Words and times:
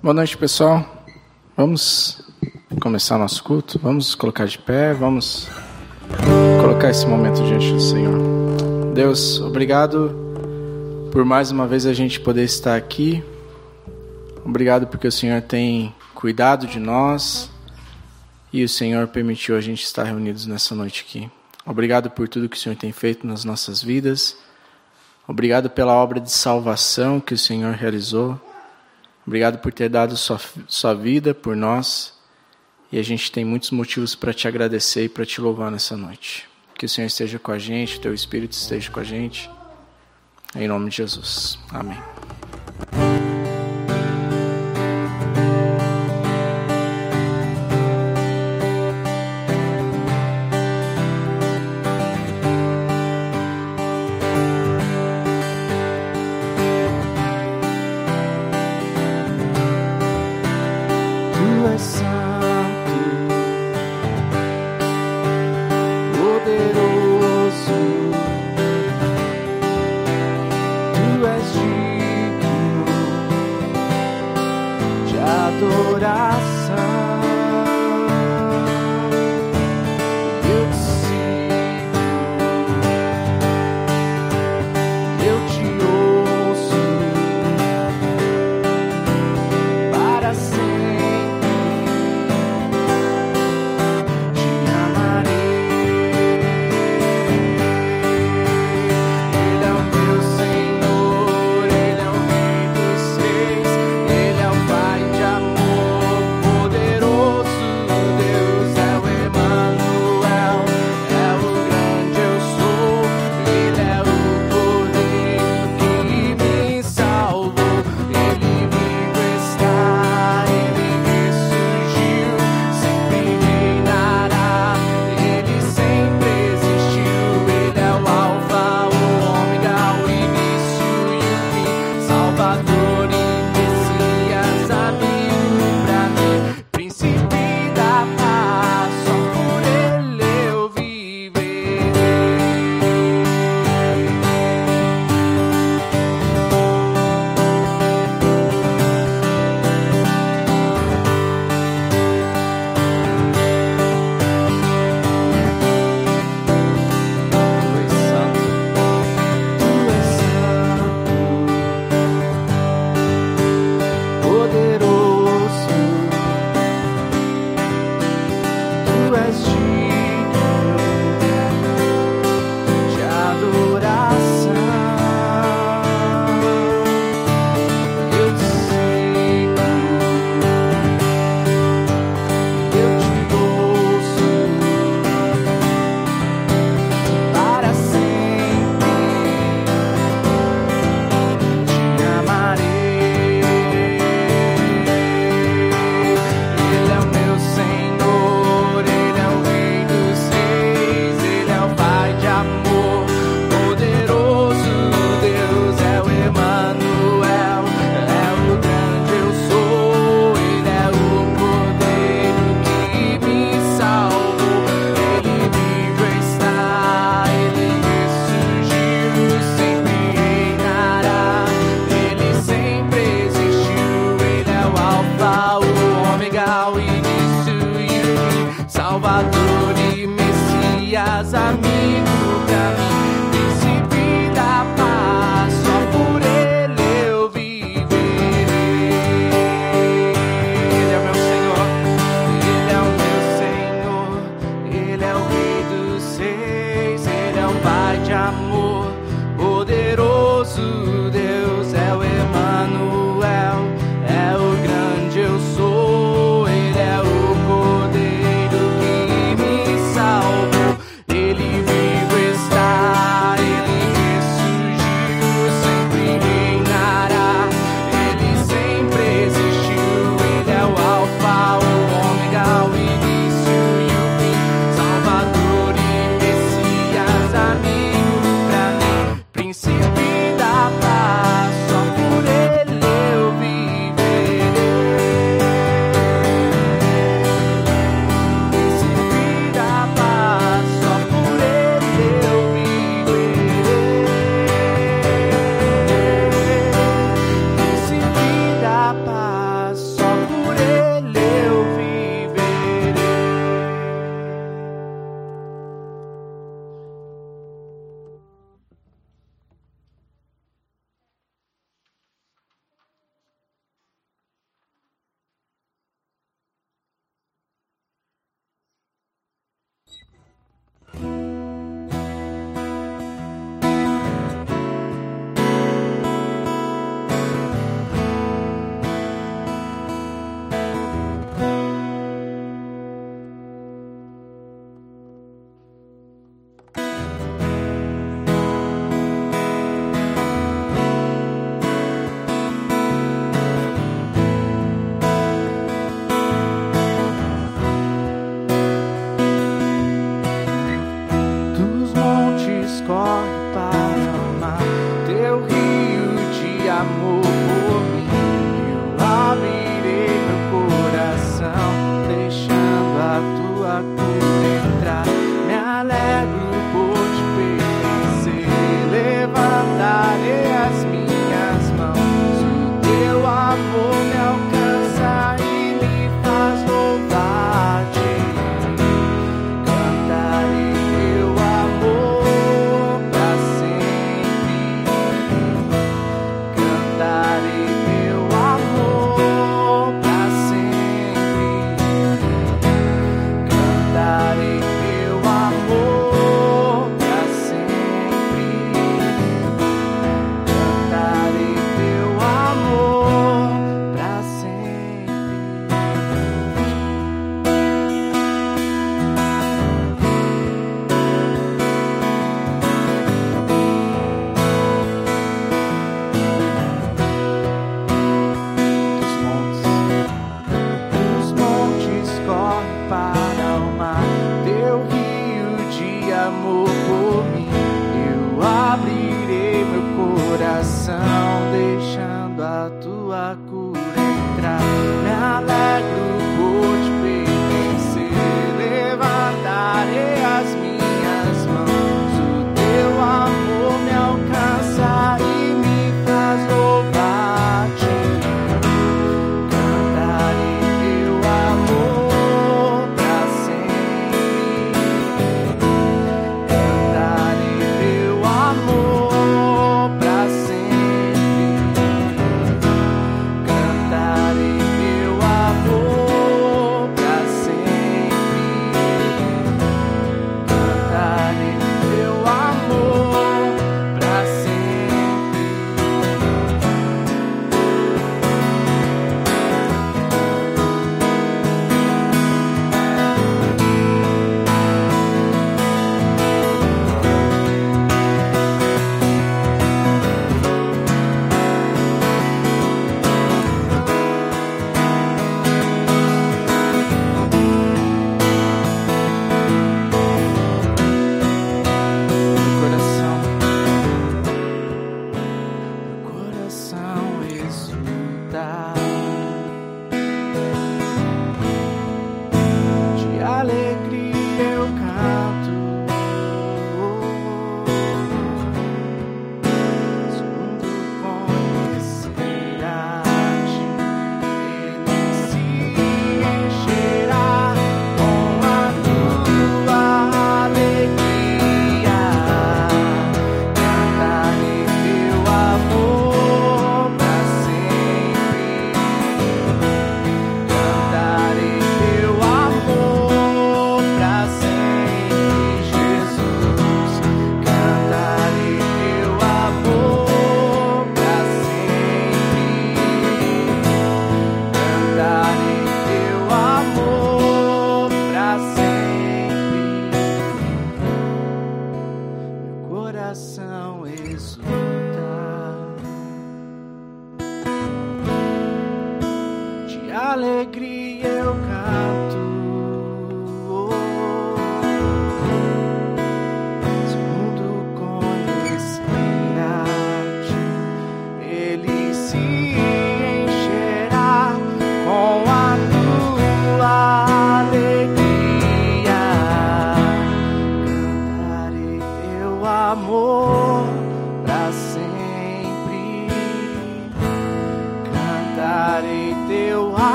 Boa 0.00 0.14
noite, 0.14 0.38
pessoal. 0.38 1.04
Vamos 1.56 2.22
começar 2.80 3.18
nosso 3.18 3.42
culto. 3.42 3.80
Vamos 3.80 4.14
colocar 4.14 4.46
de 4.46 4.56
pé. 4.56 4.94
Vamos 4.94 5.48
colocar 6.60 6.90
esse 6.90 7.04
momento 7.04 7.42
diante 7.42 7.72
do 7.72 7.80
Senhor. 7.80 8.92
Deus, 8.94 9.40
obrigado 9.40 10.14
por 11.10 11.24
mais 11.24 11.50
uma 11.50 11.66
vez 11.66 11.84
a 11.84 11.92
gente 11.92 12.20
poder 12.20 12.44
estar 12.44 12.76
aqui. 12.76 13.24
Obrigado 14.44 14.86
porque 14.86 15.08
o 15.08 15.12
Senhor 15.12 15.42
tem 15.42 15.92
cuidado 16.14 16.68
de 16.68 16.78
nós 16.78 17.50
e 18.52 18.62
o 18.62 18.68
Senhor 18.68 19.08
permitiu 19.08 19.56
a 19.56 19.60
gente 19.60 19.82
estar 19.82 20.04
reunidos 20.04 20.46
nessa 20.46 20.76
noite 20.76 21.04
aqui. 21.06 21.28
Obrigado 21.66 22.08
por 22.08 22.28
tudo 22.28 22.48
que 22.48 22.56
o 22.56 22.60
Senhor 22.60 22.76
tem 22.76 22.92
feito 22.92 23.26
nas 23.26 23.44
nossas 23.44 23.82
vidas. 23.82 24.36
Obrigado 25.26 25.68
pela 25.68 25.92
obra 25.92 26.20
de 26.20 26.30
salvação 26.30 27.18
que 27.18 27.34
o 27.34 27.38
Senhor 27.38 27.74
realizou. 27.74 28.40
Obrigado 29.28 29.58
por 29.58 29.74
ter 29.74 29.90
dado 29.90 30.16
sua, 30.16 30.40
sua 30.66 30.94
vida 30.94 31.34
por 31.34 31.54
nós. 31.54 32.14
E 32.90 32.98
a 32.98 33.02
gente 33.02 33.30
tem 33.30 33.44
muitos 33.44 33.70
motivos 33.70 34.14
para 34.14 34.32
te 34.32 34.48
agradecer 34.48 35.04
e 35.04 35.08
para 35.08 35.26
te 35.26 35.38
louvar 35.38 35.70
nessa 35.70 35.98
noite. 35.98 36.48
Que 36.74 36.86
o 36.86 36.88
Senhor 36.88 37.08
esteja 37.08 37.38
com 37.38 37.52
a 37.52 37.58
gente, 37.58 38.00
teu 38.00 38.14
Espírito 38.14 38.52
esteja 38.52 38.90
com 38.90 39.00
a 39.00 39.04
gente. 39.04 39.50
Em 40.56 40.66
nome 40.66 40.88
de 40.88 40.96
Jesus. 40.96 41.58
Amém. 41.70 41.98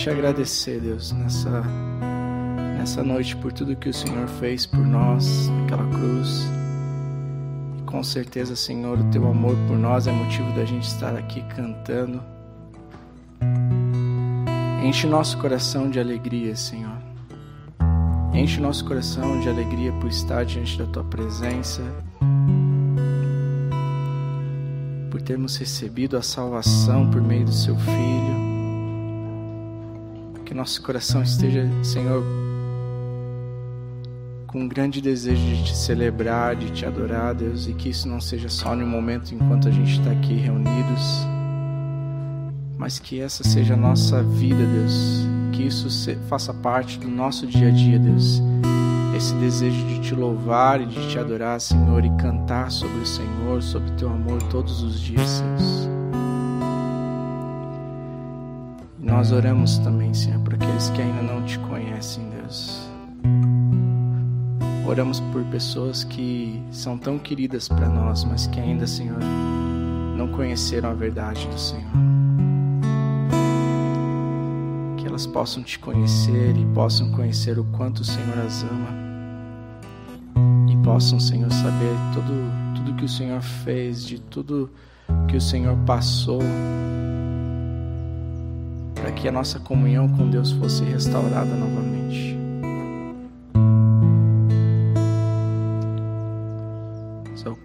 Te 0.00 0.08
agradecer, 0.08 0.80
Deus, 0.80 1.12
nessa, 1.12 1.62
nessa 2.78 3.02
noite 3.02 3.36
por 3.36 3.52
tudo 3.52 3.76
que 3.76 3.90
o 3.90 3.92
Senhor 3.92 4.26
fez 4.26 4.64
por 4.64 4.80
nós 4.80 5.50
naquela 5.50 5.86
cruz. 5.90 6.46
E 7.78 7.82
com 7.82 8.02
certeza, 8.02 8.56
Senhor, 8.56 8.98
o 8.98 9.04
teu 9.10 9.28
amor 9.28 9.54
por 9.68 9.76
nós 9.76 10.06
é 10.06 10.12
motivo 10.12 10.50
da 10.54 10.64
gente 10.64 10.86
estar 10.86 11.14
aqui 11.14 11.42
cantando. 11.54 12.22
Enche 14.82 15.06
nosso 15.06 15.36
coração 15.36 15.90
de 15.90 16.00
alegria, 16.00 16.56
Senhor. 16.56 16.96
Enche 18.32 18.60
nosso 18.60 18.82
coração 18.84 19.38
de 19.40 19.48
alegria 19.48 19.92
por 19.92 20.08
estar 20.08 20.42
diante 20.44 20.78
da 20.78 20.86
tua 20.86 21.04
presença, 21.04 21.82
por 25.10 25.20
termos 25.20 25.58
recebido 25.58 26.16
a 26.16 26.22
salvação 26.22 27.10
por 27.10 27.20
meio 27.20 27.44
do 27.44 27.52
seu 27.52 27.76
Filho. 27.76 28.40
Que 30.46 30.54
nosso 30.54 30.82
coração 30.82 31.22
esteja, 31.22 31.68
Senhor, 31.84 32.24
com 34.46 34.62
um 34.62 34.68
grande 34.68 35.02
desejo 35.02 35.42
de 35.42 35.64
te 35.64 35.76
celebrar, 35.76 36.56
de 36.56 36.70
te 36.70 36.86
adorar, 36.86 37.34
Deus, 37.34 37.68
e 37.68 37.74
que 37.74 37.90
isso 37.90 38.08
não 38.08 38.20
seja 38.20 38.48
só 38.48 38.74
no 38.74 38.86
momento 38.86 39.34
enquanto 39.34 39.68
a 39.68 39.70
gente 39.70 40.00
está 40.00 40.10
aqui 40.10 40.34
reunidos, 40.34 41.26
mas 42.80 42.98
que 42.98 43.20
essa 43.20 43.44
seja 43.44 43.74
a 43.74 43.76
nossa 43.76 44.22
vida, 44.22 44.64
Deus, 44.64 45.26
que 45.52 45.64
isso 45.64 45.86
faça 46.30 46.54
parte 46.54 46.98
do 46.98 47.08
nosso 47.08 47.46
dia 47.46 47.68
a 47.68 47.70
dia, 47.70 47.98
Deus. 47.98 48.42
Esse 49.14 49.34
desejo 49.34 49.86
de 49.86 50.00
te 50.00 50.14
louvar 50.14 50.80
e 50.80 50.86
de 50.86 51.08
te 51.10 51.18
adorar, 51.18 51.60
Senhor, 51.60 52.02
e 52.02 52.10
cantar 52.16 52.70
sobre 52.70 53.00
o 53.00 53.06
Senhor, 53.06 53.62
sobre 53.62 53.90
o 53.90 53.96
teu 53.96 54.08
amor 54.08 54.42
todos 54.44 54.82
os 54.82 54.98
dias, 54.98 55.42
Deus. 55.58 55.90
Nós 58.98 59.30
oramos 59.30 59.76
também, 59.76 60.14
Senhor, 60.14 60.40
por 60.40 60.54
aqueles 60.54 60.88
que 60.88 61.02
ainda 61.02 61.20
não 61.20 61.44
te 61.44 61.58
conhecem, 61.58 62.24
Deus. 62.30 62.80
Oramos 64.88 65.20
por 65.20 65.44
pessoas 65.50 66.02
que 66.02 66.62
são 66.70 66.96
tão 66.96 67.18
queridas 67.18 67.68
para 67.68 67.90
nós, 67.90 68.24
mas 68.24 68.46
que 68.46 68.58
ainda, 68.58 68.86
Senhor, 68.86 69.20
não 70.16 70.28
conheceram 70.28 70.88
a 70.88 70.94
verdade 70.94 71.46
do 71.46 71.60
Senhor. 71.60 72.29
Possam 75.26 75.62
te 75.62 75.78
conhecer 75.78 76.56
e 76.56 76.64
possam 76.74 77.10
conhecer 77.12 77.58
o 77.58 77.64
quanto 77.64 78.00
o 78.00 78.04
Senhor 78.04 78.38
as 78.38 78.62
ama. 78.62 78.88
E 80.70 80.76
possam, 80.84 81.20
Senhor, 81.20 81.50
saber 81.52 81.94
tudo, 82.12 82.32
tudo 82.76 82.96
que 82.96 83.04
o 83.04 83.08
Senhor 83.08 83.40
fez, 83.40 84.04
de 84.04 84.20
tudo 84.20 84.70
que 85.28 85.36
o 85.36 85.40
Senhor 85.40 85.76
passou 85.86 86.40
para 88.94 89.12
que 89.12 89.28
a 89.28 89.32
nossa 89.32 89.58
comunhão 89.58 90.08
com 90.08 90.28
Deus 90.28 90.52
fosse 90.52 90.84
restaurada 90.84 91.54
novamente. 91.54 92.40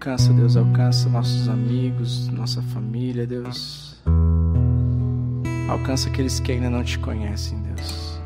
Alcança, 0.06 0.32
Deus, 0.32 0.56
alcança 0.56 1.08
nossos 1.08 1.48
amigos, 1.48 2.28
nossa 2.28 2.62
família, 2.62 3.26
Deus. 3.26 4.00
Alcança 5.68 6.08
aqueles 6.08 6.38
que 6.38 6.52
ainda 6.52 6.70
não 6.70 6.84
te 6.84 6.98
conhecem, 6.98 7.60
Deus. 7.62 8.20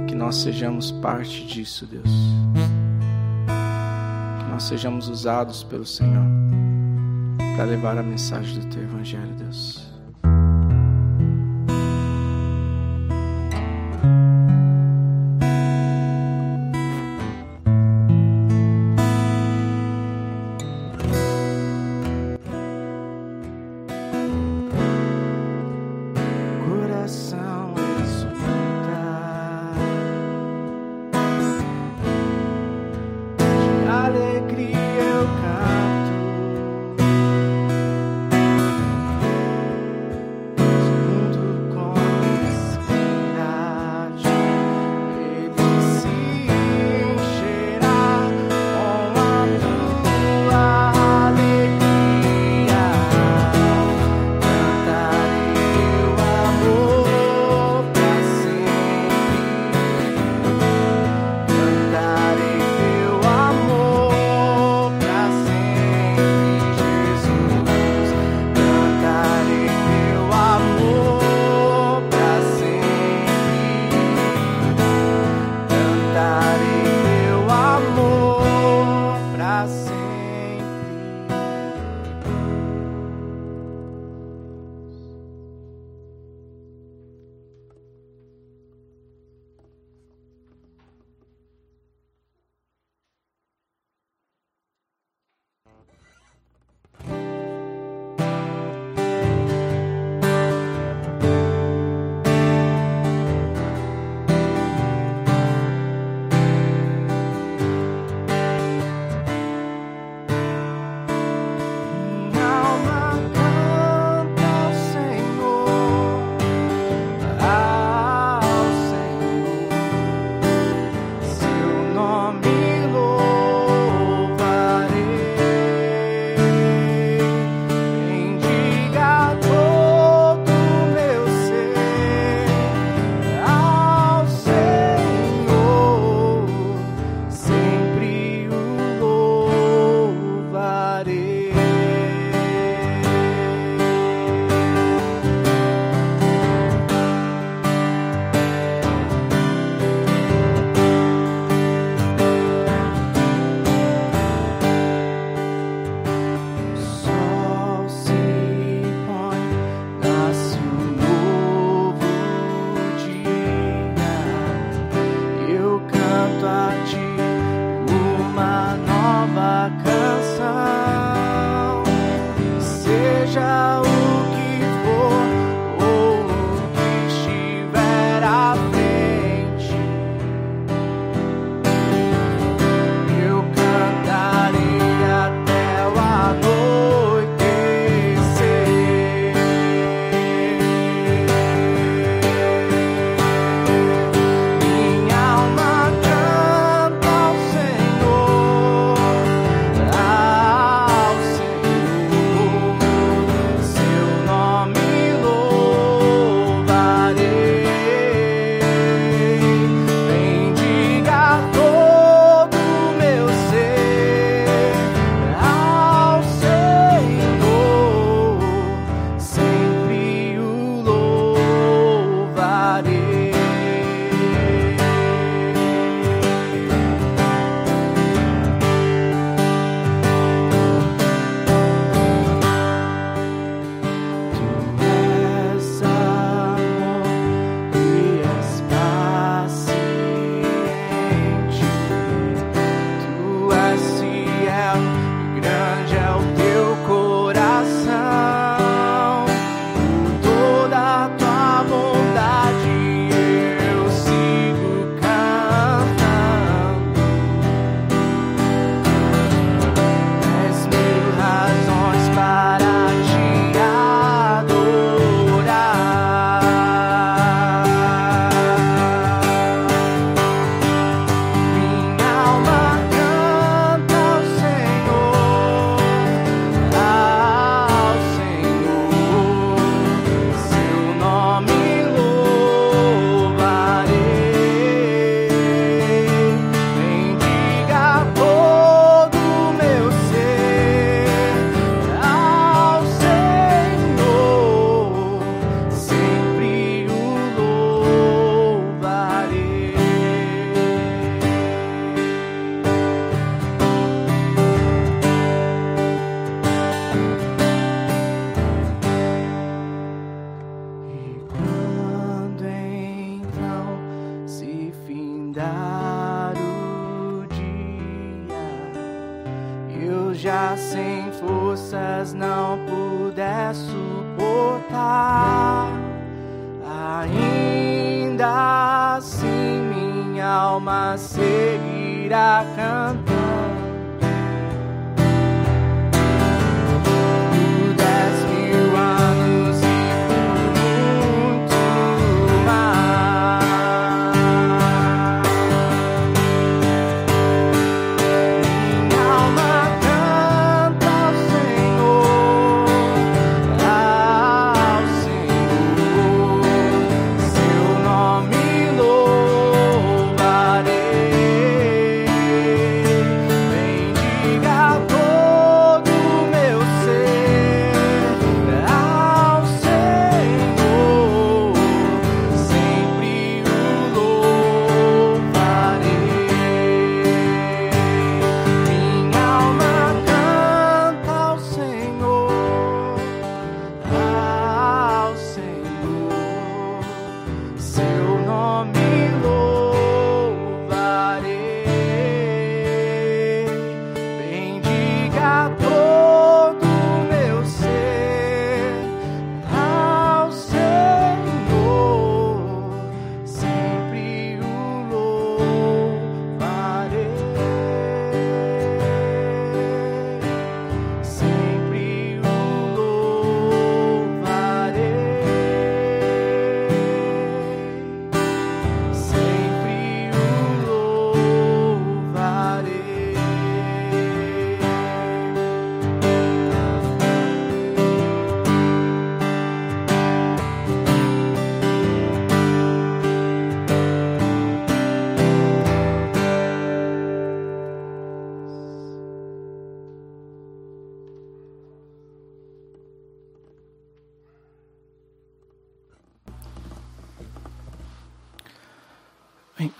E 0.00 0.06
que 0.06 0.14
nós 0.14 0.36
sejamos 0.36 0.90
parte 0.90 1.46
disso, 1.46 1.86
Deus. 1.86 2.10
Que 4.38 4.50
nós 4.50 4.62
sejamos 4.62 5.08
usados 5.08 5.62
pelo 5.62 5.84
Senhor 5.84 6.24
para 7.56 7.64
levar 7.64 7.98
a 7.98 8.02
mensagem 8.02 8.58
do 8.58 8.66
teu 8.68 8.82
evangelho, 8.82 9.34
Deus. 9.36 9.89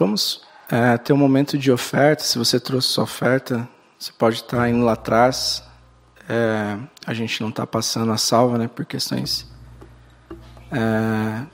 Vamos 0.00 0.40
é, 0.70 0.96
ter 0.96 1.12
um 1.12 1.16
momento 1.18 1.58
de 1.58 1.70
oferta. 1.70 2.24
Se 2.24 2.38
você 2.38 2.58
trouxe 2.58 2.88
sua 2.88 3.04
oferta, 3.04 3.68
você 3.98 4.10
pode 4.10 4.36
estar 4.36 4.66
indo 4.70 4.82
lá 4.82 4.94
atrás. 4.94 5.62
É, 6.26 6.78
a 7.06 7.12
gente 7.12 7.42
não 7.42 7.50
está 7.50 7.66
passando 7.66 8.10
a 8.10 8.16
salva, 8.16 8.56
né, 8.56 8.66
por 8.66 8.86
questões 8.86 9.46
é, 10.72 11.44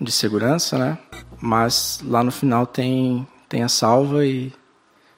de 0.00 0.10
segurança, 0.10 0.78
né? 0.78 0.98
Mas 1.42 2.00
lá 2.02 2.24
no 2.24 2.30
final 2.30 2.66
tem 2.66 3.28
tem 3.48 3.64
a 3.64 3.68
salva 3.68 4.24
e 4.24 4.50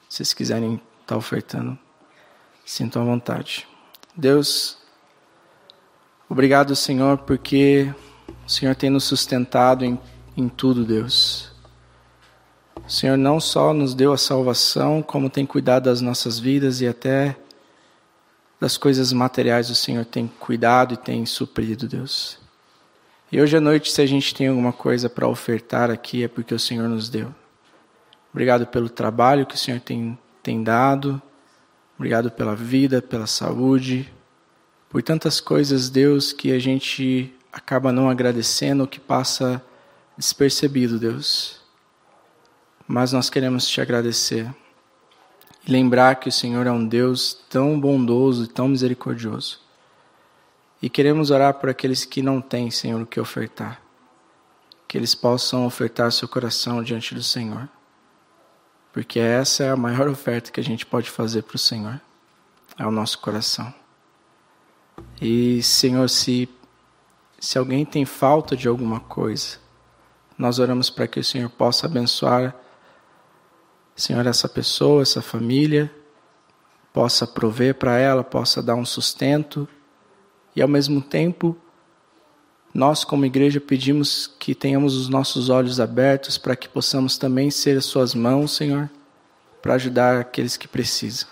se 0.09 0.17
vocês 0.17 0.33
quiserem 0.33 0.73
estar 0.73 0.83
tá 1.05 1.15
ofertando, 1.15 1.77
sintam 2.65 3.03
à 3.03 3.05
vontade. 3.05 3.67
Deus, 4.15 4.77
obrigado, 6.27 6.75
Senhor, 6.75 7.19
porque 7.19 7.93
o 8.43 8.49
Senhor 8.49 8.75
tem 8.75 8.89
nos 8.89 9.03
sustentado 9.03 9.85
em, 9.85 9.99
em 10.35 10.49
tudo, 10.49 10.83
Deus. 10.83 11.52
O 12.85 12.91
Senhor 12.91 13.17
não 13.17 13.39
só 13.39 13.73
nos 13.73 13.95
deu 13.95 14.11
a 14.11 14.17
salvação, 14.17 15.01
como 15.01 15.29
tem 15.29 15.45
cuidado 15.45 15.85
das 15.85 16.01
nossas 16.01 16.37
vidas 16.37 16.81
e 16.81 16.87
até 16.87 17.37
das 18.59 18.75
coisas 18.75 19.13
materiais 19.13 19.69
o 19.69 19.75
Senhor 19.75 20.03
tem 20.03 20.27
cuidado 20.27 20.93
e 20.93 20.97
tem 20.97 21.25
suprido, 21.25 21.87
Deus. 21.87 22.37
E 23.31 23.41
hoje 23.41 23.55
à 23.55 23.61
noite, 23.61 23.89
se 23.89 24.01
a 24.01 24.05
gente 24.05 24.35
tem 24.35 24.47
alguma 24.47 24.73
coisa 24.73 25.09
para 25.09 25.27
ofertar 25.27 25.89
aqui, 25.89 26.25
é 26.25 26.27
porque 26.27 26.53
o 26.53 26.59
Senhor 26.59 26.89
nos 26.89 27.07
deu. 27.09 27.33
Obrigado 28.33 28.67
pelo 28.67 28.89
trabalho 28.89 29.45
que 29.45 29.55
o 29.55 29.57
Senhor 29.57 29.79
tem, 29.79 30.19
tem 30.41 30.61
dado. 30.61 31.21
Obrigado 31.95 32.29
pela 32.31 32.53
vida, 32.53 33.01
pela 33.01 33.27
saúde, 33.27 34.11
por 34.89 35.01
tantas 35.01 35.39
coisas, 35.39 35.89
Deus, 35.89 36.33
que 36.33 36.51
a 36.51 36.59
gente 36.59 37.33
acaba 37.51 37.93
não 37.93 38.09
agradecendo, 38.09 38.85
que 38.85 38.99
passa 38.99 39.63
despercebido, 40.17 40.99
Deus 40.99 41.62
mas 42.87 43.13
nós 43.13 43.29
queremos 43.29 43.67
te 43.67 43.79
agradecer 43.81 44.53
e 45.65 45.71
lembrar 45.71 46.15
que 46.15 46.29
o 46.29 46.31
Senhor 46.31 46.67
é 46.67 46.71
um 46.71 46.85
Deus 46.85 47.33
tão 47.49 47.79
bondoso 47.79 48.43
e 48.43 48.47
tão 48.47 48.67
misericordioso. 48.67 49.61
E 50.81 50.89
queremos 50.89 51.31
orar 51.31 51.53
por 51.53 51.69
aqueles 51.69 52.03
que 52.03 52.21
não 52.21 52.41
têm, 52.41 52.69
Senhor, 52.69 53.01
o 53.01 53.05
que 53.05 53.19
ofertar. 53.19 53.81
Que 54.87 54.97
eles 54.97 55.15
possam 55.15 55.65
ofertar 55.65 56.11
seu 56.11 56.27
coração 56.27 56.83
diante 56.83 57.15
do 57.15 57.23
Senhor. 57.23 57.69
Porque 58.91 59.17
essa 59.19 59.63
é 59.63 59.69
a 59.69 59.77
maior 59.77 60.09
oferta 60.09 60.51
que 60.51 60.59
a 60.59 60.63
gente 60.63 60.85
pode 60.85 61.09
fazer 61.09 61.43
para 61.43 61.55
o 61.55 61.59
Senhor. 61.59 62.01
É 62.77 62.85
o 62.85 62.91
nosso 62.91 63.19
coração. 63.19 63.73
E, 65.21 65.63
Senhor, 65.63 66.09
se, 66.09 66.49
se 67.39 67.57
alguém 67.57 67.85
tem 67.85 68.03
falta 68.03 68.55
de 68.57 68.67
alguma 68.67 68.99
coisa, 68.99 69.57
nós 70.37 70.59
oramos 70.59 70.89
para 70.89 71.07
que 71.07 71.19
o 71.19 71.23
Senhor 71.23 71.49
possa 71.49 71.85
abençoar 71.85 72.53
Senhor, 73.95 74.25
essa 74.25 74.49
pessoa, 74.49 75.01
essa 75.01 75.21
família, 75.21 75.91
possa 76.91 77.25
prover 77.25 77.75
para 77.75 77.97
ela, 77.97 78.23
possa 78.23 78.61
dar 78.61 78.75
um 78.75 78.85
sustento 78.85 79.67
e 80.55 80.61
ao 80.61 80.67
mesmo 80.67 81.01
tempo 81.01 81.57
nós 82.73 83.03
como 83.03 83.25
igreja 83.25 83.61
pedimos 83.61 84.27
que 84.39 84.55
tenhamos 84.55 84.95
os 84.95 85.07
nossos 85.07 85.49
olhos 85.49 85.79
abertos 85.79 86.37
para 86.37 86.55
que 86.55 86.67
possamos 86.67 87.17
também 87.17 87.51
ser 87.51 87.77
as 87.77 87.85
suas 87.85 88.15
mãos, 88.15 88.55
Senhor, 88.55 88.89
para 89.61 89.75
ajudar 89.75 90.19
aqueles 90.19 90.57
que 90.57 90.67
precisam. 90.67 91.27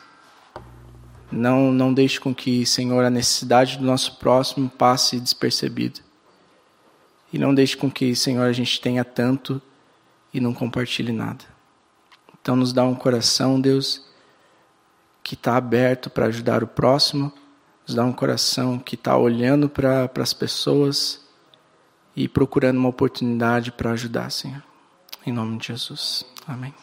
Não 1.32 1.72
não 1.72 1.94
deixe 1.94 2.20
com 2.20 2.36
que, 2.36 2.66
Senhor, 2.66 3.04
a 3.04 3.10
necessidade 3.10 3.78
do 3.78 3.86
nosso 3.86 4.18
próximo 4.18 4.70
passe 4.70 5.20
despercebida. 5.20 6.02
E 7.34 7.40
não 7.40 7.56
deixe 7.56 7.78
com 7.78 7.90
que, 7.90 8.16
Senhor, 8.16 8.44
a 8.44 8.52
gente 8.52 8.80
tenha 8.82 9.06
tanto 9.06 9.62
e 10.34 10.40
não 10.40 10.54
compartilhe 10.54 11.12
nada. 11.12 11.51
Então, 12.42 12.56
nos 12.56 12.74
dá 12.74 12.84
um 12.84 12.96
coração, 12.96 13.62
Deus, 13.62 14.06
que 15.24 15.36
está 15.36 15.56
aberto 15.56 16.10
para 16.10 16.26
ajudar 16.26 16.64
o 16.64 16.68
próximo, 16.68 17.32
nos 17.88 17.96
dá 17.96 18.04
um 18.04 18.14
coração 18.14 18.80
que 18.80 18.96
está 18.96 19.16
olhando 19.16 19.70
para 19.70 20.10
as 20.20 20.34
pessoas 20.34 21.22
e 22.16 22.28
procurando 22.28 22.78
uma 22.78 22.90
oportunidade 22.90 23.72
para 23.72 23.92
ajudar, 23.92 24.30
Senhor. 24.32 24.64
Em 25.26 25.32
nome 25.32 25.58
de 25.58 25.68
Jesus. 25.68 26.26
Amém. 26.48 26.74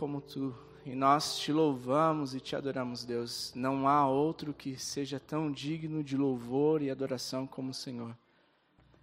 Como 0.00 0.22
tu. 0.22 0.56
E 0.86 0.94
nós 0.94 1.38
te 1.38 1.52
louvamos 1.52 2.34
e 2.34 2.40
te 2.40 2.56
adoramos, 2.56 3.04
Deus. 3.04 3.52
Não 3.54 3.86
há 3.86 4.08
outro 4.08 4.54
que 4.54 4.78
seja 4.78 5.20
tão 5.20 5.52
digno 5.52 6.02
de 6.02 6.16
louvor 6.16 6.80
e 6.80 6.88
adoração 6.88 7.46
como 7.46 7.68
o 7.70 7.74
Senhor. 7.74 8.16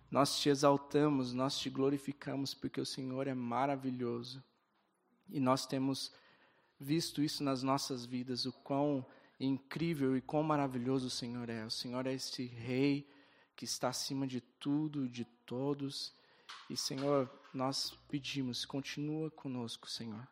Nós 0.10 0.40
te 0.40 0.50
exaltamos, 0.50 1.34
nós 1.34 1.60
te 1.60 1.70
glorificamos, 1.70 2.56
porque 2.56 2.82
o 2.82 2.86
Senhor 2.86 3.28
é 3.28 3.36
maravilhoso. 3.36 4.44
E 5.30 5.40
nós 5.40 5.68
temos 5.68 6.12
visto 6.80 7.22
isso 7.22 7.44
nas 7.44 7.62
nossas 7.62 8.04
vidas, 8.04 8.48
o 8.48 8.52
quão 8.52 9.06
incrível 9.40 10.18
e 10.18 10.22
quão 10.22 10.42
maravilhoso 10.42 11.06
o 11.06 11.12
Senhor 11.12 11.48
é. 11.48 11.64
O 11.64 11.70
Senhor 11.70 12.08
é 12.08 12.14
este 12.14 12.44
Rei 12.44 13.08
que 13.56 13.66
está 13.66 13.90
acima 13.90 14.26
de 14.26 14.42
tudo, 14.42 15.08
de 15.08 15.26
todos. 15.46 16.12
E, 16.68 16.76
Senhor, 16.76 17.30
nós 17.54 17.96
pedimos, 18.10 18.66
continua 18.66 19.30
conosco, 19.30 19.88
Senhor. 19.88 20.28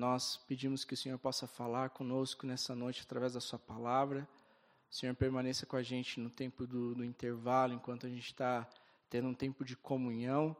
Nós 0.00 0.38
pedimos 0.48 0.82
que 0.82 0.94
o 0.94 0.96
Senhor 0.96 1.18
possa 1.18 1.46
falar 1.46 1.90
conosco 1.90 2.46
nessa 2.46 2.74
noite 2.74 3.02
através 3.02 3.34
da 3.34 3.40
Sua 3.40 3.58
palavra. 3.58 4.26
O 4.90 4.94
Senhor 4.94 5.14
permaneça 5.14 5.66
com 5.66 5.76
a 5.76 5.82
gente 5.82 6.18
no 6.18 6.30
tempo 6.30 6.66
do, 6.66 6.94
do 6.94 7.04
intervalo, 7.04 7.74
enquanto 7.74 8.06
a 8.06 8.08
gente 8.08 8.24
está 8.24 8.66
tendo 9.10 9.28
um 9.28 9.34
tempo 9.34 9.62
de 9.62 9.76
comunhão. 9.76 10.56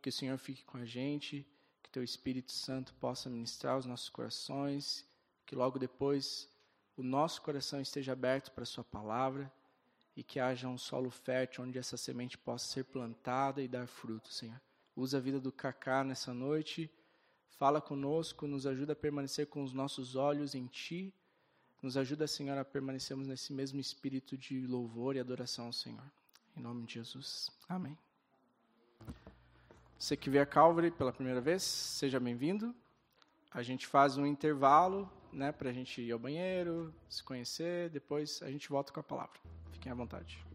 Que 0.00 0.10
o 0.10 0.12
Senhor 0.12 0.38
fique 0.38 0.64
com 0.64 0.78
a 0.78 0.84
gente, 0.84 1.44
que 1.82 1.90
Teu 1.90 2.04
Espírito 2.04 2.52
Santo 2.52 2.94
possa 2.94 3.28
ministrar 3.28 3.76
os 3.76 3.84
nossos 3.84 4.08
corações, 4.08 5.04
que 5.44 5.56
logo 5.56 5.76
depois 5.76 6.48
o 6.96 7.02
nosso 7.02 7.42
coração 7.42 7.80
esteja 7.80 8.12
aberto 8.12 8.52
para 8.52 8.62
a 8.62 8.66
Sua 8.66 8.84
palavra 8.84 9.52
e 10.14 10.22
que 10.22 10.38
haja 10.38 10.68
um 10.68 10.78
solo 10.78 11.10
fértil 11.10 11.64
onde 11.64 11.80
essa 11.80 11.96
semente 11.96 12.38
possa 12.38 12.68
ser 12.68 12.84
plantada 12.84 13.60
e 13.60 13.66
dar 13.66 13.88
fruto, 13.88 14.32
Senhor. 14.32 14.60
Usa 14.94 15.18
a 15.18 15.20
vida 15.20 15.40
do 15.40 15.50
Cacá 15.50 16.04
nessa 16.04 16.32
noite 16.32 16.88
Fala 17.58 17.80
conosco, 17.80 18.46
nos 18.46 18.66
ajuda 18.66 18.94
a 18.94 18.96
permanecer 18.96 19.46
com 19.46 19.62
os 19.62 19.72
nossos 19.72 20.16
olhos 20.16 20.54
em 20.54 20.66
Ti. 20.66 21.14
Nos 21.80 21.96
ajuda, 21.96 22.26
Senhor, 22.26 22.58
a 22.58 22.64
permanecermos 22.64 23.28
nesse 23.28 23.52
mesmo 23.52 23.78
espírito 23.78 24.36
de 24.36 24.66
louvor 24.66 25.14
e 25.16 25.20
adoração 25.20 25.66
ao 25.66 25.72
Senhor. 25.72 26.04
Em 26.56 26.60
nome 26.60 26.84
de 26.84 26.94
Jesus. 26.94 27.50
Amém. 27.68 27.96
Você 29.98 30.16
que 30.16 30.28
vê 30.28 30.40
a 30.40 30.46
Calvary 30.46 30.90
pela 30.90 31.12
primeira 31.12 31.40
vez, 31.40 31.62
seja 31.62 32.18
bem-vindo. 32.18 32.74
A 33.50 33.62
gente 33.62 33.86
faz 33.86 34.16
um 34.18 34.26
intervalo, 34.26 35.08
né, 35.32 35.52
para 35.52 35.70
a 35.70 35.72
gente 35.72 36.02
ir 36.02 36.10
ao 36.10 36.18
banheiro, 36.18 36.92
se 37.08 37.22
conhecer, 37.22 37.88
depois 37.90 38.42
a 38.42 38.50
gente 38.50 38.68
volta 38.68 38.92
com 38.92 39.00
a 39.00 39.02
palavra. 39.02 39.38
Fiquem 39.72 39.92
à 39.92 39.94
vontade. 39.94 40.53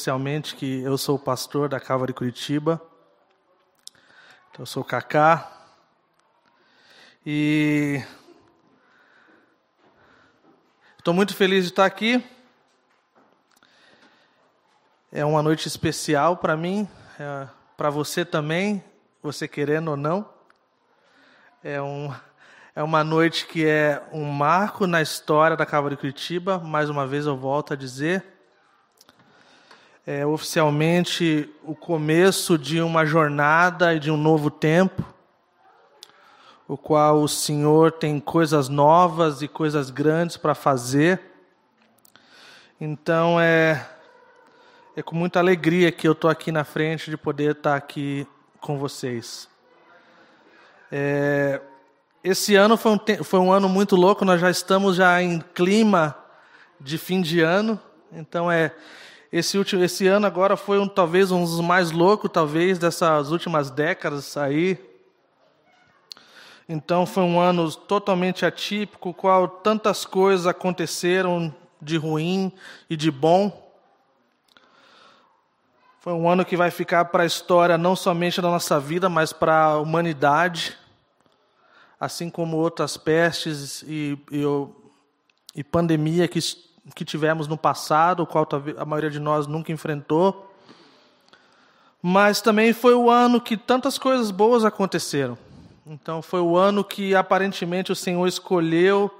Oficialmente 0.00 0.56
que 0.56 0.80
eu 0.80 0.96
sou 0.96 1.18
pastor 1.18 1.68
da 1.68 1.78
Calvary 1.78 2.14
Curitiba. 2.14 2.80
Então, 4.50 4.62
eu 4.62 4.66
sou 4.66 4.82
Kaká. 4.82 5.46
E 7.24 8.02
estou 10.98 11.12
muito 11.12 11.34
feliz 11.34 11.64
de 11.64 11.70
estar 11.70 11.84
aqui. 11.84 12.24
É 15.12 15.22
uma 15.22 15.42
noite 15.42 15.68
especial 15.68 16.38
para 16.38 16.56
mim, 16.56 16.88
é 17.18 17.46
para 17.76 17.90
você 17.90 18.24
também, 18.24 18.82
você 19.22 19.46
querendo 19.46 19.90
ou 19.90 19.98
não. 19.98 20.26
É, 21.62 21.82
um, 21.82 22.10
é 22.74 22.82
uma 22.82 23.04
noite 23.04 23.46
que 23.46 23.66
é 23.66 24.02
um 24.14 24.24
marco 24.24 24.86
na 24.86 25.02
história 25.02 25.58
da 25.58 25.66
Calvary 25.66 25.98
Curitiba. 25.98 26.58
Mais 26.58 26.88
uma 26.88 27.06
vez 27.06 27.26
eu 27.26 27.36
volto 27.36 27.74
a 27.74 27.76
dizer 27.76 28.39
é 30.06 30.24
oficialmente 30.24 31.48
o 31.62 31.74
começo 31.74 32.56
de 32.56 32.80
uma 32.80 33.04
jornada 33.04 33.94
e 33.94 33.98
de 34.00 34.10
um 34.10 34.16
novo 34.16 34.50
tempo, 34.50 35.04
o 36.66 36.76
qual 36.76 37.20
o 37.20 37.28
Senhor 37.28 37.92
tem 37.92 38.18
coisas 38.18 38.68
novas 38.68 39.42
e 39.42 39.48
coisas 39.48 39.90
grandes 39.90 40.36
para 40.36 40.54
fazer. 40.54 41.20
Então 42.80 43.38
é, 43.40 43.86
é 44.96 45.02
com 45.02 45.14
muita 45.14 45.38
alegria 45.38 45.92
que 45.92 46.08
eu 46.08 46.12
estou 46.12 46.30
aqui 46.30 46.50
na 46.50 46.64
frente 46.64 47.10
de 47.10 47.16
poder 47.16 47.52
estar 47.52 47.72
tá 47.72 47.76
aqui 47.76 48.26
com 48.60 48.78
vocês. 48.78 49.48
É, 50.90 51.60
esse 52.24 52.54
ano 52.56 52.76
foi 52.76 52.92
um, 52.92 53.24
foi 53.24 53.38
um 53.38 53.52
ano 53.52 53.68
muito 53.68 53.96
louco, 53.96 54.24
nós 54.24 54.40
já 54.40 54.50
estamos 54.50 54.96
já 54.96 55.22
em 55.22 55.40
clima 55.40 56.16
de 56.80 56.98
fim 56.98 57.20
de 57.20 57.40
ano, 57.40 57.78
então 58.12 58.50
é 58.50 58.74
esse, 59.32 59.56
último, 59.56 59.84
esse 59.84 60.06
ano 60.08 60.26
agora 60.26 60.56
foi 60.56 60.78
um, 60.80 60.88
talvez 60.88 61.30
um 61.30 61.42
dos 61.42 61.60
mais 61.60 61.92
loucos, 61.92 62.30
talvez, 62.32 62.78
dessas 62.78 63.30
últimas 63.30 63.70
décadas 63.70 64.36
aí. 64.36 64.78
Então 66.68 67.06
foi 67.06 67.22
um 67.22 67.38
ano 67.38 67.70
totalmente 67.72 68.44
atípico, 68.44 69.14
qual 69.14 69.48
tantas 69.48 70.04
coisas 70.04 70.46
aconteceram 70.46 71.54
de 71.80 71.96
ruim 71.96 72.52
e 72.88 72.96
de 72.96 73.10
bom. 73.10 73.70
Foi 76.00 76.12
um 76.12 76.28
ano 76.28 76.44
que 76.44 76.56
vai 76.56 76.70
ficar 76.70 77.04
para 77.06 77.22
a 77.22 77.26
história 77.26 77.76
não 77.76 77.94
somente 77.94 78.40
da 78.40 78.48
nossa 78.48 78.80
vida, 78.80 79.08
mas 79.08 79.32
para 79.32 79.64
a 79.64 79.78
humanidade, 79.78 80.76
assim 81.98 82.30
como 82.30 82.56
outras 82.56 82.96
pestes 82.96 83.82
e, 83.82 84.18
e, 84.32 84.42
e 85.54 85.62
pandemia 85.62 86.26
que 86.26 86.40
que 86.94 87.04
tivemos 87.04 87.46
no 87.46 87.56
passado, 87.56 88.22
o 88.22 88.26
qual 88.26 88.48
a 88.76 88.84
maioria 88.84 89.10
de 89.10 89.20
nós 89.20 89.46
nunca 89.46 89.72
enfrentou. 89.72 90.54
Mas 92.02 92.40
também 92.40 92.72
foi 92.72 92.94
o 92.94 93.10
ano 93.10 93.40
que 93.40 93.56
tantas 93.56 93.98
coisas 93.98 94.30
boas 94.30 94.64
aconteceram. 94.64 95.36
Então 95.86 96.22
foi 96.22 96.40
o 96.40 96.56
ano 96.56 96.82
que 96.82 97.14
aparentemente 97.14 97.92
o 97.92 97.96
Senhor 97.96 98.26
escolheu 98.26 99.10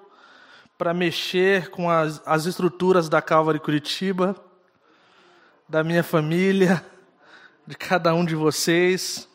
para 0.78 0.94
mexer 0.94 1.70
com 1.70 1.90
as, 1.90 2.22
as 2.24 2.46
estruturas 2.46 3.08
da 3.08 3.20
Calvary 3.20 3.60
Curitiba, 3.60 4.34
da 5.68 5.84
minha 5.84 6.02
família, 6.02 6.84
de 7.66 7.76
cada 7.76 8.14
um 8.14 8.24
de 8.24 8.34
vocês. 8.34 9.28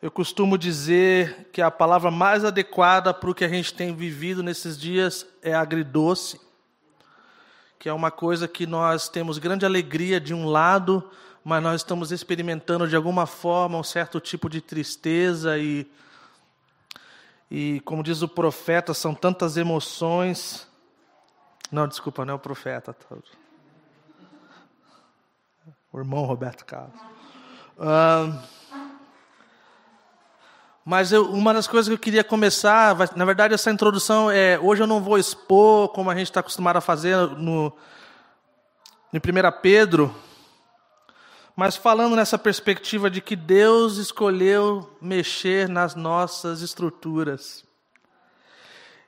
Eu 0.00 0.12
costumo 0.12 0.56
dizer 0.56 1.48
que 1.52 1.60
a 1.60 1.70
palavra 1.70 2.12
mais 2.12 2.44
adequada 2.44 3.12
para 3.12 3.30
o 3.30 3.34
que 3.34 3.44
a 3.44 3.48
gente 3.48 3.74
tem 3.74 3.92
vivido 3.92 4.44
nesses 4.44 4.78
dias 4.78 5.26
é 5.42 5.52
agridoce 5.52 6.47
que 7.78 7.88
é 7.88 7.92
uma 7.92 8.10
coisa 8.10 8.48
que 8.48 8.66
nós 8.66 9.08
temos 9.08 9.38
grande 9.38 9.64
alegria 9.64 10.20
de 10.20 10.34
um 10.34 10.46
lado, 10.46 11.08
mas 11.44 11.62
nós 11.62 11.80
estamos 11.80 12.10
experimentando 12.10 12.88
de 12.88 12.96
alguma 12.96 13.26
forma 13.26 13.78
um 13.78 13.82
certo 13.84 14.20
tipo 14.20 14.48
de 14.48 14.60
tristeza 14.60 15.58
e 15.58 15.86
e 17.50 17.80
como 17.80 18.02
diz 18.02 18.20
o 18.20 18.28
profeta, 18.28 18.92
são 18.92 19.14
tantas 19.14 19.56
emoções. 19.56 20.68
Não, 21.72 21.88
desculpa, 21.88 22.24
não 22.24 22.32
é 22.32 22.36
o 22.36 22.38
profeta. 22.38 22.92
Tá? 22.92 23.16
O 25.90 25.98
irmão 25.98 26.24
Roberto 26.24 26.64
Carlos. 26.66 27.00
Mas 30.90 31.12
eu, 31.12 31.30
uma 31.30 31.52
das 31.52 31.66
coisas 31.66 31.86
que 31.86 31.92
eu 31.92 31.98
queria 31.98 32.24
começar, 32.24 32.96
na 33.14 33.26
verdade, 33.26 33.52
essa 33.52 33.70
introdução 33.70 34.30
é. 34.30 34.58
Hoje 34.58 34.82
eu 34.82 34.86
não 34.86 35.02
vou 35.02 35.18
expor 35.18 35.90
como 35.90 36.08
a 36.08 36.14
gente 36.14 36.28
está 36.28 36.40
acostumado 36.40 36.78
a 36.78 36.80
fazer 36.80 37.14
no, 37.36 37.70
em 39.12 39.18
1 39.18 39.20
Pedro, 39.60 40.14
mas 41.54 41.76
falando 41.76 42.16
nessa 42.16 42.38
perspectiva 42.38 43.10
de 43.10 43.20
que 43.20 43.36
Deus 43.36 43.98
escolheu 43.98 44.90
mexer 44.98 45.68
nas 45.68 45.94
nossas 45.94 46.62
estruturas. 46.62 47.66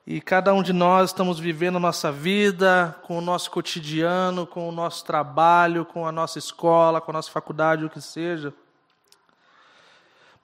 E 0.07 0.21
cada 0.21 0.53
um 0.53 0.63
de 0.63 0.75
nós 0.75 1.09
estamos 1.09 1.39
vivendo 1.39 1.77
a 1.77 1.81
nossa 1.81 2.13
vida, 2.13 2.95
com 3.05 3.17
o 3.17 3.23
nosso 3.23 3.51
cotidiano, 3.51 4.47
com 4.47 4.69
o 4.69 4.73
nosso 4.73 5.03
trabalho, 5.03 5.87
com 5.87 6.07
a 6.07 6.13
nossa 6.13 6.39
escola, 6.39 7.01
com 7.01 7.11
a 7.11 7.15
nossa 7.15 7.31
faculdade, 7.31 7.87
o 7.87 7.89
que 7.89 8.03
seja. 8.03 8.53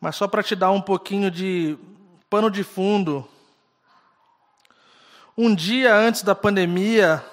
Mas 0.00 0.16
só 0.16 0.28
para 0.28 0.42
te 0.42 0.54
dar 0.54 0.70
um 0.70 0.80
pouquinho 0.80 1.30
de 1.30 1.78
pano 2.28 2.50
de 2.50 2.62
fundo. 2.62 3.26
Um 5.36 5.54
dia 5.54 5.94
antes 5.94 6.22
da 6.22 6.34
pandemia, 6.34 7.24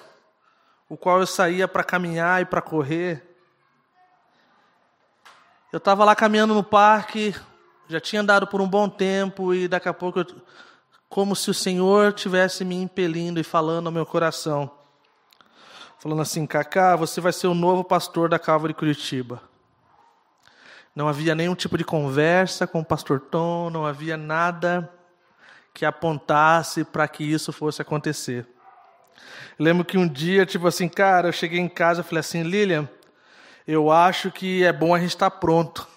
o 0.88 0.96
qual 0.96 1.20
eu 1.20 1.26
saía 1.26 1.66
para 1.66 1.82
caminhar 1.82 2.42
e 2.42 2.44
para 2.44 2.60
correr, 2.60 3.22
eu 5.72 5.78
estava 5.78 6.04
lá 6.04 6.14
caminhando 6.14 6.54
no 6.54 6.62
parque, 6.62 7.34
já 7.88 8.00
tinha 8.00 8.22
andado 8.22 8.46
por 8.46 8.60
um 8.60 8.68
bom 8.68 8.88
tempo 8.88 9.52
e 9.52 9.66
daqui 9.66 9.88
a 9.88 9.92
pouco, 9.92 10.20
eu, 10.20 10.26
como 11.08 11.34
se 11.34 11.50
o 11.50 11.54
Senhor 11.54 12.12
tivesse 12.12 12.64
me 12.64 12.76
impelindo 12.76 13.40
e 13.40 13.44
falando 13.44 13.86
ao 13.86 13.92
meu 13.92 14.06
coração. 14.06 14.70
falando 15.98 16.22
assim: 16.22 16.46
Kaká, 16.46 16.96
você 16.96 17.20
vai 17.20 17.32
ser 17.32 17.46
o 17.46 17.54
novo 17.54 17.82
pastor 17.82 18.28
da 18.28 18.38
Calvary 18.38 18.74
Curitiba. 18.74 19.42
Não 20.94 21.08
havia 21.08 21.34
nenhum 21.34 21.54
tipo 21.56 21.76
de 21.76 21.84
conversa 21.84 22.66
com 22.66 22.80
o 22.80 22.84
pastor 22.84 23.20
Tom, 23.20 23.68
não 23.68 23.84
havia 23.84 24.16
nada 24.16 24.88
que 25.72 25.84
apontasse 25.84 26.84
para 26.84 27.08
que 27.08 27.24
isso 27.24 27.52
fosse 27.52 27.82
acontecer. 27.82 28.46
lembro 29.58 29.84
que 29.84 29.98
um 29.98 30.06
dia, 30.06 30.46
tipo 30.46 30.68
assim, 30.68 30.88
cara, 30.88 31.28
eu 31.28 31.32
cheguei 31.32 31.58
em 31.58 31.68
casa 31.68 32.00
e 32.00 32.04
falei 32.04 32.20
assim, 32.20 32.44
Lilian, 32.44 32.88
eu 33.66 33.90
acho 33.90 34.30
que 34.30 34.62
é 34.62 34.72
bom 34.72 34.94
a 34.94 35.00
gente 35.00 35.10
estar 35.10 35.30
tá 35.30 35.36
pronto. 35.36 35.88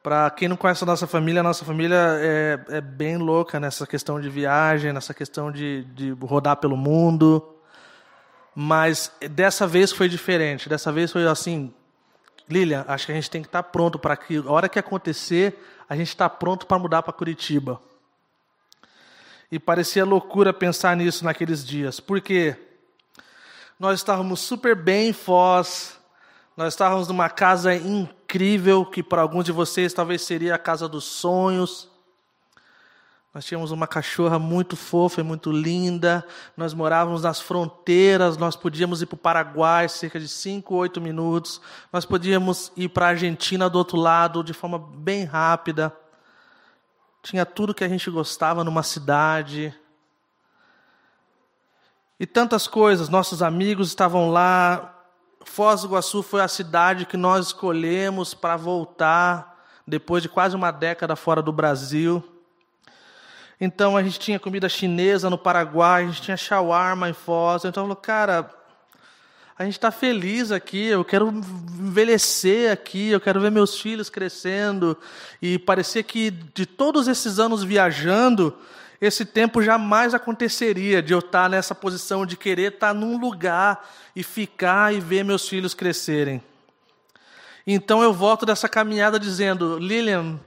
Para 0.00 0.30
quem 0.30 0.46
não 0.46 0.56
conhece 0.56 0.84
a 0.84 0.86
nossa 0.86 1.06
família, 1.06 1.40
a 1.40 1.42
nossa 1.42 1.64
família 1.64 1.96
é, 2.20 2.60
é, 2.68 2.80
bem 2.80 3.16
louca 3.16 3.58
nessa 3.58 3.86
questão 3.88 4.20
de 4.20 4.28
viagem, 4.28 4.92
nessa 4.92 5.12
questão 5.12 5.50
de, 5.50 5.84
de 5.94 6.10
rodar 6.12 6.56
pelo 6.58 6.76
mundo. 6.76 7.56
Mas 8.54 9.12
dessa 9.30 9.66
vez 9.66 9.90
foi 9.90 10.08
diferente. 10.08 10.68
Dessa 10.68 10.92
vez 10.92 11.10
foi 11.10 11.26
assim, 11.26 11.74
Lilian, 12.48 12.84
acho 12.88 13.06
que 13.06 13.12
a 13.12 13.14
gente 13.14 13.30
tem 13.30 13.42
que 13.42 13.48
estar 13.48 13.62
tá 13.62 13.68
pronto 13.68 13.98
para 13.98 14.16
que, 14.16 14.36
a 14.38 14.50
hora 14.50 14.68
que 14.68 14.78
acontecer, 14.78 15.58
a 15.88 15.94
gente 15.94 16.08
está 16.08 16.28
pronto 16.28 16.66
para 16.66 16.78
mudar 16.78 17.02
para 17.02 17.12
Curitiba. 17.12 17.80
E 19.50 19.58
parecia 19.58 20.04
loucura 20.04 20.52
pensar 20.52 20.96
nisso 20.96 21.24
naqueles 21.24 21.64
dias. 21.64 22.00
Por 22.00 22.20
quê? 22.20 22.56
Nós 23.78 24.00
estávamos 24.00 24.40
super 24.40 24.74
bem 24.74 25.10
em 25.10 25.12
Foz, 25.12 25.98
nós 26.56 26.74
estávamos 26.74 27.06
numa 27.08 27.30
casa 27.30 27.74
incrível, 27.74 28.84
que 28.84 29.02
para 29.02 29.22
alguns 29.22 29.44
de 29.44 29.52
vocês 29.52 29.92
talvez 29.92 30.22
seria 30.22 30.54
a 30.54 30.58
casa 30.58 30.88
dos 30.88 31.04
sonhos. 31.04 31.88
Nós 33.32 33.44
tínhamos 33.44 33.70
uma 33.70 33.86
cachorra 33.86 34.38
muito 34.38 34.74
fofa 34.74 35.20
e 35.20 35.24
muito 35.24 35.52
linda. 35.52 36.26
Nós 36.56 36.72
morávamos 36.72 37.22
nas 37.22 37.40
fronteiras. 37.40 38.38
Nós 38.38 38.56
podíamos 38.56 39.02
ir 39.02 39.06
para 39.06 39.16
o 39.16 39.18
Paraguai 39.18 39.88
cerca 39.88 40.18
de 40.18 40.26
5, 40.26 40.74
8 40.74 40.98
minutos. 41.00 41.60
Nós 41.92 42.06
podíamos 42.06 42.72
ir 42.74 42.88
para 42.88 43.06
a 43.06 43.08
Argentina 43.10 43.68
do 43.68 43.76
outro 43.76 43.98
lado 43.98 44.42
de 44.42 44.54
forma 44.54 44.78
bem 44.78 45.24
rápida. 45.24 45.94
Tinha 47.22 47.44
tudo 47.44 47.74
que 47.74 47.84
a 47.84 47.88
gente 47.88 48.10
gostava 48.10 48.64
numa 48.64 48.82
cidade. 48.82 49.74
E 52.18 52.26
tantas 52.26 52.66
coisas. 52.66 53.10
Nossos 53.10 53.42
amigos 53.42 53.88
estavam 53.88 54.30
lá. 54.30 55.04
Foz 55.44 55.82
do 55.82 55.88
Iguaçu 55.88 56.22
foi 56.22 56.40
a 56.40 56.48
cidade 56.48 57.04
que 57.04 57.16
nós 57.16 57.48
escolhemos 57.48 58.32
para 58.32 58.56
voltar 58.56 59.64
depois 59.86 60.22
de 60.22 60.30
quase 60.30 60.56
uma 60.56 60.70
década 60.70 61.14
fora 61.14 61.42
do 61.42 61.52
Brasil. 61.52 62.37
Então 63.60 63.96
a 63.96 64.02
gente 64.02 64.18
tinha 64.18 64.38
comida 64.38 64.68
chinesa 64.68 65.28
no 65.28 65.36
Paraguai, 65.36 66.04
a 66.04 66.06
gente 66.06 66.22
tinha 66.22 66.36
shawarma 66.36 67.08
em 67.08 67.12
Foz. 67.12 67.64
Então 67.64 67.84
falou, 67.84 67.96
cara, 67.96 68.48
a 69.58 69.64
gente 69.64 69.74
está 69.74 69.90
feliz 69.90 70.52
aqui, 70.52 70.86
eu 70.86 71.04
quero 71.04 71.28
envelhecer 71.28 72.70
aqui, 72.70 73.08
eu 73.08 73.20
quero 73.20 73.40
ver 73.40 73.50
meus 73.50 73.80
filhos 73.80 74.08
crescendo. 74.08 74.96
E 75.42 75.58
parecia 75.58 76.02
que 76.02 76.30
de 76.30 76.64
todos 76.64 77.08
esses 77.08 77.40
anos 77.40 77.64
viajando, 77.64 78.56
esse 79.00 79.24
tempo 79.24 79.60
jamais 79.60 80.14
aconteceria 80.14 81.02
de 81.02 81.12
eu 81.12 81.18
estar 81.18 81.44
tá 81.44 81.48
nessa 81.48 81.74
posição 81.74 82.24
de 82.24 82.36
querer 82.36 82.74
estar 82.74 82.88
tá 82.88 82.94
num 82.94 83.18
lugar 83.18 83.84
e 84.14 84.22
ficar 84.22 84.94
e 84.94 85.00
ver 85.00 85.24
meus 85.24 85.48
filhos 85.48 85.74
crescerem. 85.74 86.40
Então 87.66 88.00
eu 88.00 88.12
volto 88.12 88.46
dessa 88.46 88.68
caminhada 88.68 89.18
dizendo, 89.18 89.76
Lilian, 89.78 90.38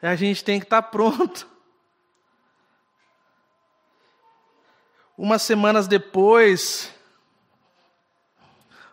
a 0.00 0.14
gente 0.14 0.44
tem 0.44 0.60
que 0.60 0.66
estar 0.66 0.82
tá 0.82 0.88
pronto. 0.88 1.51
Umas 5.16 5.42
semanas 5.42 5.86
depois, 5.86 6.90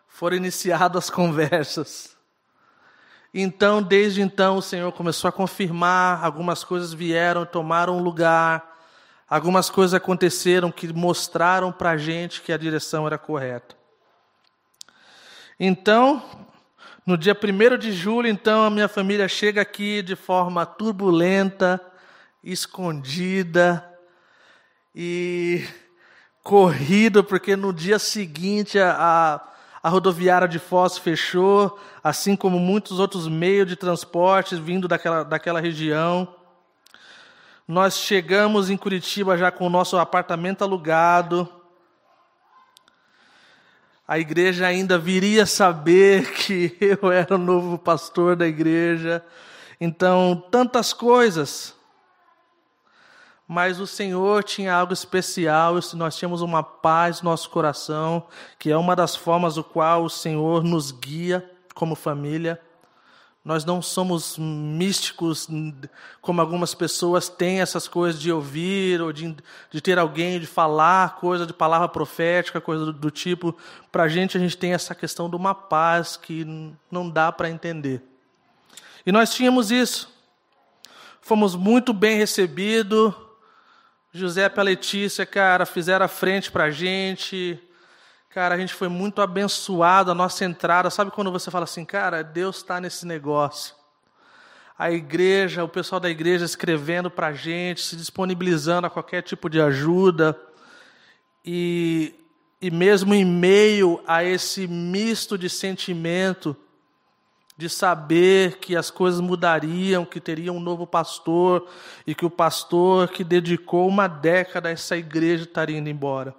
foram 0.08 0.36
iniciadas 0.36 1.06
as 1.06 1.10
conversas. 1.10 2.18
Então, 3.34 3.82
desde 3.82 4.22
então, 4.22 4.58
o 4.58 4.62
Senhor 4.62 4.92
começou 4.92 5.30
a 5.30 5.32
confirmar, 5.32 6.24
algumas 6.26 6.64
coisas 6.64 6.92
vieram, 6.92 7.46
tomaram 7.46 8.02
lugar, 8.02 8.78
algumas 9.30 9.70
coisas 9.70 9.94
aconteceram 9.94 10.72
que 10.72 10.92
mostraram 10.92 11.72
para 11.72 11.92
a 11.92 11.98
gente 11.98 12.42
que 12.42 12.52
a 12.52 12.58
direção 12.58 13.08
era 13.08 13.18
correta. 13.18 13.78
Então, 15.58 16.22
no 17.06 17.18
dia 17.18 17.34
1 17.34 17.78
de 17.78 17.94
julho, 17.94 18.28
então, 18.28 18.66
a 18.66 18.70
minha 18.70 18.90
família 18.90 19.28
chega 19.28 19.62
aqui 19.62 20.02
de 20.02 20.16
forma 20.16 20.66
turbulenta, 20.66 21.80
escondida, 22.44 23.86
e 24.94 25.64
corrido, 26.50 27.24
porque 27.24 27.56
no 27.56 27.72
dia 27.72 28.00
seguinte 28.00 28.80
a, 28.80 29.40
a 29.84 29.88
rodoviária 29.88 30.48
de 30.48 30.58
Foz 30.58 30.98
fechou, 30.98 31.80
assim 32.04 32.36
como 32.36 32.58
muitos 32.58 32.98
outros 32.98 33.28
meios 33.28 33.68
de 33.68 33.76
transporte 33.76 34.56
vindo 34.56 34.88
daquela, 34.88 35.22
daquela 35.22 35.62
região. 35.62 36.28
Nós 37.68 38.00
chegamos 38.00 38.72
em 38.72 38.78
Curitiba 38.78 39.38
já 39.38 39.52
com 39.52 39.68
o 39.68 39.70
nosso 39.70 39.96
apartamento 39.96 40.64
alugado. 40.64 41.48
A 44.08 44.18
igreja 44.18 44.66
ainda 44.66 44.98
viria 44.98 45.46
saber 45.46 46.34
que 46.34 46.76
eu 46.82 47.12
era 47.12 47.36
o 47.36 47.38
novo 47.38 47.78
pastor 47.78 48.36
da 48.36 48.48
igreja. 48.48 49.24
Então, 49.80 50.44
tantas 50.50 50.94
coisas 50.94 51.76
mas 53.52 53.80
o 53.80 53.88
Senhor 53.88 54.44
tinha 54.44 54.72
algo 54.76 54.94
especial, 54.94 55.74
nós 55.96 56.16
tínhamos 56.16 56.44
uma 56.44 56.62
paz 56.62 57.24
no 57.24 57.32
nosso 57.32 57.50
coração, 57.50 58.28
que 58.60 58.70
é 58.70 58.78
uma 58.78 58.96
das 58.96 59.16
formas 59.16 59.56
do 59.56 59.64
qual 59.64 60.04
o 60.04 60.10
Senhor 60.10 60.64
nos 60.64 60.92
guia 60.92 61.50
como 61.74 61.96
família. 61.96 62.62
Nós 63.44 63.66
não 63.66 63.82
somos 63.82 64.38
místicos, 64.38 65.48
como 66.22 66.40
algumas 66.40 66.76
pessoas 66.76 67.28
têm 67.28 67.60
essas 67.60 67.88
coisas 67.88 68.22
de 68.22 68.32
ouvir, 68.32 69.02
ou 69.02 69.12
de, 69.12 69.36
de 69.72 69.82
ter 69.82 69.98
alguém 69.98 70.40
de 70.40 70.46
falar, 70.46 71.16
coisa 71.16 71.48
de 71.48 71.54
palavra 71.54 71.90
profética, 71.90 72.62
coisa 72.62 72.86
do, 72.86 72.94
do 72.94 73.10
tipo. 73.10 73.58
Para 73.92 74.04
a 74.04 74.08
gente, 74.08 74.38
a 74.38 74.40
gente 74.40 74.58
tem 74.58 74.74
essa 74.74 74.94
questão 74.94 75.28
de 75.28 75.36
uma 75.36 75.56
paz 75.56 76.16
que 76.16 76.46
não 76.92 77.10
dá 77.10 77.32
para 77.32 77.50
entender. 77.50 78.04
E 79.04 79.12
nós 79.12 79.34
tínhamos 79.34 79.72
isso. 79.72 80.08
Fomos 81.20 81.56
muito 81.56 81.94
bem 81.94 82.16
recebidos 82.16 83.12
José 84.12 84.42
e 84.42 84.60
a 84.60 84.64
Letícia, 84.64 85.24
cara, 85.24 85.68
fizeram 85.68 86.04
a 86.04 86.08
frente 86.08 86.52
para 86.52 86.64
a 86.66 86.72
gente. 86.72 87.60
Cara, 88.30 88.56
a 88.56 88.58
gente 88.58 88.74
foi 88.74 88.88
muito 88.88 89.22
abençoado, 89.22 90.10
a 90.10 90.16
nossa 90.16 90.44
entrada. 90.44 90.90
Sabe 90.90 91.12
quando 91.12 91.32
você 91.32 91.52
fala 91.52 91.66
assim, 91.66 91.86
cara, 91.86 92.24
Deus 92.24 92.58
está 92.58 92.82
nesse 92.82 93.06
negócio? 93.06 93.76
A 94.78 94.92
igreja, 94.92 95.64
o 95.64 95.70
pessoal 95.70 96.00
da 96.00 96.10
igreja 96.10 96.44
escrevendo 96.44 97.12
para 97.12 97.28
a 97.28 97.34
gente, 97.34 97.82
se 97.82 97.96
disponibilizando 97.96 98.88
a 98.88 98.90
qualquer 98.90 99.22
tipo 99.22 99.48
de 99.48 99.62
ajuda. 99.62 100.40
E, 101.46 102.16
e 102.60 102.72
mesmo 102.72 103.14
em 103.14 103.26
meio 103.26 104.02
a 104.08 104.24
esse 104.24 104.68
misto 104.68 105.38
de 105.38 105.50
sentimento, 105.50 106.58
de 107.60 107.68
saber 107.68 108.58
que 108.60 108.74
as 108.74 108.90
coisas 108.90 109.20
mudariam, 109.20 110.06
que 110.06 110.22
teria 110.22 110.54
um 110.54 110.62
novo 110.62 110.88
pastor 110.88 111.68
e 112.08 112.16
que 112.16 112.26
o 112.26 112.30
pastor 112.30 113.10
que 113.10 113.22
dedicou 113.22 113.86
uma 113.86 114.08
década 114.08 114.70
a 114.70 114.72
essa 114.72 114.96
igreja 114.96 115.44
estaria 115.44 115.78
indo 115.78 115.90
embora. 115.90 116.34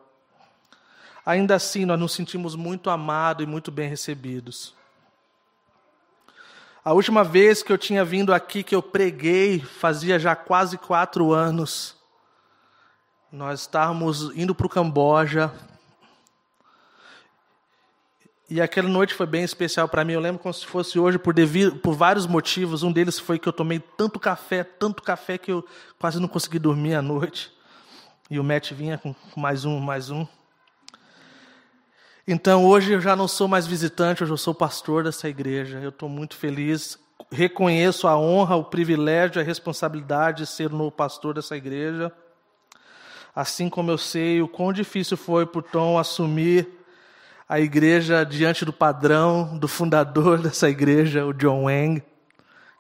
Ainda 1.25 1.57
assim, 1.57 1.85
nós 1.85 2.01
nos 2.01 2.15
sentimos 2.15 2.57
muito 2.57 2.89
amados 2.89 3.45
e 3.45 3.47
muito 3.47 3.71
bem 3.71 3.87
recebidos. 3.87 4.75
A 6.83 6.95
última 6.95 7.23
vez 7.23 7.63
que 7.63 7.71
eu 7.71 7.77
tinha 7.77 8.03
vindo 8.03 8.33
aqui, 8.33 8.63
que 8.63 8.75
eu 8.75 8.83
preguei, 8.83 9.61
fazia 9.61 10.19
já 10.19 10.35
quase 10.35 10.79
quatro 10.79 11.35
anos. 11.35 11.97
Nós 13.31 13.61
estávamos 13.61 14.35
indo 14.35 14.55
para 14.55 14.67
o 14.67 14.71
Camboja, 14.71 15.53
e 18.51 18.61
aquela 18.61 18.89
noite 18.89 19.15
foi 19.15 19.27
bem 19.27 19.45
especial 19.45 19.89
para 19.89 20.05
mim. 20.05 20.15
Eu 20.15 20.21
lembro 20.21 20.43
como 20.43 20.53
se 20.53 20.67
fosse 20.67 20.99
hoje 20.99 21.21
por, 21.21 21.33
devido, 21.33 21.77
por 21.77 21.95
vários 21.95 22.27
motivos. 22.27 22.83
Um 22.83 22.91
deles 22.91 23.17
foi 23.17 23.39
que 23.39 23.49
eu 23.49 23.53
tomei 23.53 23.79
tanto 23.79 24.19
café, 24.19 24.65
tanto 24.65 25.05
café 25.05 25.39
que 25.39 25.53
eu 25.53 25.65
quase 26.01 26.19
não 26.19 26.27
consegui 26.27 26.59
dormir 26.59 26.95
à 26.95 27.01
noite. 27.01 27.53
E 28.29 28.41
o 28.41 28.45
Matt 28.45 28.73
vinha 28.73 28.99
com 28.99 29.15
mais 29.37 29.65
um, 29.65 29.79
mais 29.79 30.11
um. 30.11 30.27
Então 32.27 32.67
hoje 32.67 32.93
eu 32.93 33.01
já 33.01 33.15
não 33.15 33.29
sou 33.29 33.47
mais 33.47 33.69
visitante, 33.69 34.25
hoje 34.25 34.33
eu 34.33 34.37
sou 34.37 34.53
pastor 34.53 35.05
dessa 35.05 35.29
igreja. 35.29 35.79
Eu 35.79 35.91
estou 35.91 36.09
muito 36.09 36.37
feliz. 36.37 36.99
Reconheço 37.31 38.09
a 38.09 38.19
honra, 38.19 38.57
o 38.57 38.65
privilégio, 38.65 39.41
a 39.41 39.45
responsabilidade 39.45 40.39
de 40.39 40.47
ser 40.49 40.73
o 40.73 40.77
novo 40.77 40.91
pastor 40.91 41.35
dessa 41.35 41.57
igreja. 41.57 42.11
Assim 43.33 43.69
como 43.69 43.93
eu 43.93 43.99
sei 43.99 44.43
o 44.43 44.49
quão 44.49 44.73
difícil 44.73 45.17
foi 45.17 45.47
por 45.47 45.63
Tom 45.63 45.97
assumir 45.97 46.80
a 47.51 47.59
igreja 47.59 48.25
diante 48.25 48.65
do 48.65 48.73
padrão 48.73 49.59
do 49.59 49.67
fundador 49.67 50.39
dessa 50.41 50.71
igreja, 50.71 51.27
o 51.27 51.33
John 51.33 51.65
Wang, 51.65 52.01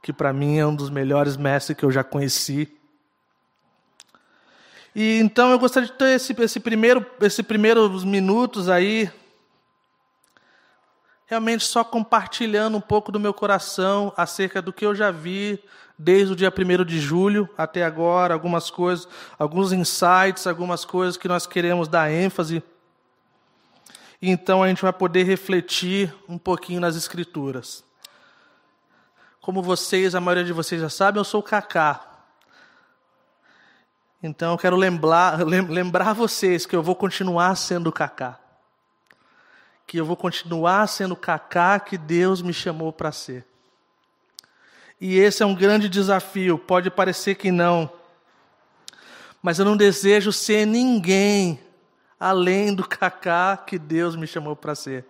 que 0.00 0.12
para 0.12 0.32
mim 0.32 0.58
é 0.58 0.64
um 0.64 0.76
dos 0.76 0.88
melhores 0.88 1.36
mestres 1.36 1.76
que 1.76 1.84
eu 1.84 1.90
já 1.90 2.04
conheci. 2.04 2.72
E 4.94 5.18
então 5.18 5.50
eu 5.50 5.58
gostaria 5.58 5.88
de 5.88 5.94
ter 5.94 6.14
esse, 6.14 6.40
esse 6.40 6.60
primeiro, 6.60 7.04
esse 7.20 7.42
primeiros 7.42 8.04
minutos 8.04 8.68
aí, 8.68 9.10
realmente 11.26 11.64
só 11.64 11.82
compartilhando 11.82 12.76
um 12.76 12.80
pouco 12.80 13.10
do 13.10 13.18
meu 13.18 13.34
coração 13.34 14.12
acerca 14.16 14.62
do 14.62 14.72
que 14.72 14.86
eu 14.86 14.94
já 14.94 15.10
vi 15.10 15.60
desde 15.98 16.32
o 16.32 16.36
dia 16.36 16.52
1 16.56 16.84
de 16.84 17.00
julho 17.00 17.48
até 17.58 17.82
agora, 17.82 18.34
algumas 18.34 18.70
coisas, 18.70 19.08
alguns 19.36 19.72
insights, 19.72 20.46
algumas 20.46 20.84
coisas 20.84 21.16
que 21.16 21.26
nós 21.26 21.44
queremos 21.44 21.88
dar 21.88 22.08
ênfase. 22.08 22.62
E 24.20 24.28
então 24.28 24.62
a 24.62 24.68
gente 24.68 24.82
vai 24.82 24.92
poder 24.92 25.24
refletir 25.24 26.14
um 26.28 26.36
pouquinho 26.36 26.80
nas 26.80 26.94
escrituras. 26.94 27.82
Como 29.40 29.62
vocês, 29.62 30.14
a 30.14 30.20
maioria 30.20 30.44
de 30.44 30.52
vocês 30.52 30.80
já 30.80 30.90
sabem, 30.90 31.18
eu 31.20 31.24
sou 31.24 31.40
o 31.40 31.44
Kaká. 31.44 32.06
Então 34.22 34.52
eu 34.52 34.58
quero 34.58 34.76
lembrar, 34.76 35.38
lembrar 35.46 36.12
vocês 36.12 36.66
que 36.66 36.76
eu 36.76 36.82
vou 36.82 36.94
continuar 36.94 37.56
sendo 37.56 37.88
o 37.88 37.92
Kaká. 37.92 38.38
Que 39.86 39.98
eu 39.98 40.04
vou 40.04 40.16
continuar 40.16 40.86
sendo 40.86 41.12
o 41.12 41.16
Kaká 41.16 41.80
que 41.80 41.96
Deus 41.96 42.42
me 42.42 42.52
chamou 42.52 42.92
para 42.92 43.10
ser. 43.12 43.46
E 45.00 45.18
esse 45.18 45.42
é 45.42 45.46
um 45.46 45.54
grande 45.54 45.88
desafio, 45.88 46.58
pode 46.58 46.90
parecer 46.90 47.36
que 47.36 47.50
não. 47.50 47.90
Mas 49.42 49.58
eu 49.58 49.64
não 49.64 49.74
desejo 49.74 50.30
ser 50.30 50.66
ninguém 50.66 51.58
além 52.20 52.74
do 52.74 52.86
Kaká 52.86 53.56
que 53.56 53.78
Deus 53.78 54.14
me 54.14 54.26
chamou 54.26 54.54
para 54.54 54.74
ser. 54.74 55.06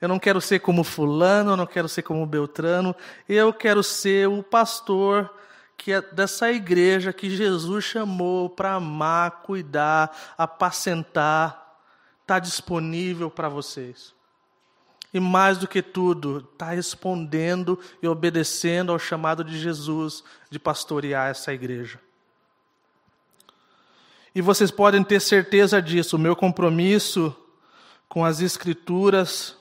Eu 0.00 0.08
não 0.08 0.18
quero 0.18 0.40
ser 0.40 0.60
como 0.60 0.84
fulano, 0.84 1.52
eu 1.52 1.56
não 1.56 1.66
quero 1.66 1.88
ser 1.88 2.02
como 2.02 2.24
Beltrano, 2.26 2.94
eu 3.26 3.52
quero 3.52 3.82
ser 3.82 4.28
o 4.28 4.42
pastor 4.42 5.34
que 5.76 5.92
é 5.92 6.02
dessa 6.02 6.50
igreja 6.52 7.12
que 7.12 7.30
Jesus 7.30 7.84
chamou 7.84 8.50
para 8.50 8.74
amar, 8.74 9.42
cuidar, 9.42 10.34
apacentar, 10.36 11.78
está 12.20 12.38
disponível 12.38 13.30
para 13.30 13.48
vocês. 13.48 14.12
E 15.14 15.18
mais 15.18 15.56
do 15.56 15.66
que 15.66 15.80
tudo, 15.80 16.46
está 16.52 16.70
respondendo 16.70 17.78
e 18.02 18.08
obedecendo 18.08 18.92
ao 18.92 18.98
chamado 18.98 19.42
de 19.42 19.58
Jesus 19.58 20.22
de 20.50 20.58
pastorear 20.58 21.30
essa 21.30 21.52
igreja. 21.54 21.98
E 24.38 24.40
vocês 24.40 24.70
podem 24.70 25.02
ter 25.02 25.20
certeza 25.20 25.82
disso, 25.82 26.14
o 26.14 26.18
meu 26.18 26.36
compromisso 26.36 27.34
com 28.08 28.24
as 28.24 28.40
Escrituras 28.40 29.56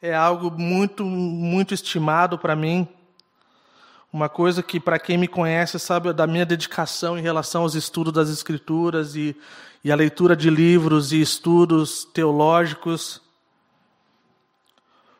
é 0.00 0.14
algo 0.14 0.52
muito, 0.52 1.04
muito 1.04 1.74
estimado 1.74 2.38
para 2.38 2.54
mim. 2.54 2.86
Uma 4.12 4.28
coisa 4.28 4.62
que, 4.62 4.78
para 4.78 5.00
quem 5.00 5.18
me 5.18 5.26
conhece, 5.26 5.80
sabe 5.80 6.12
da 6.12 6.28
minha 6.28 6.46
dedicação 6.46 7.18
em 7.18 7.22
relação 7.22 7.62
aos 7.62 7.74
estudos 7.74 8.12
das 8.12 8.30
Escrituras 8.30 9.16
e, 9.16 9.36
e 9.82 9.90
a 9.90 9.96
leitura 9.96 10.36
de 10.36 10.48
livros 10.48 11.12
e 11.12 11.20
estudos 11.20 12.04
teológicos 12.04 13.20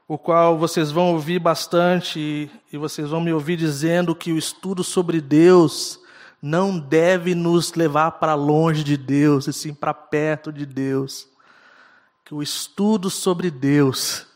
o 0.06 0.16
qual 0.16 0.56
vocês 0.56 0.92
vão 0.92 1.14
ouvir 1.14 1.40
bastante 1.40 2.20
e, 2.20 2.50
e 2.72 2.78
vocês 2.78 3.10
vão 3.10 3.20
me 3.20 3.32
ouvir 3.32 3.56
dizendo 3.56 4.14
que 4.14 4.30
o 4.30 4.38
estudo 4.38 4.84
sobre 4.84 5.20
Deus 5.20 6.03
não 6.46 6.78
deve 6.78 7.34
nos 7.34 7.72
levar 7.72 8.10
para 8.10 8.34
longe 8.34 8.84
de 8.84 8.98
Deus, 8.98 9.46
e 9.46 9.52
sim 9.52 9.72
para 9.72 9.94
perto 9.94 10.52
de 10.52 10.66
Deus. 10.66 11.26
Que 12.22 12.34
o 12.34 12.42
estudo 12.42 13.08
sobre 13.08 13.50
Deus 13.50 14.26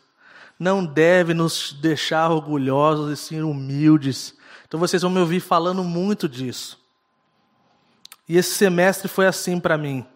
não 0.59 0.87
deve 0.87 1.35
nos 1.35 1.75
deixar 1.75 2.31
orgulhosos 2.31 3.13
e 3.13 3.23
sim 3.23 3.43
humildes. 3.43 4.35
Então 4.67 4.81
vocês 4.81 5.03
vão 5.03 5.11
me 5.11 5.21
ouvir 5.21 5.41
falando 5.41 5.85
muito 5.85 6.27
disso. 6.27 6.83
E 8.27 8.39
esse 8.39 8.55
semestre 8.55 9.07
foi 9.07 9.27
assim 9.27 9.61
para 9.61 9.77
mim. 9.77 10.07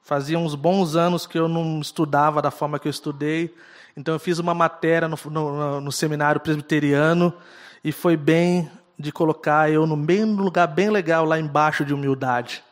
Fazia 0.00 0.38
uns 0.38 0.54
bons 0.54 0.94
anos 0.94 1.26
que 1.26 1.36
eu 1.36 1.48
não 1.48 1.80
estudava 1.80 2.40
da 2.40 2.52
forma 2.52 2.78
que 2.78 2.86
eu 2.86 2.90
estudei, 2.90 3.52
então 3.96 4.14
eu 4.14 4.20
fiz 4.20 4.38
uma 4.38 4.54
matéria 4.54 5.08
no, 5.08 5.18
no, 5.28 5.80
no 5.80 5.90
seminário 5.90 6.40
presbiteriano 6.40 7.34
e 7.82 7.90
foi 7.90 8.16
bem 8.16 8.70
de 9.02 9.10
colocar 9.10 9.68
eu 9.68 9.84
no 9.84 9.96
meio 9.96 10.24
lugar 10.24 10.68
bem 10.68 10.88
legal 10.88 11.24
lá 11.24 11.38
embaixo 11.38 11.84
de 11.84 11.92
humildade. 11.92 12.62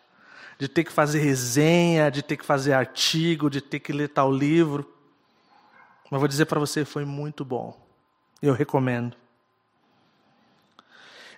De 0.58 0.68
ter 0.68 0.84
que 0.84 0.92
fazer 0.92 1.18
resenha, 1.18 2.10
de 2.10 2.22
ter 2.22 2.36
que 2.36 2.44
fazer 2.44 2.72
artigo, 2.72 3.50
de 3.50 3.60
ter 3.60 3.80
que 3.80 3.92
ler 3.92 4.08
tal 4.08 4.32
livro. 4.32 4.88
Mas 6.08 6.20
vou 6.20 6.28
dizer 6.28 6.46
para 6.46 6.60
você, 6.60 6.84
foi 6.84 7.04
muito 7.04 7.44
bom. 7.44 7.76
Eu 8.40 8.54
recomendo. 8.54 9.16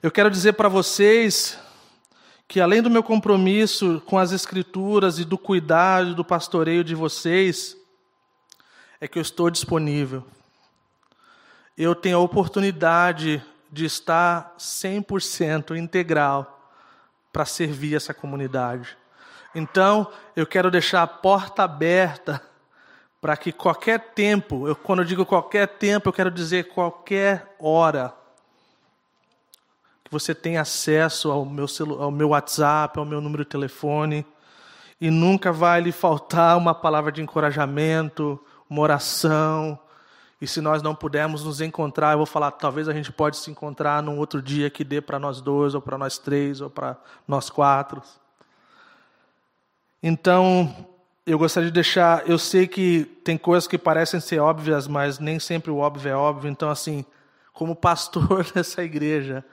Eu 0.03 0.11
quero 0.11 0.31
dizer 0.31 0.53
para 0.53 0.69
vocês 0.69 1.59
que 2.47 2.61
além 2.61 2.83
do 2.83 2.91
meu 2.91 3.03
compromisso 3.03 4.03
com 4.05 4.19
as 4.19 4.31
escrituras 4.31 5.19
e 5.19 5.25
do 5.25 5.39
cuidado 5.39 6.15
do 6.15 6.25
pastoreio 6.25 6.85
de 6.85 6.95
vocês, 6.95 7.77
é 9.01 9.09
que 9.09 9.19
eu 9.19 9.23
estou 9.23 9.49
disponível. 9.49 10.23
Eu 11.79 11.95
tenho 11.95 12.19
a 12.19 12.21
oportunidade 12.21 13.43
de 13.73 13.87
estar 13.87 14.55
100% 14.59 15.75
integral 15.77 16.71
para 17.33 17.47
servir 17.47 17.97
essa 17.97 18.13
comunidade. 18.13 18.99
Então, 19.55 20.13
eu 20.37 20.47
quero 20.47 20.71
deixar 20.71 21.03
a 21.03 21.07
porta 21.07 21.63
aberta 21.63 22.43
para 23.19 23.35
que 23.37 23.51
qualquer 23.51 24.13
tempo, 24.15 24.69
eu, 24.69 24.77
quando 24.77 25.01
eu 25.01 25.07
digo 25.07 25.25
qualquer 25.25 25.67
tempo, 25.67 26.09
eu 26.09 26.13
quero 26.13 26.31
dizer 26.31 26.69
qualquer 26.69 27.55
hora, 27.59 28.13
que 30.05 30.11
você 30.11 30.35
tenha 30.35 30.61
acesso 30.61 31.31
ao 31.31 31.45
meu, 31.45 31.67
ao 31.99 32.11
meu 32.11 32.31
WhatsApp, 32.31 32.99
ao 32.99 33.07
meu 33.07 33.21
número 33.23 33.45
de 33.45 33.51
telefone, 33.51 34.27
e 35.01 35.11
nunca 35.11 35.51
vai 35.51 35.81
lhe 35.81 35.93
faltar 35.93 36.59
uma 36.59 36.75
palavra 36.75 37.11
de 37.11 37.23
encorajamento, 37.23 38.39
uma 38.69 38.83
oração. 38.83 39.79
E 40.43 40.47
se 40.49 40.61
nós 40.61 40.83
não 40.83 40.93
pudermos 40.93 41.45
nos 41.45 41.61
encontrar, 41.61 42.11
eu 42.11 42.17
vou 42.17 42.27
falar, 42.27 42.51
talvez 42.51 42.89
a 42.89 42.93
gente 42.93 43.13
pode 43.13 43.37
se 43.37 43.49
encontrar 43.49 44.03
num 44.03 44.19
outro 44.19 44.43
dia 44.43 44.69
que 44.69 44.83
dê 44.83 45.01
para 45.01 45.17
nós 45.17 45.41
dois, 45.41 45.73
ou 45.73 45.81
para 45.81 45.97
nós 45.97 46.19
três, 46.19 46.61
ou 46.61 46.69
para 46.69 46.97
nós 47.29 47.49
quatro. 47.49 48.03
Então, 50.03 50.89
eu 51.25 51.39
gostaria 51.39 51.69
de 51.69 51.73
deixar, 51.73 52.29
eu 52.29 52.37
sei 52.39 52.67
que 52.67 53.05
tem 53.23 53.39
coisas 53.39 53.69
que 53.69 53.79
parecem 53.79 54.19
ser 54.19 54.41
óbvias, 54.41 54.89
mas 54.89 55.21
nem 55.21 55.39
sempre 55.39 55.71
o 55.71 55.77
óbvio 55.77 56.11
é 56.11 56.17
óbvio. 56.17 56.51
Então, 56.51 56.69
assim, 56.69 57.05
como 57.53 57.77
pastor 57.77 58.45
dessa 58.53 58.83
igreja, 58.83 59.45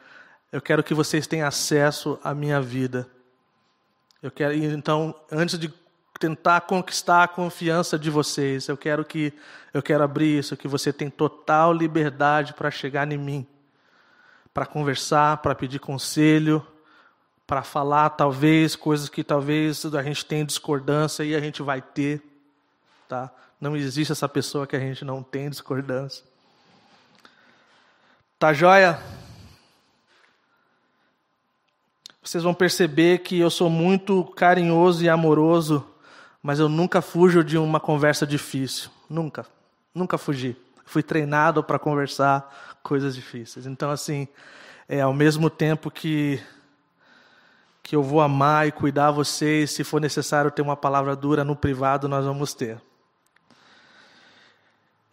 eu 0.52 0.60
quero 0.60 0.84
que 0.84 0.96
vocês 0.96 1.28
tenham 1.28 1.48
acesso 1.48 2.20
à 2.24 2.34
minha 2.34 2.60
vida. 2.60 3.08
Eu 4.24 4.32
quero, 4.32 4.56
então, 4.56 5.14
antes 5.32 5.60
de 5.60 5.72
tentar 6.20 6.62
conquistar 6.62 7.24
a 7.24 7.28
confiança 7.28 7.98
de 7.98 8.10
vocês. 8.10 8.68
Eu 8.68 8.76
quero 8.76 9.06
que 9.06 9.34
eu 9.74 9.82
quero 9.82 10.04
abrir 10.04 10.40
isso, 10.40 10.58
que 10.58 10.68
você 10.68 10.92
tem 10.92 11.10
total 11.10 11.72
liberdade 11.72 12.54
para 12.54 12.70
chegar 12.70 13.10
em 13.10 13.18
mim, 13.18 13.48
para 14.54 14.66
conversar, 14.66 15.38
para 15.38 15.56
pedir 15.56 15.80
conselho, 15.80 16.66
para 17.48 17.64
falar 17.64 18.10
talvez 18.12 18.76
coisas 18.76 19.08
que 19.08 19.24
talvez 19.24 19.86
a 19.86 20.04
gente 20.04 20.26
tenha 20.26 20.44
discordância 20.44 21.24
e 21.24 21.34
a 21.34 21.40
gente 21.40 21.62
vai 21.62 21.82
ter, 21.82 22.22
tá? 23.08 23.32
Não 23.62 23.76
existe 23.76 24.12
essa 24.12 24.28
pessoa 24.28 24.68
que 24.68 24.76
a 24.76 24.80
gente 24.80 25.06
não 25.06 25.24
tem 25.24 25.50
discordância. 25.50 26.24
Tá 28.38 28.54
joia? 28.54 29.00
Vocês 32.22 32.44
vão 32.44 32.54
perceber 32.54 33.20
que 33.20 33.40
eu 33.40 33.50
sou 33.50 33.70
muito 33.70 34.24
carinhoso 34.24 35.04
e 35.04 35.10
amoroso 35.10 35.86
mas 36.42 36.60
eu 36.60 36.70
nunca 36.70 37.02
fujo 37.02 37.44
de 37.44 37.58
uma 37.58 37.80
conversa 37.80 38.26
difícil. 38.26 38.90
Nunca. 39.10 39.46
Nunca 39.94 40.18
fugi. 40.18 40.56
Fui 40.86 41.04
treinado 41.04 41.64
para 41.64 41.78
conversar 41.78 42.78
coisas 42.82 43.16
difíceis. 43.16 43.66
Então, 43.66 43.92
assim, 43.92 44.28
é 44.88 45.02
ao 45.02 45.14
mesmo 45.14 45.50
tempo 45.50 45.92
que 45.92 46.42
que 47.90 47.96
eu 47.96 48.04
vou 48.04 48.22
amar 48.22 48.68
e 48.68 48.72
cuidar 48.72 49.10
vocês, 49.10 49.72
se 49.72 49.84
for 49.84 50.00
necessário 50.00 50.52
ter 50.52 50.62
uma 50.62 50.78
palavra 50.78 51.16
dura 51.16 51.44
no 51.44 51.56
privado, 51.56 52.08
nós 52.08 52.24
vamos 52.24 52.54
ter. 52.54 52.80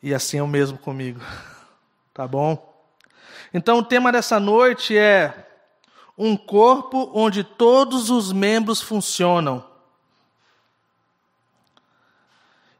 E 0.02 0.12
assim 0.12 0.36
é 0.36 0.42
o 0.42 0.46
mesmo 0.46 0.78
comigo. 0.78 1.20
Tá 2.12 2.26
bom? 2.26 2.74
Então, 3.52 3.76
o 3.76 3.82
tema 3.82 4.10
dessa 4.10 4.40
noite 4.40 4.96
é 4.96 5.46
um 6.16 6.34
corpo 6.34 7.10
onde 7.12 7.44
todos 7.44 8.08
os 8.08 8.32
membros 8.32 8.80
funcionam. 8.80 9.62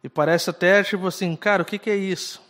E 0.06 0.08
parece 0.08 0.50
até 0.50 0.84
tipo 0.84 1.08
assim, 1.08 1.34
cara, 1.34 1.64
o 1.64 1.66
que, 1.66 1.80
que 1.80 1.90
é 1.90 1.96
isso? 1.96 2.40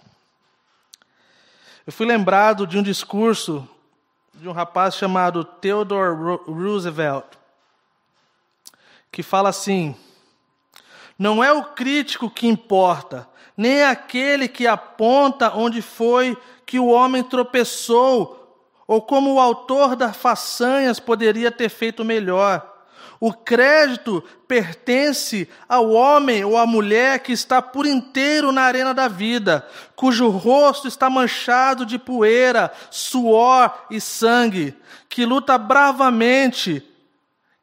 Eu 1.87 1.91
fui 1.91 2.05
lembrado 2.05 2.67
de 2.67 2.77
um 2.77 2.83
discurso 2.83 3.67
de 4.35 4.47
um 4.47 4.53
rapaz 4.53 4.95
chamado 4.95 5.43
Theodore 5.43 6.39
Roosevelt, 6.47 7.25
que 9.11 9.23
fala 9.23 9.49
assim: 9.49 9.97
não 11.19 11.43
é 11.43 11.51
o 11.51 11.65
crítico 11.65 12.29
que 12.29 12.47
importa, 12.47 13.27
nem 13.57 13.85
aquele 13.85 14.49
que 14.49 14.67
aponta 14.67 15.57
onde 15.57 15.81
foi 15.81 16.37
que 16.67 16.79
o 16.79 16.89
homem 16.89 17.23
tropeçou, 17.23 18.55
ou 18.87 19.01
como 19.01 19.33
o 19.33 19.41
autor 19.41 19.97
das 19.97 20.15
façanhas 20.15 21.01
poderia 21.01 21.51
ter 21.51 21.71
feito 21.71 22.05
melhor. 22.05 22.76
O 23.19 23.33
crédito 23.33 24.23
pertence 24.47 25.49
ao 25.69 25.91
homem 25.91 26.45
ou 26.45 26.57
à 26.57 26.67
mulher 26.67 27.21
que 27.21 27.33
está 27.33 27.63
por 27.63 27.87
inteiro 27.87 28.53
na 28.53 28.63
arena 28.63 28.93
da 28.93 29.09
vida, 29.09 29.67
cujo 29.95 30.29
rosto 30.29 30.87
está 30.87 31.09
manchado 31.09 31.87
de 31.87 31.99
poeira, 31.99 32.73
suor 32.91 33.87
e 33.91 34.01
sangue, 34.01 34.75
que 35.09 35.25
luta 35.25 35.57
bravamente, 35.57 36.87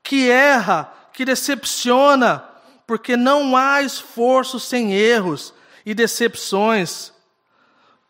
que 0.01 0.29
erra, 0.29 0.91
que 1.13 1.23
decepciona, 1.23 2.43
porque 2.87 3.15
não 3.15 3.55
há 3.55 3.83
esforço 3.83 4.59
sem 4.59 4.93
erros 4.93 5.53
e 5.85 5.93
decepções, 5.93 7.13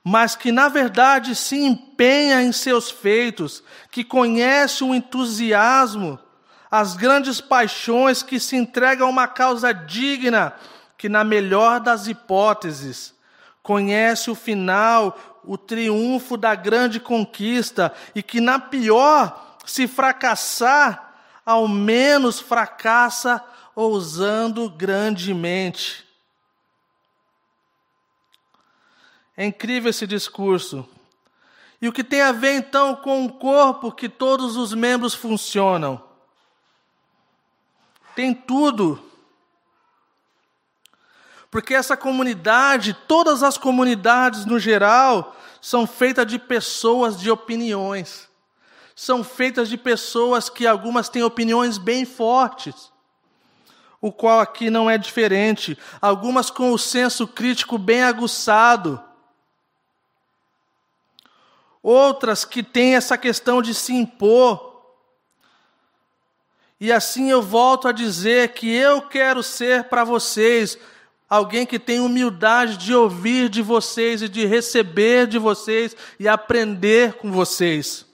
mas 0.01 0.35
que 0.35 0.51
na 0.51 0.69
verdade 0.69 1.35
se 1.35 1.57
empenha 1.57 2.41
em 2.41 2.53
seus 2.53 2.89
feitos, 2.89 3.61
que 3.91 4.03
conhece 4.03 4.83
o 4.83 4.95
entusiasmo 4.95 6.19
as 6.75 6.95
grandes 6.95 7.39
paixões 7.39 8.23
que 8.23 8.39
se 8.39 8.55
entregam 8.55 9.05
a 9.05 9.09
uma 9.11 9.27
causa 9.27 9.71
digna, 9.71 10.55
que 10.97 11.07
na 11.07 11.23
melhor 11.23 11.79
das 11.79 12.07
hipóteses 12.07 13.13
conhece 13.61 14.31
o 14.31 14.35
final, 14.35 15.39
o 15.43 15.55
triunfo 15.55 16.35
da 16.35 16.55
grande 16.55 16.99
conquista, 16.99 17.93
e 18.15 18.23
que 18.23 18.41
na 18.41 18.57
pior, 18.57 19.55
se 19.63 19.87
fracassar, 19.87 21.13
ao 21.45 21.67
menos 21.67 22.39
fracassa 22.39 23.45
ousando 23.75 24.67
grandemente. 24.67 26.03
É 29.37 29.45
incrível 29.45 29.91
esse 29.91 30.07
discurso. 30.07 30.89
E 31.79 31.87
o 31.87 31.93
que 31.93 32.03
tem 32.03 32.21
a 32.21 32.31
ver 32.31 32.55
então 32.55 32.95
com 32.95 33.25
o 33.25 33.31
corpo 33.31 33.91
que 33.91 34.09
todos 34.09 34.57
os 34.57 34.73
membros 34.73 35.13
funcionam? 35.13 36.12
Tem 38.15 38.33
tudo. 38.33 39.01
Porque 41.53 41.75
essa 41.75 41.95
comunidade, 41.95 42.95
todas 43.07 43.43
as 43.43 43.59
comunidades 43.59 44.43
no 44.43 44.57
geral, 44.57 45.35
são 45.61 45.85
feitas 45.85 46.25
de 46.25 46.39
pessoas 46.39 47.19
de 47.19 47.29
opiniões. 47.29 48.27
São 48.95 49.23
feitas 49.23 49.69
de 49.69 49.77
pessoas 49.77 50.49
que 50.49 50.65
algumas 50.65 51.09
têm 51.09 51.23
opiniões 51.23 51.77
bem 51.77 52.05
fortes, 52.05 52.91
o 54.01 54.11
qual 54.11 54.39
aqui 54.39 54.69
não 54.69 54.89
é 54.89 54.97
diferente. 54.97 55.77
Algumas 56.01 56.49
com 56.49 56.71
o 56.71 56.77
senso 56.79 57.27
crítico 57.27 57.77
bem 57.77 58.03
aguçado. 58.03 58.99
Outras 61.83 62.43
que 62.43 62.63
têm 62.63 62.95
essa 62.95 63.17
questão 63.17 63.61
de 63.61 63.75
se 63.75 63.93
impor 63.93 64.72
e 66.83 66.91
assim 66.91 67.31
eu 67.31 67.41
volto 67.41 67.87
a 67.87 67.93
dizer 67.93 68.49
que 68.49 68.69
eu 68.69 69.03
quero 69.03 69.41
ser 69.41 69.85
para 69.85 70.03
vocês 70.03 70.77
alguém 71.29 71.65
que 71.65 71.79
tem 71.79 72.01
humildade 72.01 72.75
de 72.75 72.93
ouvir 72.93 73.47
de 73.47 73.61
vocês 73.61 74.21
e 74.21 74.27
de 74.27 74.45
receber 74.45 75.25
de 75.25 75.39
vocês 75.39 75.95
e 76.19 76.27
aprender 76.27 77.13
com 77.13 77.31
vocês. 77.31 78.05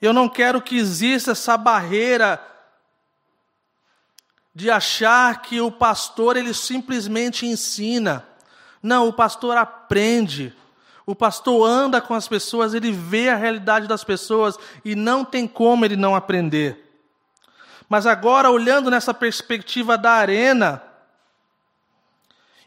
Eu 0.00 0.14
não 0.14 0.26
quero 0.26 0.62
que 0.62 0.78
exista 0.78 1.32
essa 1.32 1.58
barreira 1.58 2.40
de 4.54 4.70
achar 4.70 5.42
que 5.42 5.60
o 5.60 5.70
pastor 5.70 6.38
ele 6.38 6.54
simplesmente 6.54 7.44
ensina. 7.44 8.26
Não, 8.82 9.06
o 9.06 9.12
pastor 9.12 9.58
aprende. 9.58 10.56
O 11.06 11.14
pastor 11.14 11.64
anda 11.68 12.00
com 12.00 12.14
as 12.14 12.26
pessoas, 12.26 12.74
ele 12.74 12.90
vê 12.90 13.28
a 13.28 13.36
realidade 13.36 13.86
das 13.86 14.02
pessoas 14.02 14.58
e 14.84 14.96
não 14.96 15.24
tem 15.24 15.46
como 15.46 15.84
ele 15.84 15.94
não 15.94 16.16
aprender. 16.16 16.84
Mas 17.88 18.06
agora, 18.06 18.50
olhando 18.50 18.90
nessa 18.90 19.14
perspectiva 19.14 19.96
da 19.96 20.10
arena, 20.10 20.82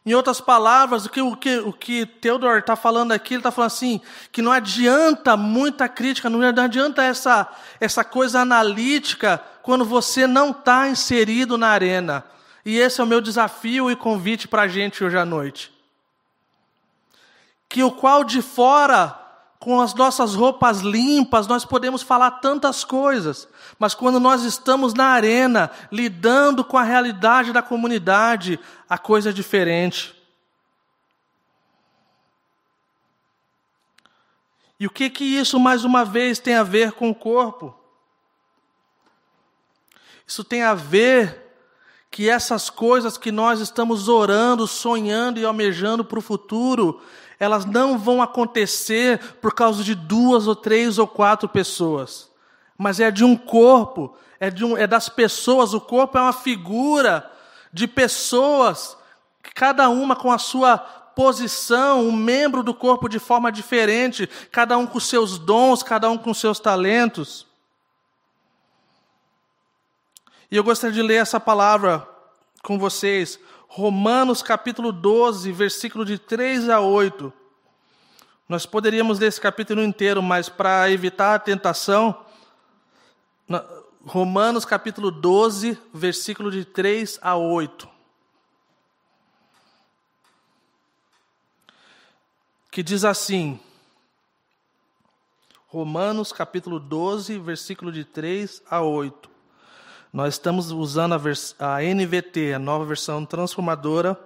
em 0.05 0.13
outras 0.13 0.39
palavras, 0.39 1.05
o 1.05 1.09
que, 1.09 1.21
o 1.21 1.35
que, 1.35 1.57
o 1.57 1.73
que 1.73 2.05
Theodor 2.05 2.59
está 2.59 2.77
falando 2.77 3.11
aqui, 3.11 3.33
ele 3.33 3.41
está 3.41 3.51
falando 3.51 3.67
assim, 3.67 3.99
que 4.31 4.41
não 4.41 4.53
adianta 4.53 5.35
muita 5.35 5.89
crítica, 5.89 6.29
não 6.29 6.41
adianta 6.41 7.03
essa, 7.03 7.45
essa 7.81 8.05
coisa 8.05 8.39
analítica 8.39 9.43
quando 9.61 9.83
você 9.83 10.25
não 10.25 10.51
está 10.51 10.87
inserido 10.87 11.57
na 11.57 11.67
arena. 11.67 12.23
E 12.65 12.77
esse 12.77 13.01
é 13.01 13.03
o 13.03 13.07
meu 13.07 13.19
desafio 13.19 13.91
e 13.91 13.97
convite 13.97 14.47
para 14.47 14.61
a 14.61 14.67
gente 14.69 15.03
hoje 15.03 15.17
à 15.17 15.25
noite 15.25 15.77
que 17.70 17.84
o 17.84 17.91
qual 17.91 18.24
de 18.24 18.41
fora, 18.41 19.15
com 19.59 19.80
as 19.80 19.93
nossas 19.93 20.34
roupas 20.34 20.80
limpas, 20.80 21.45
nós 21.45 21.63
podemos 21.63 22.01
falar 22.01 22.32
tantas 22.32 22.84
coisas, 22.84 23.47
mas 23.78 23.93
quando 23.93 24.20
nós 24.20 24.43
estamos 24.43 24.93
na 24.95 25.05
arena, 25.05 25.70
lidando 25.91 26.63
com 26.65 26.78
a 26.78 26.84
realidade 26.84 27.53
da 27.53 27.61
comunidade, 27.61 28.59
a 28.89 28.97
coisa 28.97 29.30
é 29.30 29.34
diferente. 29.34 30.15
E 34.80 34.88
o 34.88 34.89
que 34.89 35.09
que 35.09 35.26
isso 35.26 35.59
mais 35.59 35.84
uma 35.84 36.03
vez 36.03 36.39
tem 36.39 36.55
a 36.55 36.63
ver 36.63 36.93
com 36.93 37.09
o 37.09 37.15
corpo? 37.15 37.78
Isso 40.26 40.43
tem 40.43 40.63
a 40.63 40.74
ver 40.74 41.47
que 42.09 42.30
essas 42.30 42.70
coisas 42.70 43.17
que 43.17 43.32
nós 43.32 43.59
estamos 43.59 44.07
orando, 44.07 44.65
sonhando 44.65 45.39
e 45.39 45.45
almejando 45.45 46.03
para 46.03 46.17
o 46.17 46.22
futuro, 46.22 47.01
elas 47.39 47.65
não 47.65 47.97
vão 47.97 48.21
acontecer 48.21 49.19
por 49.35 49.53
causa 49.53 49.83
de 49.83 49.95
duas 49.95 50.45
ou 50.45 50.55
três 50.55 50.99
ou 50.99 51.07
quatro 51.07 51.47
pessoas, 51.47 52.29
mas 52.77 52.99
é 52.99 53.09
de 53.09 53.23
um 53.23 53.35
corpo, 53.35 54.15
é, 54.39 54.49
de 54.49 54.65
um, 54.65 54.77
é 54.77 54.85
das 54.85 55.07
pessoas. 55.07 55.73
O 55.73 55.81
corpo 55.81 56.17
é 56.17 56.21
uma 56.21 56.33
figura 56.33 57.31
de 57.71 57.87
pessoas, 57.87 58.97
cada 59.55 59.89
uma 59.89 60.15
com 60.15 60.31
a 60.31 60.37
sua 60.37 60.77
posição, 60.77 62.07
um 62.07 62.11
membro 62.11 62.63
do 62.63 62.73
corpo 62.73 63.09
de 63.09 63.19
forma 63.19 63.51
diferente, 63.51 64.27
cada 64.51 64.77
um 64.77 64.85
com 64.85 64.99
seus 64.99 65.37
dons, 65.37 65.83
cada 65.83 66.09
um 66.09 66.17
com 66.17 66.33
seus 66.33 66.59
talentos. 66.59 67.45
E 70.51 70.55
eu 70.55 70.63
gostaria 70.63 70.95
de 70.95 71.01
ler 71.01 71.21
essa 71.21 71.39
palavra 71.39 72.07
com 72.63 72.79
vocês, 72.79 73.39
Romanos 73.72 74.41
capítulo 74.41 74.91
12, 74.91 75.51
versículo 75.51 76.03
de 76.03 76.17
3 76.17 76.70
a 76.70 76.80
8. 76.80 77.32
Nós 78.47 78.65
poderíamos 78.65 79.20
ler 79.20 79.28
esse 79.28 79.39
capítulo 79.39 79.84
inteiro, 79.84 80.24
mas 80.24 80.49
para 80.49 80.89
evitar 80.89 81.36
a 81.36 81.39
tentação, 81.39 82.26
Romanos 84.03 84.65
capítulo 84.65 85.11
12, 85.11 85.78
versículo 85.93 86.49
de 86.49 86.65
3 86.65 87.20
a 87.22 87.36
8. 87.36 87.88
Que 92.72 92.82
diz 92.82 93.05
assim: 93.05 93.59
Romanos 95.67 96.34
capítulo 96.34 96.80
12, 96.80 97.38
versículo 97.38 97.91
de 97.91 98.03
3 98.03 98.63
a 98.67 98.82
8. 98.82 99.28
Nós 100.12 100.34
estamos 100.34 100.72
usando 100.72 101.14
a, 101.14 101.76
a 101.76 101.84
NVT, 101.84 102.53
a 102.55 102.60
nova 102.60 102.84
versão 102.84 103.24
transformadora, 103.24 104.20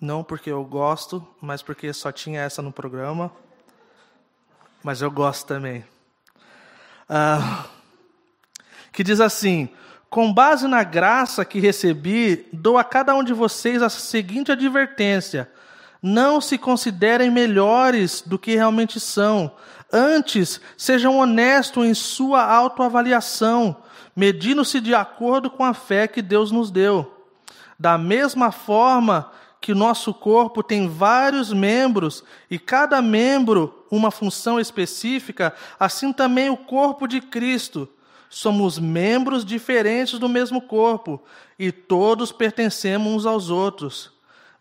não 0.00 0.22
porque 0.22 0.50
eu 0.50 0.64
gosto, 0.64 1.26
mas 1.40 1.62
porque 1.62 1.92
só 1.92 2.12
tinha 2.12 2.42
essa 2.42 2.62
no 2.62 2.70
programa. 2.70 3.32
Mas 4.84 5.02
eu 5.02 5.10
gosto 5.10 5.48
também. 5.48 5.84
Ah, 7.08 7.64
que 8.92 9.02
diz 9.02 9.20
assim: 9.20 9.68
Com 10.08 10.32
base 10.32 10.68
na 10.68 10.84
graça 10.84 11.44
que 11.44 11.58
recebi, 11.58 12.48
dou 12.52 12.78
a 12.78 12.84
cada 12.84 13.16
um 13.16 13.24
de 13.24 13.32
vocês 13.32 13.82
a 13.82 13.88
seguinte 13.88 14.52
advertência: 14.52 15.50
não 16.00 16.40
se 16.40 16.56
considerem 16.56 17.32
melhores 17.32 18.22
do 18.24 18.38
que 18.38 18.54
realmente 18.54 19.00
são. 19.00 19.56
Antes, 19.92 20.60
sejam 20.76 21.16
honestos 21.18 21.84
em 21.84 21.94
sua 21.94 22.44
autoavaliação 22.44 23.82
medindo-se 24.16 24.80
de 24.80 24.94
acordo 24.94 25.50
com 25.50 25.62
a 25.62 25.74
fé 25.74 26.08
que 26.08 26.22
Deus 26.22 26.50
nos 26.50 26.70
deu. 26.70 27.12
Da 27.78 27.98
mesma 27.98 28.50
forma 28.50 29.30
que 29.60 29.74
nosso 29.74 30.14
corpo 30.14 30.62
tem 30.62 30.88
vários 30.88 31.52
membros 31.52 32.24
e 32.50 32.58
cada 32.58 33.02
membro 33.02 33.84
uma 33.90 34.10
função 34.10 34.58
específica, 34.58 35.52
assim 35.78 36.12
também 36.12 36.48
o 36.48 36.56
corpo 36.56 37.06
de 37.06 37.20
Cristo. 37.20 37.86
Somos 38.30 38.78
membros 38.78 39.44
diferentes 39.44 40.18
do 40.18 40.28
mesmo 40.28 40.62
corpo 40.62 41.22
e 41.58 41.70
todos 41.70 42.32
pertencemos 42.32 43.12
uns 43.12 43.26
aos 43.26 43.50
outros. 43.50 44.12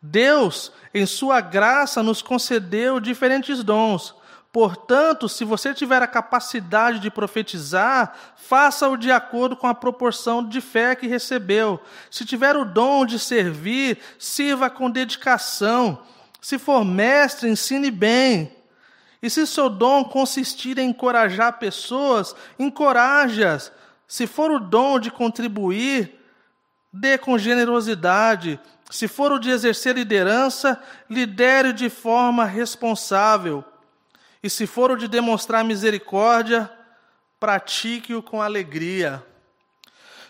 Deus, 0.01 0.71
em 0.93 1.05
Sua 1.05 1.39
graça, 1.39 2.03
nos 2.03 2.21
concedeu 2.21 2.99
diferentes 2.99 3.63
dons 3.63 4.13
Portanto, 4.55 5.27
se 5.27 5.43
você 5.43 5.73
tiver 5.73 6.01
a 6.01 6.07
capacidade 6.07 6.99
de 6.99 7.11
profetizar, 7.11 8.15
faça-o 8.37 8.95
de 8.95 9.11
acordo 9.11 9.53
com 9.53 9.67
a 9.67 9.75
proporção 9.75 10.47
de 10.47 10.61
fé 10.61 10.95
que 10.95 11.07
recebeu. 11.07 11.77
Se 12.09 12.23
tiver 12.23 12.55
o 12.55 12.63
dom 12.63 13.05
de 13.05 13.19
servir, 13.19 13.97
sirva 14.17 14.69
com 14.69 14.89
dedicação. 14.89 15.99
Se 16.39 16.57
for 16.57 16.85
mestre, 16.85 17.49
ensine 17.49 17.91
bem. 17.91 18.55
E 19.21 19.29
se 19.29 19.45
seu 19.45 19.69
dom 19.69 20.05
consistir 20.05 20.77
em 20.77 20.91
encorajar 20.91 21.59
pessoas, 21.59 22.33
encoraje-as. 22.57 23.73
Se 24.07 24.25
for 24.25 24.51
o 24.51 24.59
dom 24.61 25.01
de 25.01 25.11
contribuir, 25.11 26.17
dê 26.93 27.17
com 27.17 27.37
generosidade. 27.37 28.57
Se 28.89 29.05
for 29.09 29.33
o 29.33 29.37
de 29.37 29.49
exercer 29.49 29.95
liderança, 29.95 30.81
lidere 31.09 31.73
de 31.73 31.89
forma 31.89 32.45
responsável. 32.45 33.61
E 34.45 34.49
se 34.51 34.67
for 34.67 34.91
o 34.91 34.95
de 34.95 35.07
demonstrar 35.07 35.63
misericórdia, 35.63 36.69
pratique-o 37.39 38.21
com 38.21 38.43
alegria. 38.43 39.25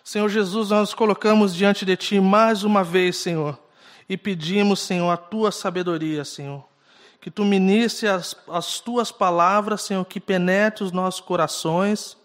Senhor 0.06 0.30
Jesus, 0.30 0.70
nós 0.70 0.80
nos 0.80 0.94
colocamos 0.94 1.54
diante 1.54 1.86
de 1.86 1.98
Ti 1.98 2.22
mais 2.22 2.64
uma 2.64 2.82
vez, 2.82 3.18
Senhor, 3.18 3.60
e 4.08 4.16
pedimos, 4.16 4.80
Senhor, 4.80 5.12
a 5.12 5.18
Tua 5.18 5.52
sabedoria, 5.52 6.24
Senhor. 6.24 6.64
Que 7.20 7.30
Tu 7.30 7.44
ministre 7.44 8.08
as, 8.08 8.34
as 8.48 8.80
Tuas 8.80 9.12
palavras, 9.12 9.82
Senhor, 9.82 10.06
que 10.06 10.22
penetre 10.22 10.86
os 10.86 10.94
nossos 10.94 11.20
corações 11.20 12.16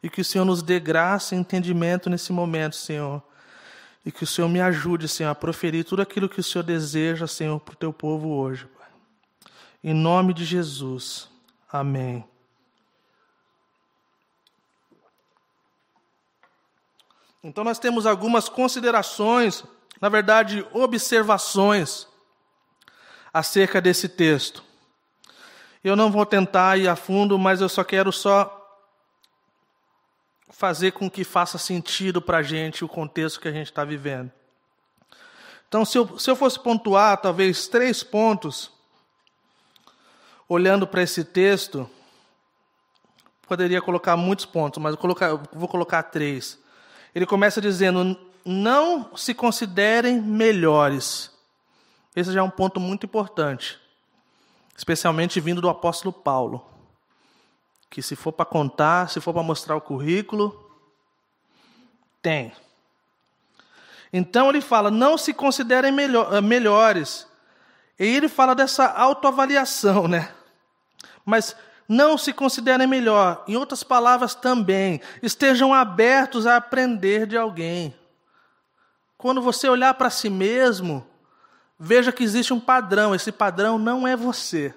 e 0.00 0.08
que 0.08 0.20
o 0.20 0.24
Senhor 0.24 0.44
nos 0.44 0.62
dê 0.62 0.78
graça 0.78 1.34
e 1.34 1.38
entendimento 1.38 2.08
nesse 2.08 2.32
momento, 2.32 2.76
Senhor. 2.76 3.20
E 4.06 4.12
que 4.12 4.22
o 4.22 4.26
Senhor 4.28 4.46
me 4.46 4.60
ajude, 4.60 5.08
Senhor, 5.08 5.30
a 5.30 5.34
proferir 5.34 5.84
tudo 5.84 6.02
aquilo 6.02 6.28
que 6.28 6.38
o 6.38 6.44
Senhor 6.44 6.62
deseja, 6.62 7.26
Senhor, 7.26 7.58
para 7.58 7.72
o 7.72 7.76
Teu 7.76 7.92
povo 7.92 8.28
hoje. 8.28 8.68
Em 9.82 9.94
nome 9.94 10.34
de 10.34 10.44
Jesus. 10.44 11.28
Amém. 11.70 12.24
Então, 17.42 17.64
nós 17.64 17.78
temos 17.78 18.04
algumas 18.04 18.48
considerações, 18.48 19.64
na 20.00 20.10
verdade, 20.10 20.66
observações 20.72 22.06
acerca 23.32 23.80
desse 23.80 24.08
texto. 24.08 24.62
Eu 25.82 25.96
não 25.96 26.10
vou 26.10 26.26
tentar 26.26 26.78
ir 26.78 26.86
a 26.86 26.94
fundo, 26.94 27.38
mas 27.38 27.62
eu 27.62 27.68
só 27.68 27.82
quero 27.82 28.12
só 28.12 28.56
fazer 30.50 30.92
com 30.92 31.10
que 31.10 31.24
faça 31.24 31.56
sentido 31.56 32.20
para 32.20 32.38
a 32.38 32.42
gente 32.42 32.84
o 32.84 32.88
contexto 32.88 33.40
que 33.40 33.48
a 33.48 33.52
gente 33.52 33.68
está 33.68 33.82
vivendo. 33.82 34.30
Então, 35.66 35.86
se 35.86 35.96
eu, 35.96 36.18
se 36.18 36.30
eu 36.30 36.36
fosse 36.36 36.60
pontuar 36.60 37.16
talvez 37.16 37.66
três 37.66 38.02
pontos, 38.02 38.70
olhando 40.50 40.84
para 40.84 41.00
esse 41.00 41.22
texto, 41.22 41.88
poderia 43.46 43.80
colocar 43.80 44.16
muitos 44.16 44.44
pontos, 44.44 44.82
mas 44.82 44.92
eu 44.92 44.98
colocar, 44.98 45.36
vou 45.52 45.68
colocar 45.68 46.02
três. 46.02 46.58
Ele 47.14 47.24
começa 47.24 47.60
dizendo: 47.60 48.18
não 48.44 49.16
se 49.16 49.32
considerem 49.32 50.20
melhores. 50.20 51.30
Esse 52.16 52.32
já 52.32 52.40
é 52.40 52.42
um 52.42 52.50
ponto 52.50 52.80
muito 52.80 53.06
importante, 53.06 53.78
especialmente 54.76 55.40
vindo 55.40 55.60
do 55.60 55.68
apóstolo 55.68 56.12
Paulo. 56.12 56.66
Que 57.88 58.02
se 58.02 58.16
for 58.16 58.32
para 58.32 58.44
contar, 58.44 59.08
se 59.08 59.20
for 59.20 59.32
para 59.32 59.44
mostrar 59.44 59.76
o 59.76 59.80
currículo, 59.80 60.68
tem. 62.20 62.52
Então 64.12 64.48
ele 64.48 64.60
fala: 64.60 64.90
não 64.90 65.16
se 65.16 65.32
considerem 65.32 65.92
melhor, 65.92 66.42
melhores. 66.42 67.28
E 67.96 68.04
ele 68.04 68.28
fala 68.28 68.54
dessa 68.54 68.86
autoavaliação, 68.86 70.08
né? 70.08 70.34
Mas 71.30 71.56
não 71.88 72.18
se 72.18 72.32
considerem 72.32 72.86
melhor. 72.86 73.42
Em 73.48 73.56
outras 73.56 73.82
palavras, 73.82 74.34
também, 74.34 75.00
estejam 75.22 75.74
abertos 75.74 76.46
a 76.46 76.56
aprender 76.56 77.26
de 77.26 77.36
alguém. 77.36 77.94
Quando 79.18 79.42
você 79.42 79.68
olhar 79.68 79.94
para 79.94 80.08
si 80.08 80.30
mesmo, 80.30 81.06
veja 81.78 82.12
que 82.12 82.22
existe 82.22 82.52
um 82.52 82.60
padrão, 82.60 83.14
esse 83.14 83.32
padrão 83.32 83.78
não 83.78 84.06
é 84.06 84.14
você. 84.16 84.74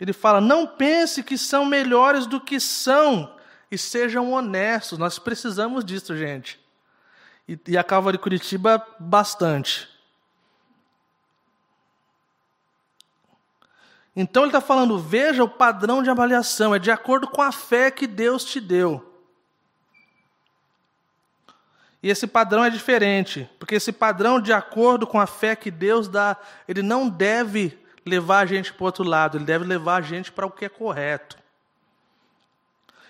Ele 0.00 0.12
fala: 0.12 0.40
não 0.40 0.66
pense 0.66 1.22
que 1.22 1.36
são 1.36 1.66
melhores 1.66 2.26
do 2.26 2.40
que 2.40 2.60
são 2.60 3.36
e 3.70 3.76
sejam 3.76 4.32
honestos. 4.32 4.96
Nós 4.96 5.18
precisamos 5.18 5.84
disso, 5.84 6.16
gente. 6.16 6.58
E, 7.48 7.58
e 7.66 7.76
a 7.76 7.82
de 7.82 8.18
Curitiba, 8.18 8.86
bastante. 8.98 9.89
Então 14.20 14.42
ele 14.42 14.50
está 14.50 14.60
falando: 14.60 14.98
veja 14.98 15.42
o 15.42 15.48
padrão 15.48 16.02
de 16.02 16.10
avaliação, 16.10 16.74
é 16.74 16.78
de 16.78 16.90
acordo 16.90 17.26
com 17.26 17.40
a 17.40 17.50
fé 17.50 17.90
que 17.90 18.06
Deus 18.06 18.44
te 18.44 18.60
deu. 18.60 19.06
E 22.02 22.10
esse 22.10 22.26
padrão 22.26 22.62
é 22.62 22.68
diferente, 22.68 23.48
porque 23.58 23.74
esse 23.74 23.92
padrão, 23.92 24.38
de 24.38 24.52
acordo 24.52 25.06
com 25.06 25.18
a 25.18 25.26
fé 25.26 25.56
que 25.56 25.70
Deus 25.70 26.06
dá, 26.06 26.36
ele 26.68 26.82
não 26.82 27.08
deve 27.08 27.78
levar 28.04 28.40
a 28.40 28.46
gente 28.46 28.74
para 28.74 28.82
o 28.82 28.86
outro 28.86 29.04
lado, 29.04 29.38
ele 29.38 29.44
deve 29.44 29.64
levar 29.64 29.96
a 29.96 30.02
gente 30.02 30.30
para 30.30 30.46
o 30.46 30.50
que 30.50 30.66
é 30.66 30.68
correto. 30.68 31.38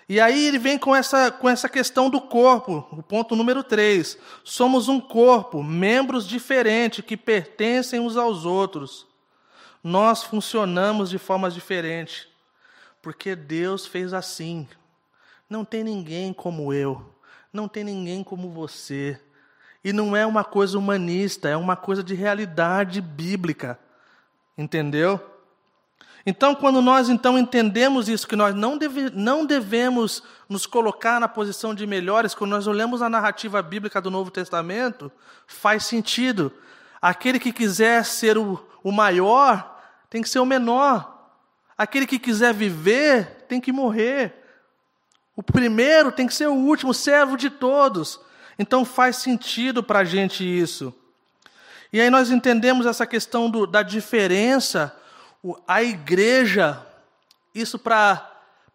E 0.07 0.19
aí 0.19 0.45
ele 0.45 0.59
vem 0.59 0.77
com 0.77 0.95
essa, 0.95 1.29
com 1.29 1.49
essa 1.49 1.67
questão 1.67 2.09
do 2.09 2.21
corpo, 2.21 2.87
o 2.91 3.03
ponto 3.03 3.35
número 3.35 3.63
3. 3.63 4.17
Somos 4.45 4.87
um 4.87 4.99
corpo, 4.99 5.61
membros 5.61 6.25
diferentes 6.25 7.03
que 7.03 7.17
pertencem 7.17 7.99
uns 7.99 8.15
aos 8.15 8.45
outros 8.45 9.10
nós 9.83 10.23
funcionamos 10.23 11.09
de 11.09 11.17
formas 11.17 11.53
diferentes, 11.53 12.27
porque 13.01 13.35
Deus 13.35 13.85
fez 13.85 14.13
assim. 14.13 14.67
Não 15.49 15.65
tem 15.65 15.83
ninguém 15.83 16.33
como 16.33 16.71
eu, 16.73 17.13
não 17.51 17.67
tem 17.67 17.83
ninguém 17.83 18.23
como 18.23 18.49
você. 18.49 19.19
E 19.83 19.91
não 19.91 20.15
é 20.15 20.25
uma 20.25 20.43
coisa 20.43 20.77
humanista, 20.77 21.49
é 21.49 21.57
uma 21.57 21.75
coisa 21.75 22.03
de 22.03 22.13
realidade 22.13 23.01
bíblica. 23.01 23.79
Entendeu? 24.57 25.19
Então, 26.25 26.53
quando 26.53 26.81
nós 26.81 27.09
então 27.09 27.37
entendemos 27.37 28.07
isso, 28.07 28.27
que 28.27 28.35
nós 28.35 28.53
não, 28.53 28.77
deve, 28.77 29.09
não 29.09 29.45
devemos 29.45 30.21
nos 30.47 30.67
colocar 30.67 31.19
na 31.19 31.27
posição 31.27 31.73
de 31.73 31.87
melhores, 31.87 32.35
quando 32.35 32.51
nós 32.51 32.67
olhamos 32.67 33.01
a 33.01 33.09
narrativa 33.09 33.61
bíblica 33.61 33.99
do 33.99 34.11
Novo 34.11 34.29
Testamento, 34.29 35.11
faz 35.47 35.85
sentido. 35.85 36.51
Aquele 37.01 37.39
que 37.39 37.51
quiser 37.51 38.05
ser 38.05 38.37
o, 38.37 38.63
o 38.83 38.91
maior, 38.91 39.70
tem 40.11 40.21
que 40.21 40.29
ser 40.29 40.39
o 40.39 40.45
menor. 40.45 41.31
Aquele 41.77 42.05
que 42.05 42.19
quiser 42.19 42.53
viver 42.53 43.45
tem 43.47 43.61
que 43.61 43.71
morrer. 43.71 44.35
O 45.35 45.41
primeiro 45.41 46.11
tem 46.11 46.27
que 46.27 46.33
ser 46.33 46.47
o 46.47 46.53
último, 46.53 46.93
servo 46.93 47.37
de 47.37 47.49
todos. 47.49 48.19
Então 48.59 48.83
faz 48.83 49.15
sentido 49.15 49.81
para 49.81 49.99
a 49.99 50.03
gente 50.03 50.43
isso. 50.43 50.93
E 51.93 52.01
aí 52.01 52.09
nós 52.09 52.29
entendemos 52.29 52.85
essa 52.85 53.07
questão 53.07 53.49
do, 53.49 53.65
da 53.65 53.81
diferença. 53.81 54.93
A 55.65 55.81
igreja, 55.81 56.85
isso 57.55 57.79
para 57.79 58.30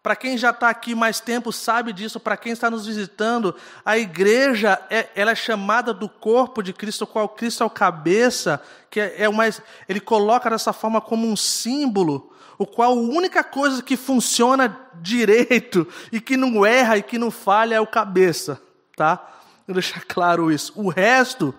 para 0.07 0.15
quem 0.15 0.37
já 0.37 0.51
está 0.51 0.69
aqui 0.69 0.95
mais 0.95 1.19
tempo 1.19 1.51
sabe 1.51 1.91
disso, 1.91 2.17
para 2.17 2.37
quem 2.37 2.53
está 2.53 2.71
nos 2.71 2.87
visitando, 2.87 3.53
a 3.83 3.97
igreja 3.97 4.81
é, 4.89 5.09
ela 5.13 5.31
é 5.31 5.35
chamada 5.35 5.93
do 5.93 6.07
corpo 6.07 6.63
de 6.63 6.71
Cristo, 6.71 7.05
qual 7.05 7.27
Cristo 7.27 7.61
é 7.61 7.65
o 7.65 7.69
cabeça, 7.69 8.61
que 8.89 9.01
é, 9.01 9.23
é 9.23 9.27
uma, 9.27 9.43
ele 9.89 9.99
coloca 9.99 10.49
dessa 10.49 10.71
forma 10.71 11.01
como 11.01 11.27
um 11.27 11.35
símbolo, 11.35 12.33
o 12.57 12.65
qual 12.65 12.93
a 12.93 12.95
única 12.95 13.43
coisa 13.43 13.83
que 13.83 13.97
funciona 13.97 14.79
direito 15.01 15.85
e 16.09 16.21
que 16.21 16.37
não 16.37 16.65
erra 16.65 16.99
e 16.99 17.03
que 17.03 17.17
não 17.17 17.29
falha 17.29 17.75
é 17.75 17.81
o 17.81 17.85
cabeça, 17.85 18.61
tá? 18.95 19.29
Vou 19.67 19.73
deixar 19.73 20.05
claro 20.07 20.49
isso. 20.49 20.71
O 20.77 20.87
resto, 20.87 21.53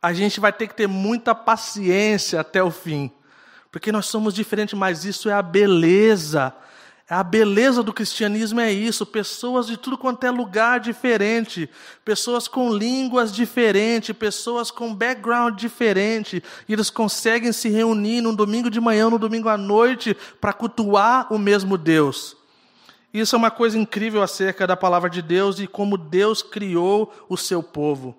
a 0.00 0.12
gente 0.12 0.38
vai 0.38 0.52
ter 0.52 0.68
que 0.68 0.74
ter 0.76 0.86
muita 0.86 1.34
paciência 1.34 2.38
até 2.38 2.62
o 2.62 2.70
fim, 2.70 3.10
porque 3.72 3.90
nós 3.90 4.06
somos 4.06 4.34
diferentes, 4.34 4.78
mas 4.78 5.04
isso 5.04 5.28
é 5.28 5.32
a 5.32 5.42
beleza 5.42 6.54
a 7.10 7.22
beleza 7.22 7.82
do 7.82 7.92
cristianismo 7.92 8.60
é 8.60 8.70
isso: 8.70 9.06
pessoas 9.06 9.66
de 9.66 9.78
tudo 9.78 9.96
quanto 9.96 10.24
é 10.24 10.30
lugar 10.30 10.78
diferente, 10.78 11.68
pessoas 12.04 12.46
com 12.46 12.70
línguas 12.70 13.32
diferentes, 13.32 14.14
pessoas 14.14 14.70
com 14.70 14.94
background 14.94 15.58
diferente, 15.58 16.42
e 16.68 16.72
eles 16.72 16.90
conseguem 16.90 17.50
se 17.50 17.70
reunir 17.70 18.20
num 18.20 18.34
domingo 18.34 18.68
de 18.68 18.80
manhã, 18.80 19.08
no 19.08 19.18
domingo 19.18 19.48
à 19.48 19.56
noite, 19.56 20.14
para 20.38 20.52
cultuar 20.52 21.32
o 21.32 21.38
mesmo 21.38 21.78
Deus. 21.78 22.36
Isso 23.12 23.34
é 23.34 23.38
uma 23.38 23.50
coisa 23.50 23.78
incrível 23.78 24.22
acerca 24.22 24.66
da 24.66 24.76
palavra 24.76 25.08
de 25.08 25.22
Deus 25.22 25.58
e 25.58 25.66
como 25.66 25.96
Deus 25.96 26.42
criou 26.42 27.10
o 27.26 27.38
seu 27.38 27.62
povo. 27.62 28.14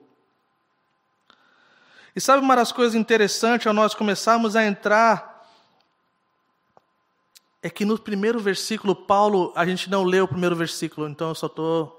E 2.15 2.19
sabe 2.19 2.43
uma 2.43 2.55
das 2.55 2.71
coisas 2.71 2.95
interessantes 2.95 3.67
ao 3.67 3.73
nós 3.73 3.93
começarmos 3.93 4.55
a 4.55 4.65
entrar 4.65 5.28
é 7.61 7.69
que 7.69 7.85
no 7.85 7.99
primeiro 7.99 8.39
versículo, 8.39 8.95
Paulo, 8.95 9.51
a 9.55 9.65
gente 9.65 9.89
não 9.89 10.03
leu 10.03 10.25
o 10.25 10.27
primeiro 10.27 10.55
versículo, 10.55 11.07
então 11.07 11.29
eu 11.29 11.35
só 11.35 11.47
estou. 11.47 11.97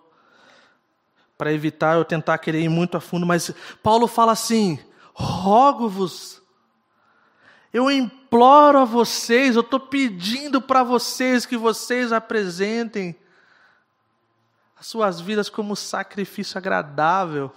Para 1.36 1.52
evitar 1.52 1.96
eu 1.96 2.04
tentar 2.04 2.36
querer 2.36 2.60
ir 2.60 2.68
muito 2.68 2.96
a 2.96 3.00
fundo, 3.00 3.24
mas 3.26 3.52
Paulo 3.82 4.06
fala 4.06 4.32
assim: 4.32 4.78
rogo-vos, 5.14 6.42
eu 7.72 7.90
imploro 7.90 8.78
a 8.78 8.84
vocês, 8.84 9.54
eu 9.54 9.62
estou 9.62 9.80
pedindo 9.80 10.60
para 10.60 10.82
vocês 10.82 11.46
que 11.46 11.56
vocês 11.56 12.12
apresentem 12.12 13.16
as 14.78 14.86
suas 14.86 15.20
vidas 15.20 15.48
como 15.48 15.76
sacrifício 15.76 16.58
agradável. 16.58 17.52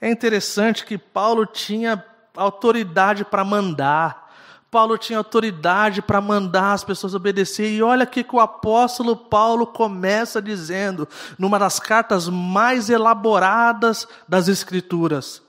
É 0.00 0.10
interessante 0.10 0.84
que 0.84 0.96
Paulo 0.96 1.44
tinha 1.44 2.04
autoridade 2.36 3.24
para 3.24 3.44
mandar, 3.44 4.29
Paulo 4.70 4.96
tinha 4.96 5.18
autoridade 5.18 6.00
para 6.00 6.20
mandar 6.20 6.72
as 6.72 6.84
pessoas 6.84 7.14
obedecer. 7.14 7.72
E 7.72 7.82
olha 7.82 8.06
que 8.06 8.24
o 8.32 8.38
apóstolo 8.38 9.16
Paulo 9.16 9.66
começa 9.66 10.40
dizendo, 10.40 11.08
numa 11.36 11.58
das 11.58 11.80
cartas 11.80 12.28
mais 12.28 12.88
elaboradas 12.88 14.06
das 14.28 14.46
Escrituras. 14.46 15.42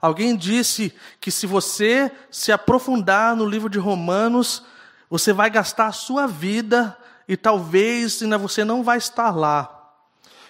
Alguém 0.00 0.36
disse 0.36 0.92
que 1.20 1.30
se 1.30 1.46
você 1.46 2.10
se 2.30 2.50
aprofundar 2.50 3.36
no 3.36 3.46
livro 3.46 3.70
de 3.70 3.78
Romanos, 3.78 4.64
você 5.08 5.32
vai 5.32 5.48
gastar 5.48 5.86
a 5.86 5.92
sua 5.92 6.26
vida 6.26 6.96
e 7.28 7.36
talvez 7.36 8.20
ainda 8.20 8.36
você 8.36 8.64
não 8.64 8.82
vai 8.82 8.98
estar 8.98 9.30
lá. 9.30 9.70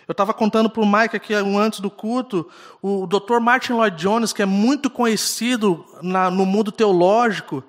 Eu 0.08 0.12
estava 0.12 0.34
contando 0.34 0.68
para 0.68 0.82
o 0.82 0.86
Mike 0.90 1.16
aqui 1.16 1.34
antes 1.34 1.80
do 1.80 1.90
culto, 1.90 2.50
o 2.82 3.06
Dr. 3.06 3.38
Martin 3.40 3.74
Lloyd 3.74 3.96
Jones, 3.96 4.32
que 4.32 4.42
é 4.42 4.46
muito 4.46 4.90
conhecido 4.90 5.84
na, 6.02 6.30
no 6.30 6.44
mundo 6.44 6.72
teológico, 6.72 7.62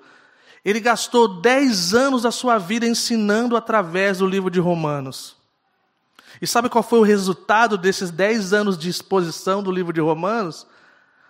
ele 0.68 0.80
gastou 0.80 1.28
10 1.40 1.94
anos 1.94 2.22
da 2.22 2.32
sua 2.32 2.58
vida 2.58 2.84
ensinando 2.84 3.56
através 3.56 4.18
do 4.18 4.26
livro 4.26 4.50
de 4.50 4.58
Romanos. 4.58 5.36
E 6.42 6.46
sabe 6.46 6.68
qual 6.68 6.82
foi 6.82 6.98
o 6.98 7.04
resultado 7.04 7.78
desses 7.78 8.10
10 8.10 8.52
anos 8.52 8.76
de 8.76 8.90
exposição 8.90 9.62
do 9.62 9.70
livro 9.70 9.92
de 9.92 10.00
Romanos? 10.00 10.66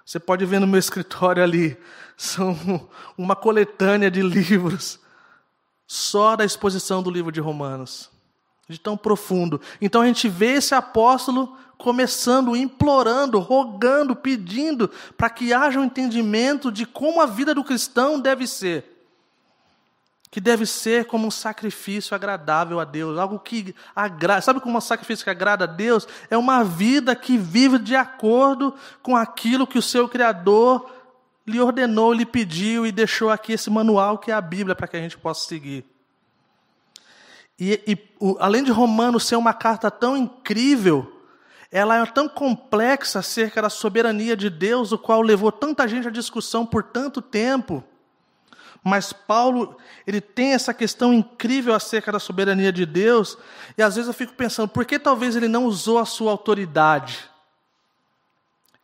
Você 0.06 0.18
pode 0.18 0.46
ver 0.46 0.58
no 0.58 0.66
meu 0.66 0.78
escritório 0.78 1.42
ali. 1.42 1.76
São 2.16 2.88
uma 3.16 3.36
coletânea 3.36 4.10
de 4.10 4.22
livros 4.22 4.98
só 5.86 6.34
da 6.34 6.44
exposição 6.44 7.02
do 7.02 7.10
livro 7.10 7.30
de 7.30 7.38
Romanos 7.38 8.10
de 8.68 8.80
tão 8.80 8.96
profundo. 8.96 9.60
Então 9.80 10.02
a 10.02 10.06
gente 10.06 10.28
vê 10.28 10.54
esse 10.54 10.74
apóstolo 10.74 11.56
começando, 11.78 12.56
implorando, 12.56 13.38
rogando, 13.38 14.16
pedindo 14.16 14.90
para 15.16 15.30
que 15.30 15.52
haja 15.52 15.78
um 15.78 15.84
entendimento 15.84 16.72
de 16.72 16.86
como 16.86 17.20
a 17.20 17.26
vida 17.26 17.54
do 17.54 17.62
cristão 17.62 18.18
deve 18.18 18.46
ser. 18.46 18.95
Que 20.30 20.40
deve 20.40 20.66
ser 20.66 21.06
como 21.06 21.26
um 21.26 21.30
sacrifício 21.30 22.14
agradável 22.14 22.80
a 22.80 22.84
Deus, 22.84 23.18
algo 23.18 23.38
que 23.38 23.74
agrada. 23.94 24.42
Sabe 24.42 24.60
como 24.60 24.76
um 24.76 24.80
sacrifício 24.80 25.24
que 25.24 25.30
agrada 25.30 25.64
a 25.64 25.68
Deus? 25.68 26.06
É 26.28 26.36
uma 26.36 26.64
vida 26.64 27.14
que 27.14 27.38
vive 27.38 27.78
de 27.78 27.94
acordo 27.94 28.74
com 29.02 29.16
aquilo 29.16 29.66
que 29.66 29.78
o 29.78 29.82
seu 29.82 30.08
Criador 30.08 30.90
lhe 31.46 31.60
ordenou, 31.60 32.12
lhe 32.12 32.26
pediu 32.26 32.86
e 32.86 32.92
deixou 32.92 33.30
aqui 33.30 33.52
esse 33.52 33.70
manual 33.70 34.18
que 34.18 34.30
é 34.30 34.34
a 34.34 34.40
Bíblia 34.40 34.74
para 34.74 34.88
que 34.88 34.96
a 34.96 35.00
gente 35.00 35.16
possa 35.16 35.46
seguir. 35.46 35.84
E, 37.58 37.80
e 37.86 37.98
o, 38.20 38.36
além 38.40 38.62
de 38.62 38.70
Romanos 38.70 39.24
ser 39.24 39.36
uma 39.36 39.54
carta 39.54 39.90
tão 39.90 40.16
incrível, 40.16 41.12
ela 41.70 41.96
é 41.96 42.06
tão 42.06 42.28
complexa 42.28 43.20
acerca 43.20 43.62
da 43.62 43.70
soberania 43.70 44.36
de 44.36 44.50
Deus, 44.50 44.92
o 44.92 44.98
qual 44.98 45.22
levou 45.22 45.50
tanta 45.50 45.86
gente 45.88 46.08
à 46.08 46.10
discussão 46.10 46.66
por 46.66 46.82
tanto 46.82 47.22
tempo. 47.22 47.82
Mas 48.88 49.12
Paulo, 49.12 49.76
ele 50.06 50.20
tem 50.20 50.52
essa 50.52 50.72
questão 50.72 51.12
incrível 51.12 51.74
acerca 51.74 52.12
da 52.12 52.20
soberania 52.20 52.72
de 52.72 52.86
Deus, 52.86 53.36
e 53.76 53.82
às 53.82 53.96
vezes 53.96 54.06
eu 54.06 54.14
fico 54.14 54.34
pensando, 54.34 54.68
por 54.68 54.84
que 54.84 54.96
talvez 54.96 55.34
ele 55.34 55.48
não 55.48 55.64
usou 55.64 55.98
a 55.98 56.04
sua 56.04 56.30
autoridade? 56.30 57.28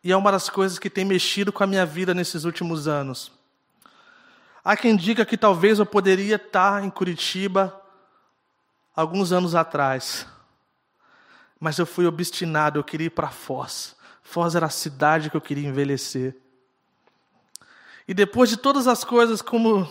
E 0.03 0.11
é 0.11 0.17
uma 0.17 0.29
das 0.29 0.49
coisas 0.49 0.77
que 0.77 0.89
tem 0.89 1.05
mexido 1.05 1.53
com 1.53 1.63
a 1.63 1.67
minha 1.67 1.85
vida 1.85 2.13
nesses 2.13 2.43
últimos 2.43 2.85
anos. 2.85 3.31
Há 4.61 4.75
quem 4.75 4.97
diga 4.97 5.25
que 5.25 5.37
talvez 5.37 5.79
eu 5.79 5.85
poderia 5.85 6.35
estar 6.35 6.83
em 6.83 6.89
Curitiba 6.89 7.73
alguns 8.93 9.31
anos 9.31 9.55
atrás. 9.55 10.27
Mas 11.57 11.79
eu 11.79 11.85
fui 11.85 12.05
obstinado, 12.05 12.77
eu 12.77 12.83
queria 12.83 13.07
ir 13.07 13.11
para 13.11 13.29
Foz. 13.29 13.95
Foz 14.21 14.53
era 14.53 14.65
a 14.65 14.69
cidade 14.69 15.29
que 15.29 15.37
eu 15.37 15.41
queria 15.41 15.69
envelhecer. 15.69 16.42
E 18.07 18.13
depois 18.13 18.49
de 18.49 18.57
todas 18.57 18.87
as 18.87 19.03
coisas, 19.03 19.41
como 19.41 19.87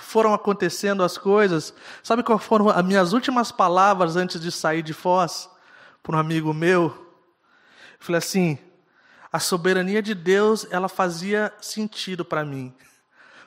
foram 0.00 0.32
acontecendo 0.32 1.02
as 1.02 1.18
coisas, 1.18 1.74
sabe 2.02 2.22
quais 2.22 2.42
foram 2.42 2.68
as 2.68 2.84
minhas 2.84 3.12
últimas 3.12 3.50
palavras 3.50 4.16
antes 4.16 4.40
de 4.40 4.52
sair 4.52 4.82
de 4.82 4.92
Foz? 4.92 5.50
Para 6.02 6.16
um 6.16 6.20
amigo 6.20 6.54
meu. 6.54 6.84
Eu 6.84 7.98
falei 7.98 8.18
assim: 8.18 8.58
a 9.32 9.40
soberania 9.40 10.00
de 10.00 10.14
Deus, 10.14 10.66
ela 10.70 10.88
fazia 10.88 11.52
sentido 11.60 12.24
para 12.24 12.44
mim, 12.44 12.72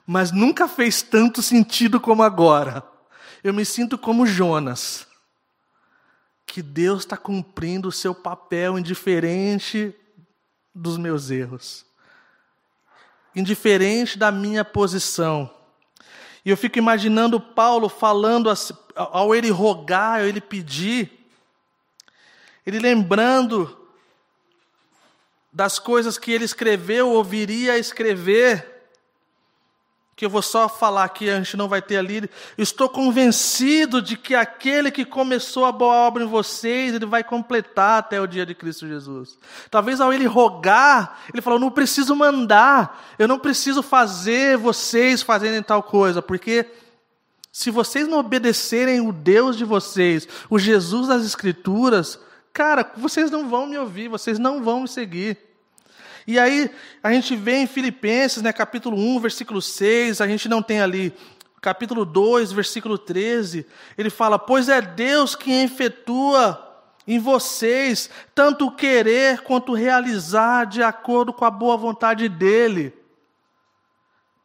mas 0.05 0.31
nunca 0.31 0.67
fez 0.67 1.01
tanto 1.01 1.41
sentido 1.41 1.99
como 1.99 2.21
agora. 2.21 2.83
Eu 3.41 3.53
me 3.53 3.63
sinto 3.63 3.97
como 3.97 4.25
Jonas, 4.27 5.07
que 6.45 6.61
Deus 6.61 6.99
está 6.99 7.15
cumprindo 7.15 7.87
o 7.87 7.91
seu 7.93 8.13
papel 8.13 8.77
indiferente 8.77 9.95
dos 10.75 10.97
meus 10.97 11.31
erros, 11.31 11.85
indiferente 13.39 14.17
da 14.17 14.31
minha 14.31 14.63
posição. 14.63 15.49
E 16.43 16.49
eu 16.49 16.57
fico 16.57 16.77
imaginando 16.77 17.39
Paulo 17.39 17.89
falando, 17.89 18.51
ao 18.95 19.35
ele 19.35 19.49
rogar, 19.49 20.21
ao 20.21 20.27
ele 20.27 20.41
pedir, 20.41 21.11
ele 22.65 22.79
lembrando 22.79 23.77
das 25.51 25.79
coisas 25.79 26.17
que 26.17 26.31
ele 26.31 26.45
escreveu 26.45 27.09
ou 27.09 27.23
viria 27.23 27.77
escrever, 27.77 28.78
que 30.19 30.25
eu 30.25 30.29
vou 30.29 30.41
só 30.41 30.67
falar 30.67 31.05
aqui, 31.05 31.29
a 31.29 31.37
gente 31.37 31.55
não 31.55 31.69
vai 31.69 31.81
ter 31.81 31.95
ali. 31.95 32.29
Estou 32.57 32.89
convencido 32.89 34.01
de 34.01 34.17
que 34.17 34.35
aquele 34.35 34.91
que 34.91 35.05
começou 35.05 35.63
a 35.63 35.71
boa 35.71 35.93
obra 35.93 36.25
em 36.25 36.27
vocês, 36.27 36.93
ele 36.93 37.05
vai 37.05 37.23
completar 37.23 37.99
até 37.99 38.19
o 38.19 38.27
dia 38.27 38.45
de 38.45 38.53
Cristo 38.53 38.85
Jesus. 38.85 39.37
Talvez 39.71 40.01
ao 40.01 40.11
ele 40.11 40.25
rogar, 40.25 41.21
ele 41.33 41.41
falou: 41.41 41.57
não 41.57 41.71
preciso 41.71 42.13
mandar, 42.17 43.01
eu 43.17 43.29
não 43.29 43.39
preciso 43.39 43.81
fazer 43.81 44.57
vocês 44.57 45.21
fazerem 45.21 45.63
tal 45.63 45.81
coisa, 45.81 46.21
porque 46.21 46.65
se 47.49 47.71
vocês 47.71 48.05
não 48.05 48.17
obedecerem 48.17 48.99
o 48.99 49.13
Deus 49.13 49.55
de 49.55 49.63
vocês, 49.63 50.27
o 50.49 50.59
Jesus 50.59 51.07
das 51.07 51.23
Escrituras, 51.23 52.19
cara, 52.51 52.91
vocês 52.97 53.31
não 53.31 53.47
vão 53.47 53.67
me 53.67 53.77
ouvir, 53.77 54.09
vocês 54.09 54.37
não 54.37 54.61
vão 54.61 54.81
me 54.81 54.87
seguir. 54.89 55.48
E 56.29 56.37
aí 56.37 56.69
a 57.01 57.11
gente 57.11 57.35
vê 57.35 57.55
em 57.55 57.65
Filipenses, 57.65 58.43
né, 58.43 58.53
capítulo 58.53 58.95
1, 58.95 59.19
versículo 59.19 59.63
6, 59.63 60.21
a 60.21 60.27
gente 60.27 60.47
não 60.47 60.61
tem 60.61 60.79
ali 60.79 61.11
capítulo 61.59 62.05
2, 62.05 62.51
versículo 62.51 62.99
13, 62.99 63.65
ele 63.97 64.11
fala: 64.11 64.37
"Pois 64.37 64.69
é 64.69 64.79
Deus 64.79 65.35
que 65.35 65.51
efetua 65.51 66.83
em 67.07 67.17
vocês 67.17 68.11
tanto 68.35 68.69
querer 68.69 69.41
quanto 69.41 69.73
realizar 69.73 70.65
de 70.65 70.83
acordo 70.83 71.33
com 71.33 71.45
a 71.45 71.49
boa 71.49 71.75
vontade 71.75 72.29
dele." 72.29 72.93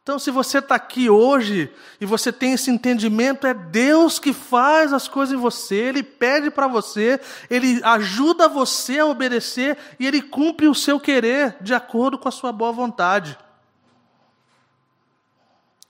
Então, 0.05 0.19
se 0.19 0.29
você 0.29 0.59
está 0.59 0.75
aqui 0.75 1.09
hoje 1.09 1.67
e 1.99 2.05
você 2.05 2.31
tem 2.31 2.53
esse 2.53 2.69
entendimento, 2.69 3.47
é 3.47 3.55
Deus 3.55 4.19
que 4.19 4.33
faz 4.33 4.93
as 4.93 5.07
coisas 5.07 5.33
em 5.33 5.41
você, 5.41 5.73
Ele 5.77 6.03
pede 6.03 6.51
para 6.51 6.67
você, 6.67 7.19
Ele 7.49 7.81
ajuda 7.83 8.47
você 8.47 8.99
a 8.99 9.07
obedecer 9.07 9.75
e 9.99 10.05
Ele 10.05 10.21
cumpre 10.21 10.67
o 10.67 10.75
seu 10.75 10.99
querer 10.99 11.57
de 11.59 11.73
acordo 11.73 12.19
com 12.19 12.29
a 12.29 12.31
sua 12.31 12.51
boa 12.51 12.71
vontade. 12.71 13.35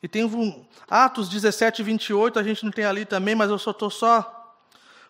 E 0.02 0.08
tem 0.08 0.24
Atos 0.90 1.28
17, 1.28 1.84
28, 1.84 2.40
a 2.40 2.44
gente 2.44 2.64
não 2.64 2.72
tem 2.72 2.86
ali 2.86 3.04
também, 3.04 3.36
mas 3.36 3.50
eu 3.50 3.60
só 3.60 3.72
estou 3.72 3.90
só. 3.90 4.56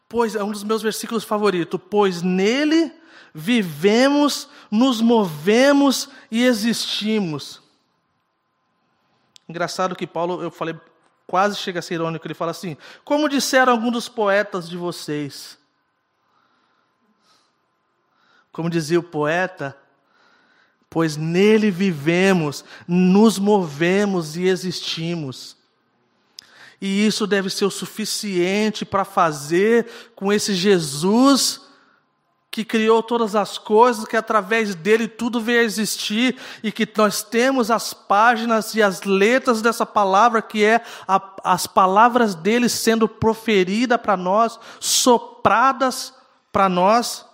Pois 0.09 0.35
é 0.35 0.43
um 0.43 0.51
dos 0.51 0.63
meus 0.63 0.81
versículos 0.81 1.23
favoritos. 1.23 1.79
Pois 1.91 2.23
nele 2.23 2.91
vivemos, 3.35 4.49
nos 4.71 4.99
movemos 4.99 6.09
e 6.31 6.43
existimos. 6.43 7.63
Engraçado 9.47 9.95
que 9.95 10.07
Paulo, 10.07 10.41
eu 10.41 10.49
falei, 10.49 10.75
quase 11.27 11.57
chega 11.57 11.79
a 11.79 11.81
ser 11.81 11.95
irônico, 11.95 12.25
ele 12.25 12.33
fala 12.33 12.51
assim: 12.51 12.77
Como 13.03 13.29
disseram 13.29 13.73
alguns 13.73 13.91
dos 13.91 14.09
poetas 14.09 14.67
de 14.69 14.77
vocês? 14.77 15.57
Como 18.51 18.69
dizia 18.69 18.99
o 18.99 19.03
poeta, 19.03 19.77
pois 20.89 21.17
nele 21.17 21.69
vivemos, 21.69 22.63
nos 22.87 23.37
movemos 23.37 24.37
e 24.37 24.47
existimos. 24.47 25.57
E 26.79 27.05
isso 27.05 27.27
deve 27.27 27.49
ser 27.49 27.65
o 27.65 27.71
suficiente 27.71 28.85
para 28.85 29.03
fazer 29.03 29.87
com 30.15 30.31
esse 30.31 30.53
Jesus 30.53 31.64
que 32.55 32.63
criou 32.63 33.03
todas 33.03 33.35
as 33.35 33.57
coisas, 33.57 34.05
que 34.05 34.15
através 34.15 34.73
dele 34.75 35.09
tudo 35.09 35.41
veio 35.41 35.59
a 35.59 35.65
existir 35.65 36.37
e 36.63 36.71
que 36.71 36.87
nós 36.95 37.21
temos 37.21 37.69
as 37.69 37.93
páginas 37.93 38.73
e 38.75 38.81
as 38.81 39.01
letras 39.01 39.61
dessa 39.61 39.85
palavra, 39.85 40.41
que 40.41 40.63
é 40.63 40.81
a, 41.05 41.21
as 41.43 41.67
palavras 41.67 42.33
dele 42.33 42.69
sendo 42.69 43.09
proferida 43.09 43.97
para 43.97 44.15
nós, 44.15 44.57
sopradas 44.79 46.13
para 46.49 46.69
nós. 46.69 47.25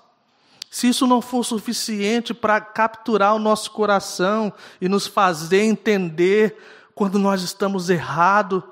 Se 0.71 0.89
isso 0.89 1.05
não 1.05 1.21
for 1.21 1.43
suficiente 1.43 2.33
para 2.33 2.59
capturar 2.59 3.35
o 3.35 3.39
nosso 3.39 3.69
coração 3.69 4.51
e 4.81 4.89
nos 4.89 5.05
fazer 5.05 5.61
entender 5.61 6.57
quando 6.95 7.19
nós 7.19 7.43
estamos 7.43 7.91
errados, 7.91 8.63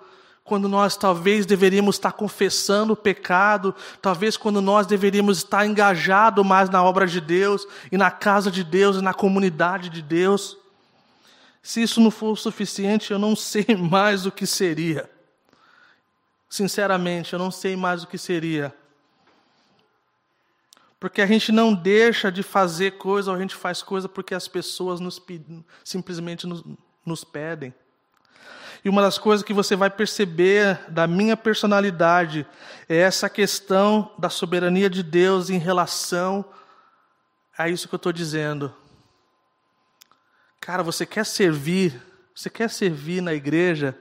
quando 0.50 0.68
nós 0.68 0.98
talvez 0.98 1.46
deveríamos 1.46 1.98
estar 1.98 2.12
confessando 2.12 2.94
o 2.94 2.98
pecado, 2.98 3.76
talvez 4.02 4.36
quando 4.36 4.60
nós 4.64 4.88
deveríamos 4.88 5.38
estar 5.38 5.64
engajado 5.64 6.44
mais 6.44 6.72
na 6.72 6.84
obra 6.84 7.06
de 7.06 7.22
Deus 7.22 7.68
e 7.92 7.98
na 7.98 8.10
casa 8.10 8.50
de 8.50 8.64
Deus 8.64 8.98
e 8.98 9.02
na 9.02 9.14
comunidade 9.14 9.90
de 9.90 10.02
Deus. 10.02 10.58
Se 11.62 11.84
isso 11.84 12.02
não 12.02 12.10
for 12.10 12.36
suficiente, 12.36 13.12
eu 13.12 13.20
não 13.20 13.36
sei 13.36 13.64
mais 13.78 14.26
o 14.26 14.32
que 14.32 14.48
seria. 14.48 15.08
Sinceramente, 16.50 17.34
eu 17.34 17.38
não 17.38 17.52
sei 17.52 17.76
mais 17.76 18.02
o 18.02 18.08
que 18.08 18.18
seria. 18.18 18.74
Porque 21.00 21.22
a 21.22 21.28
gente 21.28 21.52
não 21.52 21.76
deixa 21.76 22.32
de 22.32 22.42
fazer 22.42 22.98
coisa 22.98 23.30
ou 23.30 23.38
a 23.38 23.40
gente 23.40 23.54
faz 23.54 23.84
coisa 23.84 24.10
porque 24.10 24.34
as 24.34 24.48
pessoas 24.48 25.00
nos, 25.00 25.22
simplesmente 25.84 26.48
nos, 26.48 26.64
nos 27.06 27.24
pedem. 27.24 27.72
E 28.84 28.90
uma 28.90 29.02
das 29.02 29.18
coisas 29.18 29.46
que 29.46 29.54
você 29.54 29.76
vai 29.76 29.90
perceber 29.90 30.80
da 30.90 31.06
minha 31.06 31.36
personalidade 31.36 32.48
é 32.88 32.98
essa 32.98 33.30
questão 33.30 34.12
da 34.18 34.30
soberania 34.30 34.90
de 34.90 35.04
Deus 35.04 35.50
em 35.50 35.58
relação 35.58 36.46
a 37.58 37.68
isso 37.68 37.90
que 37.90 37.96
eu 37.96 37.98
estou 37.98 38.14
dizendo. 38.14 38.74
Cara, 40.62 40.82
você 40.82 41.06
quer 41.06 41.26
servir, 41.26 42.02
você 42.34 42.50
quer 42.50 42.70
servir 42.70 43.22
na 43.22 43.34
igreja, 43.34 43.98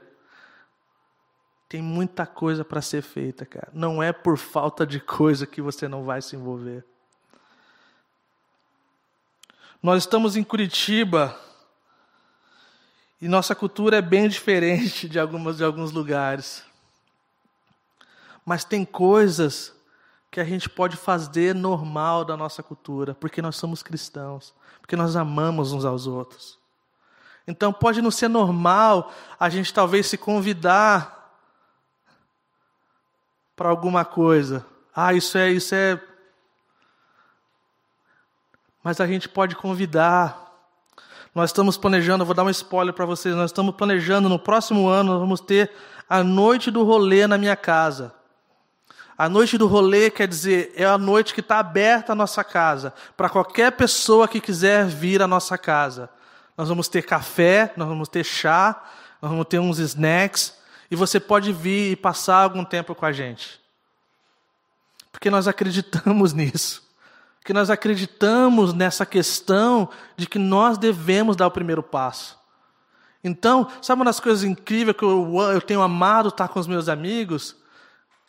tem 1.67 1.81
muita 1.81 2.25
coisa 2.25 2.63
para 2.63 2.81
ser 2.81 3.01
feita, 3.01 3.45
cara. 3.45 3.69
Não 3.73 4.01
é 4.01 4.11
por 4.13 4.37
falta 4.37 4.87
de 4.87 4.99
coisa 4.99 5.45
que 5.45 5.61
você 5.61 5.87
não 5.87 6.03
vai 6.03 6.21
se 6.21 6.35
envolver. 6.35 6.85
Nós 9.81 10.03
estamos 10.03 10.35
em 10.35 10.43
Curitiba 10.43 11.39
e 13.21 13.27
nossa 13.27 13.53
cultura 13.53 13.97
é 13.97 14.01
bem 14.01 14.27
diferente 14.29 15.07
de 15.07 15.19
algumas 15.19 15.57
de 15.57 15.63
alguns 15.63 15.91
lugares. 15.91 16.63
Mas 18.45 18.63
tem 18.63 18.85
coisas 18.85 19.73
que 20.31 20.39
a 20.39 20.43
gente 20.43 20.69
pode 20.69 20.95
fazer 20.95 21.55
normal 21.55 22.23
da 22.23 22.37
nossa 22.37 22.61
cultura, 22.61 23.15
porque 23.15 23.41
nós 23.41 23.55
somos 23.55 23.81
cristãos, 23.81 24.53
porque 24.79 24.95
nós 24.95 25.15
amamos 25.15 25.71
uns 25.71 25.85
aos 25.85 26.07
outros. 26.07 26.57
Então 27.47 27.73
pode 27.73 28.01
não 28.01 28.11
ser 28.11 28.27
normal 28.27 29.11
a 29.39 29.49
gente 29.49 29.73
talvez 29.73 30.05
se 30.05 30.17
convidar 30.17 31.19
para 33.55 33.69
alguma 33.69 34.05
coisa. 34.05 34.65
Ah, 34.95 35.13
isso 35.13 35.37
é, 35.37 35.51
isso 35.51 35.73
é. 35.75 35.99
Mas 38.83 39.01
a 39.01 39.07
gente 39.07 39.27
pode 39.27 39.55
convidar. 39.55 40.48
Nós 41.33 41.49
estamos 41.49 41.77
planejando, 41.77 42.25
vou 42.25 42.33
dar 42.33 42.43
um 42.43 42.49
spoiler 42.49 42.93
para 42.93 43.05
vocês, 43.05 43.35
nós 43.35 43.51
estamos 43.51 43.75
planejando 43.75 44.27
no 44.27 44.39
próximo 44.39 44.87
ano, 44.87 45.11
nós 45.11 45.19
vamos 45.19 45.39
ter 45.39 45.71
a 46.09 46.23
noite 46.23 46.71
do 46.71 46.83
rolê 46.83 47.27
na 47.27 47.37
minha 47.37 47.55
casa. 47.55 48.13
A 49.17 49.29
noite 49.29 49.57
do 49.57 49.67
rolê 49.67 50.09
quer 50.09 50.27
dizer, 50.27 50.73
é 50.75 50.85
a 50.85 50.97
noite 50.97 51.33
que 51.33 51.41
está 51.41 51.59
aberta 51.59 52.13
a 52.13 52.15
nossa 52.15 52.43
casa, 52.43 52.93
para 53.15 53.29
qualquer 53.29 53.73
pessoa 53.73 54.27
que 54.27 54.39
quiser 54.39 54.85
vir 54.85 55.21
à 55.21 55.27
nossa 55.27 55.57
casa. 55.57 56.09
Nós 56.57 56.69
vamos 56.69 56.87
ter 56.87 57.03
café, 57.03 57.73
nós 57.77 57.87
vamos 57.87 58.09
ter 58.09 58.23
chá, 58.23 58.81
nós 59.21 59.29
vamos 59.29 59.45
ter 59.47 59.59
uns 59.59 59.77
snacks, 59.77 60.57
e 60.89 60.95
você 60.95 61.19
pode 61.19 61.53
vir 61.53 61.91
e 61.91 61.95
passar 61.95 62.37
algum 62.37 62.65
tempo 62.65 62.95
com 62.95 63.05
a 63.05 63.11
gente. 63.11 63.59
Porque 65.11 65.29
nós 65.29 65.47
acreditamos 65.47 66.33
nisso. 66.33 66.88
Porque 67.49 67.57
nós 67.57 67.71
acreditamos 67.71 68.75
nessa 68.75 69.07
questão 69.07 69.89
de 70.15 70.27
que 70.27 70.37
nós 70.37 70.77
devemos 70.77 71.35
dar 71.35 71.47
o 71.47 71.51
primeiro 71.51 71.81
passo. 71.81 72.37
Então, 73.23 73.67
sabe 73.81 73.97
uma 73.97 74.05
das 74.05 74.19
coisas 74.19 74.43
incríveis 74.43 74.95
que 74.95 75.03
eu, 75.03 75.35
eu 75.51 75.59
tenho 75.59 75.81
amado 75.81 76.29
estar 76.29 76.47
com 76.49 76.59
os 76.59 76.67
meus 76.67 76.87
amigos, 76.87 77.55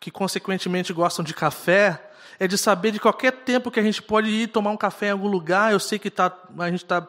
que 0.01 0.11
consequentemente 0.11 0.91
gostam 0.95 1.23
de 1.23 1.35
café, 1.35 2.13
é 2.39 2.49
de 2.49 2.57
saber 2.57 2.93
de 2.93 2.99
qualquer 2.99 3.33
tempo 3.45 3.71
que 3.71 3.79
a 3.79 3.83
gente 3.83 4.01
pode 4.01 4.31
ir 4.31 4.47
tomar 4.47 4.71
um 4.71 4.77
café 4.79 5.09
em 5.09 5.11
algum 5.11 5.29
lugar. 5.29 5.71
Eu 5.71 5.81
sei 5.81 5.99
que 5.99 6.11
tá, 6.11 6.35
a 6.59 6.71
gente 6.71 6.87
tá, 6.87 7.07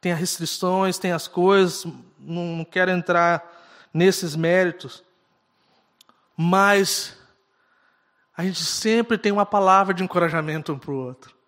tem 0.00 0.12
as 0.12 0.18
restrições, 0.18 0.96
tem 0.96 1.12
as 1.12 1.28
coisas, 1.28 1.84
não, 2.18 2.56
não 2.56 2.64
quero 2.64 2.90
entrar 2.90 3.46
nesses 3.92 4.34
méritos, 4.34 5.04
mas 6.34 7.18
a 8.34 8.44
gente 8.44 8.64
sempre 8.64 9.18
tem 9.18 9.30
uma 9.30 9.44
palavra 9.44 9.92
de 9.92 10.02
encorajamento 10.02 10.72
um 10.72 10.78
para 10.78 10.90
o 10.90 10.96
outro. 10.96 11.38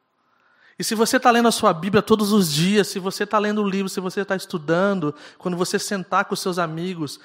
E 0.79 0.85
se 0.85 0.95
você 0.95 1.17
está 1.17 1.31
lendo 1.31 1.49
a 1.49 1.53
sua 1.53 1.73
Bíblia 1.73 2.03
todos 2.03 2.33
os 2.33 2.53
dias, 2.53 2.89
se 2.89 2.99
você 2.99 3.25
está 3.25 3.39
lendo 3.39 3.63
o 3.63 3.69
livro, 3.69 3.89
se 3.89 4.01
você 4.01 4.23
está 4.23 4.35
estudando, 4.35 5.15
quando 5.39 5.57
você 5.57 5.79
sentar 5.79 6.25
com 6.25 6.35
seus 6.35 6.59
amigos, 6.59 7.21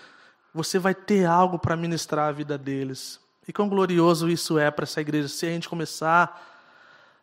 você 0.54 0.78
vai 0.78 0.94
ter 0.94 1.26
algo 1.26 1.58
para 1.58 1.76
ministrar 1.76 2.30
a 2.30 2.32
vida 2.32 2.58
deles. 2.58 3.20
E 3.48 3.54
quão 3.54 3.70
glorioso 3.70 4.30
isso 4.30 4.60
é 4.60 4.70
para 4.70 4.84
essa 4.84 5.00
igreja, 5.00 5.28
se 5.28 5.46
a 5.46 5.50
gente 5.50 5.70
começar 5.70 6.46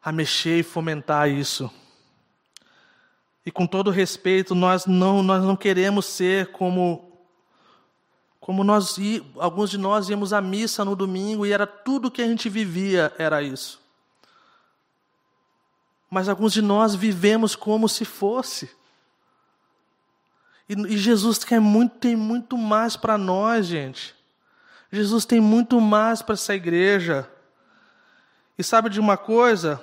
a 0.02 0.10
mexer 0.12 0.58
e 0.58 0.62
fomentar 0.62 1.28
isso. 1.28 1.70
E 3.44 3.50
com 3.50 3.66
todo 3.66 3.90
respeito, 3.90 4.54
nós 4.54 4.86
não, 4.86 5.22
nós 5.22 5.42
não 5.42 5.56
queremos 5.56 6.06
ser 6.06 6.52
como 6.52 7.10
como 8.40 8.62
nós 8.62 8.98
alguns 9.38 9.70
de 9.70 9.78
nós 9.78 10.10
íamos 10.10 10.34
à 10.34 10.40
missa 10.42 10.84
no 10.84 10.94
domingo 10.94 11.46
e 11.46 11.52
era 11.52 11.66
tudo 11.66 12.10
que 12.10 12.20
a 12.20 12.26
gente 12.26 12.50
vivia 12.50 13.10
era 13.16 13.42
isso. 13.42 13.80
Mas 16.14 16.28
alguns 16.28 16.52
de 16.52 16.62
nós 16.62 16.94
vivemos 16.94 17.56
como 17.56 17.88
se 17.88 18.04
fosse. 18.04 18.70
E, 20.68 20.74
e 20.74 20.96
Jesus 20.96 21.42
quer 21.42 21.60
muito, 21.60 21.96
tem 21.98 22.14
muito 22.14 22.56
mais 22.56 22.96
para 22.96 23.18
nós, 23.18 23.66
gente. 23.66 24.14
Jesus 24.92 25.24
tem 25.24 25.40
muito 25.40 25.80
mais 25.80 26.22
para 26.22 26.34
essa 26.34 26.54
igreja. 26.54 27.28
E 28.56 28.62
sabe 28.62 28.90
de 28.90 29.00
uma 29.00 29.16
coisa? 29.16 29.80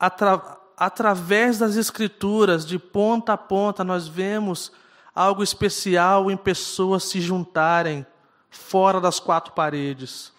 Atra 0.00 0.56
através 0.78 1.58
das 1.58 1.76
Escrituras, 1.76 2.64
de 2.64 2.78
ponta 2.78 3.34
a 3.34 3.36
ponta, 3.36 3.84
nós 3.84 4.08
vemos 4.08 4.72
algo 5.14 5.42
especial 5.42 6.30
em 6.30 6.38
pessoas 6.38 7.04
se 7.04 7.20
juntarem 7.20 8.06
fora 8.48 8.98
das 8.98 9.20
quatro 9.20 9.52
paredes. 9.52 10.34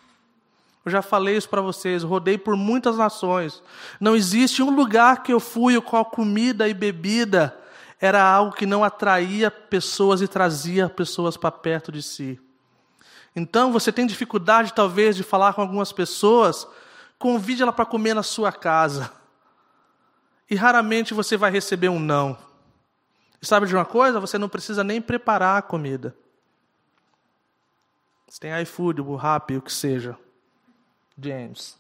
Eu 0.88 0.92
já 0.92 1.02
falei 1.02 1.36
isso 1.36 1.50
para 1.50 1.60
vocês, 1.60 2.02
rodei 2.02 2.38
por 2.38 2.56
muitas 2.56 2.96
nações. 2.96 3.62
Não 4.00 4.16
existe 4.16 4.64
um 4.64 4.74
lugar 4.74 5.22
que 5.22 5.34
eu 5.34 5.40
fui 5.42 5.76
o 5.76 5.82
qual 5.82 6.06
comida 6.06 6.66
e 6.66 6.74
bebida 6.74 7.54
era 8.00 8.24
algo 8.24 8.56
que 8.56 8.66
não 8.66 8.86
atraía 8.86 9.52
pessoas 9.52 10.22
e 10.22 10.30
trazia 10.30 10.88
pessoas 10.88 11.36
para 11.36 11.52
perto 11.52 11.92
de 11.92 12.02
si. 12.02 12.40
Então, 13.36 13.70
você 13.74 13.92
tem 13.92 14.08
dificuldade, 14.08 14.74
talvez, 14.74 15.18
de 15.18 15.24
falar 15.24 15.54
com 15.54 15.60
algumas 15.60 15.92
pessoas, 15.92 16.66
convide 17.20 17.64
ela 17.64 17.74
para 17.74 17.86
comer 17.86 18.14
na 18.14 18.24
sua 18.24 18.54
casa. 18.54 19.12
E 20.50 20.56
raramente 20.56 21.14
você 21.14 21.36
vai 21.36 21.52
receber 21.52 21.90
um 21.90 22.00
não. 22.00 22.38
E 23.42 23.46
sabe 23.46 23.68
de 23.68 23.76
uma 23.76 23.84
coisa? 23.84 24.22
Você 24.22 24.38
não 24.38 24.48
precisa 24.48 24.86
nem 24.86 25.02
preparar 25.02 25.58
a 25.58 25.62
comida. 25.62 26.16
Você 28.26 28.40
tem 28.40 28.62
iFood, 28.62 29.02
o 29.02 29.16
Rappi, 29.18 29.58
o 29.58 29.62
que 29.62 29.74
seja. 29.74 30.18
James. 31.18 31.78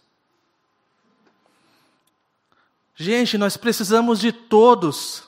Gente, 2.95 3.37
nós 3.37 3.55
precisamos 3.55 4.19
de 4.19 4.31
todos. 4.31 5.27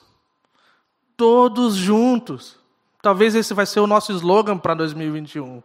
Todos 1.16 1.76
juntos. 1.76 2.56
Talvez 3.00 3.34
esse 3.34 3.54
vai 3.54 3.64
ser 3.64 3.80
o 3.80 3.86
nosso 3.86 4.12
slogan 4.12 4.58
para 4.58 4.74
2021. 4.74 5.62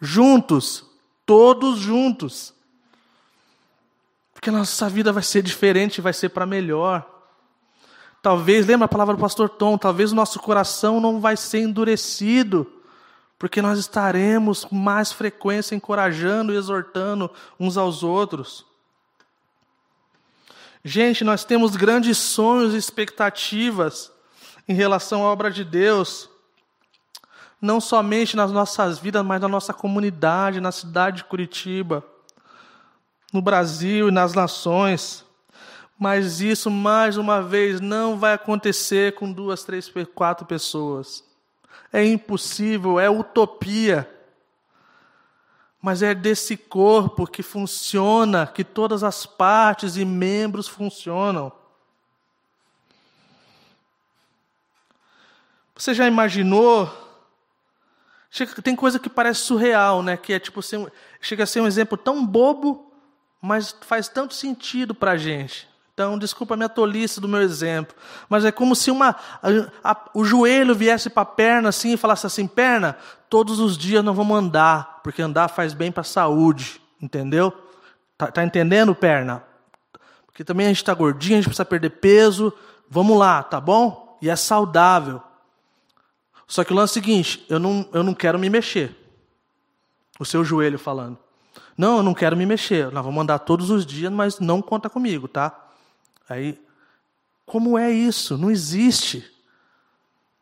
Juntos, 0.00 0.84
todos 1.24 1.78
juntos. 1.78 2.52
Porque 4.32 4.50
nossa 4.50 4.88
vida 4.88 5.12
vai 5.12 5.22
ser 5.22 5.42
diferente, 5.42 6.00
vai 6.00 6.12
ser 6.12 6.28
para 6.28 6.46
melhor. 6.46 7.06
Talvez, 8.22 8.66
lembra 8.66 8.84
a 8.84 8.88
palavra 8.88 9.16
do 9.16 9.20
pastor 9.20 9.48
Tom, 9.48 9.78
talvez 9.78 10.12
o 10.12 10.14
nosso 10.14 10.38
coração 10.40 11.00
não 11.00 11.20
vai 11.20 11.36
ser 11.36 11.60
endurecido, 11.60 12.70
porque 13.40 13.62
nós 13.62 13.78
estaremos 13.78 14.66
com 14.66 14.76
mais 14.76 15.10
frequência 15.10 15.74
encorajando 15.74 16.52
e 16.52 16.56
exortando 16.56 17.28
uns 17.58 17.78
aos 17.78 18.02
outros. 18.02 18.66
Gente, 20.84 21.24
nós 21.24 21.42
temos 21.42 21.74
grandes 21.74 22.18
sonhos 22.18 22.74
e 22.74 22.76
expectativas 22.76 24.12
em 24.68 24.74
relação 24.74 25.24
à 25.24 25.32
obra 25.32 25.50
de 25.50 25.64
Deus, 25.64 26.28
não 27.60 27.80
somente 27.80 28.36
nas 28.36 28.52
nossas 28.52 28.98
vidas, 28.98 29.24
mas 29.24 29.40
na 29.40 29.48
nossa 29.48 29.72
comunidade, 29.72 30.60
na 30.60 30.70
cidade 30.70 31.18
de 31.18 31.24
Curitiba 31.24 32.04
no 33.32 33.40
Brasil 33.40 34.08
e 34.08 34.12
nas 34.12 34.34
nações. 34.34 35.24
Mas 35.98 36.40
isso, 36.40 36.70
mais 36.70 37.16
uma 37.16 37.42
vez, 37.42 37.80
não 37.80 38.18
vai 38.18 38.34
acontecer 38.34 39.14
com 39.14 39.32
duas, 39.32 39.62
três, 39.64 39.90
quatro 40.14 40.46
pessoas. 40.46 41.29
É 41.92 42.04
impossível, 42.04 42.98
é 43.00 43.08
utopia. 43.08 44.08
Mas 45.80 46.02
é 46.02 46.14
desse 46.14 46.56
corpo 46.56 47.26
que 47.26 47.42
funciona, 47.42 48.46
que 48.46 48.62
todas 48.62 49.02
as 49.02 49.24
partes 49.24 49.96
e 49.96 50.04
membros 50.04 50.68
funcionam. 50.68 51.50
Você 55.74 55.94
já 55.94 56.06
imaginou? 56.06 56.90
Tem 58.62 58.76
coisa 58.76 58.98
que 58.98 59.08
parece 59.08 59.40
surreal, 59.40 60.02
né? 60.02 60.16
Que 60.16 60.34
é 60.34 60.38
tipo 60.38 60.60
chega 61.20 61.44
a 61.44 61.46
ser 61.46 61.60
um 61.60 61.66
exemplo 61.66 61.96
tão 61.96 62.24
bobo 62.24 62.90
mas 63.40 63.74
faz 63.80 64.08
tanto 64.08 64.34
sentido 64.34 64.94
para 64.94 65.12
a 65.12 65.16
gente. 65.16 65.68
Então, 65.92 66.18
desculpa 66.18 66.54
a 66.54 66.56
minha 66.56 66.68
tolice 66.68 67.20
do 67.20 67.28
meu 67.28 67.42
exemplo, 67.42 67.94
mas 68.28 68.44
é 68.44 68.52
como 68.52 68.74
se 68.74 68.90
uma, 68.90 69.14
a, 69.42 69.92
a, 69.92 70.10
o 70.14 70.24
joelho 70.24 70.74
viesse 70.74 71.10
para 71.10 71.22
a 71.22 71.26
perna 71.26 71.68
assim 71.68 71.92
e 71.92 71.96
falasse 71.96 72.26
assim: 72.26 72.46
perna, 72.46 72.96
todos 73.28 73.58
os 73.58 73.76
dias 73.76 74.02
nós 74.02 74.16
vamos 74.16 74.36
andar, 74.36 75.00
porque 75.02 75.20
andar 75.20 75.48
faz 75.48 75.74
bem 75.74 75.92
para 75.92 76.00
a 76.00 76.04
saúde, 76.04 76.80
entendeu? 77.02 77.52
Tá, 78.16 78.30
tá 78.30 78.44
entendendo, 78.44 78.94
perna? 78.94 79.44
Porque 80.26 80.44
também 80.44 80.66
a 80.66 80.68
gente 80.70 80.78
está 80.78 80.94
gordinho, 80.94 81.34
a 81.34 81.40
gente 81.40 81.48
precisa 81.48 81.64
perder 81.64 81.90
peso, 81.90 82.52
vamos 82.88 83.18
lá, 83.18 83.42
tá 83.42 83.60
bom? 83.60 84.18
E 84.22 84.30
é 84.30 84.36
saudável. 84.36 85.20
Só 86.46 86.64
que 86.64 86.72
o 86.72 86.76
lance 86.76 86.98
é 86.98 87.00
o 87.00 87.02
seguinte: 87.04 87.44
eu 87.48 87.58
não, 87.58 87.88
eu 87.92 88.02
não 88.02 88.14
quero 88.14 88.38
me 88.38 88.48
mexer. 88.48 88.96
O 90.18 90.24
seu 90.24 90.44
joelho 90.44 90.78
falando. 90.78 91.18
Não, 91.76 91.98
eu 91.98 92.02
não 92.02 92.12
quero 92.12 92.36
me 92.36 92.44
mexer. 92.44 92.90
Nós 92.90 93.04
vamos 93.04 93.22
andar 93.22 93.38
todos 93.38 93.70
os 93.70 93.86
dias, 93.86 94.12
mas 94.12 94.38
não 94.38 94.60
conta 94.60 94.90
comigo, 94.90 95.28
tá? 95.28 95.69
Aí, 96.30 96.56
como 97.44 97.76
é 97.76 97.90
isso? 97.90 98.38
Não 98.38 98.52
existe. 98.52 99.28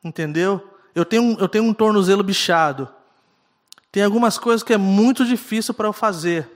Entendeu? 0.05 0.77
Eu 0.95 1.03
tenho, 1.03 1.39
eu 1.41 1.49
tenho 1.49 1.65
um 1.65 1.73
tornozelo 1.73 2.23
bichado. 2.23 2.87
Tem 3.91 4.03
algumas 4.03 4.39
coisas 4.39 4.63
que 4.63 4.75
é 4.75 4.77
muito 4.77 5.25
difícil 5.25 5.73
para 5.73 5.89
eu 5.89 5.93
fazer. 5.95 6.47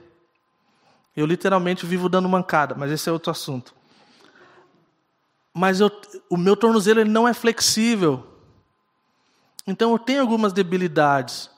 Eu 1.17 1.25
literalmente 1.25 1.83
vivo 1.83 2.07
dando 2.07 2.29
mancada, 2.29 2.75
mas 2.75 2.91
esse 2.91 3.09
é 3.09 3.11
outro 3.11 3.31
assunto. 3.31 3.73
Mas 5.51 5.79
eu, 5.79 5.91
o 6.29 6.37
meu 6.37 6.55
tornozelo 6.55 6.99
ele 6.99 7.09
não 7.09 7.27
é 7.27 7.33
flexível. 7.33 8.23
Então 9.65 9.91
eu 9.91 9.97
tenho 9.97 10.21
algumas 10.21 10.53
debilidades. 10.53 11.49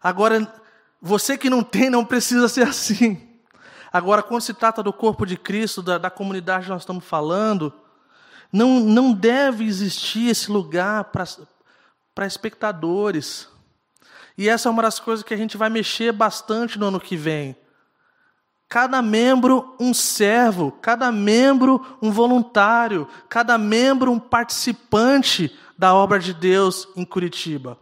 Agora, 0.00 0.52
você 1.02 1.36
que 1.36 1.50
não 1.50 1.64
tem, 1.64 1.90
não 1.90 2.04
precisa 2.04 2.48
ser 2.48 2.62
assim. 2.68 3.33
Agora, 3.94 4.24
quando 4.24 4.40
se 4.40 4.52
trata 4.52 4.82
do 4.82 4.92
corpo 4.92 5.24
de 5.24 5.36
Cristo, 5.36 5.80
da, 5.80 5.98
da 5.98 6.10
comunidade 6.10 6.64
que 6.64 6.70
nós 6.72 6.82
estamos 6.82 7.04
falando, 7.04 7.72
não, 8.52 8.80
não 8.80 9.12
deve 9.12 9.62
existir 9.64 10.28
esse 10.28 10.50
lugar 10.50 11.12
para 12.12 12.26
espectadores. 12.26 13.48
E 14.36 14.48
essa 14.48 14.68
é 14.68 14.72
uma 14.72 14.82
das 14.82 14.98
coisas 14.98 15.24
que 15.24 15.32
a 15.32 15.36
gente 15.36 15.56
vai 15.56 15.70
mexer 15.70 16.10
bastante 16.10 16.76
no 16.76 16.86
ano 16.86 16.98
que 16.98 17.16
vem. 17.16 17.56
Cada 18.68 19.00
membro 19.00 19.76
um 19.78 19.94
servo, 19.94 20.72
cada 20.72 21.12
membro 21.12 21.96
um 22.02 22.10
voluntário, 22.10 23.06
cada 23.28 23.56
membro 23.56 24.10
um 24.10 24.18
participante 24.18 25.56
da 25.78 25.94
obra 25.94 26.18
de 26.18 26.34
Deus 26.34 26.88
em 26.96 27.04
Curitiba. 27.04 27.78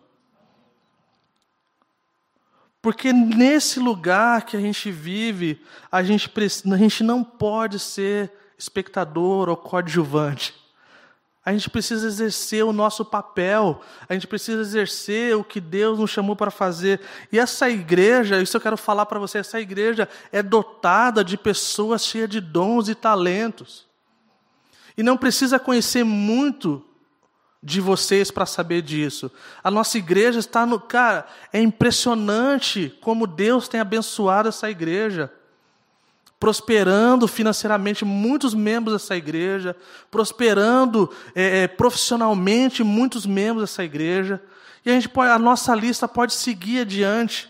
Porque 2.83 3.13
nesse 3.13 3.79
lugar 3.79 4.45
que 4.45 4.57
a 4.57 4.61
gente 4.61 4.91
vive, 4.91 5.63
a 5.91 6.03
gente, 6.03 6.29
a 6.71 6.77
gente 6.77 7.05
não 7.05 7.23
pode 7.23 7.79
ser 7.79 8.33
espectador 8.59 9.49
ou 9.49 9.57
coadjuvante. 9.57 10.53
A 11.45 11.53
gente 11.53 11.71
precisa 11.71 12.07
exercer 12.07 12.65
o 12.65 12.73
nosso 12.73 13.05
papel, 13.05 13.81
a 14.09 14.15
gente 14.15 14.27
precisa 14.27 14.61
exercer 14.61 15.37
o 15.37 15.45
que 15.45 15.61
Deus 15.61 15.99
nos 15.99 16.11
chamou 16.11 16.35
para 16.35 16.51
fazer. 16.51 17.01
E 17.33 17.39
essa 17.39 17.71
igreja, 17.71 18.43
isso 18.43 18.57
eu 18.57 18.61
quero 18.61 18.77
falar 18.77 19.07
para 19.07 19.19
você, 19.19 19.39
essa 19.39 19.61
igreja 19.61 20.09
é 20.33 20.43
dotada 20.43 21.25
de 21.25 21.37
pessoas 21.37 22.05
cheias 22.05 22.29
de 22.29 22.41
dons 22.41 22.89
e 22.89 22.95
talentos. 22.95 23.87
E 24.97 25.03
não 25.03 25.17
precisa 25.17 25.59
conhecer 25.59 26.05
muito 26.05 26.85
de 27.63 27.81
vocês 27.81 28.31
para 28.31 28.45
saber 28.45 28.83
disso. 28.83 29.31
A 29.63 29.71
nossa 29.71 29.97
igreja 29.97 30.41
está 30.41 30.67
no. 30.67 30.81
Cara, 30.81 31.27
é 31.53 31.61
impressionante 31.61 32.93
como 33.01 33.27
Deus 33.27 33.69
tem 33.69 33.81
abençoado 33.81 34.49
essa 34.49 34.69
igreja. 34.69 35.33
Prosperando 36.41 37.29
financeiramente 37.29 38.05
muitos 38.05 38.53
membros 38.53 38.95
dessa 39.01 39.17
igreja, 39.17 39.77
prosperando 40.11 41.09
é, 41.37 41.61
é, 41.63 41.69
profissionalmente 41.69 42.83
muitos 42.83 43.25
membros 43.25 43.71
dessa 43.71 43.85
igreja. 43.85 44.43
E 44.85 44.91
a, 44.91 44.95
gente 44.95 45.09
pode, 45.09 45.31
a 45.31 45.39
nossa 45.39 45.73
lista 45.73 46.09
pode 46.09 46.33
seguir 46.33 46.81
adiante. 46.81 47.49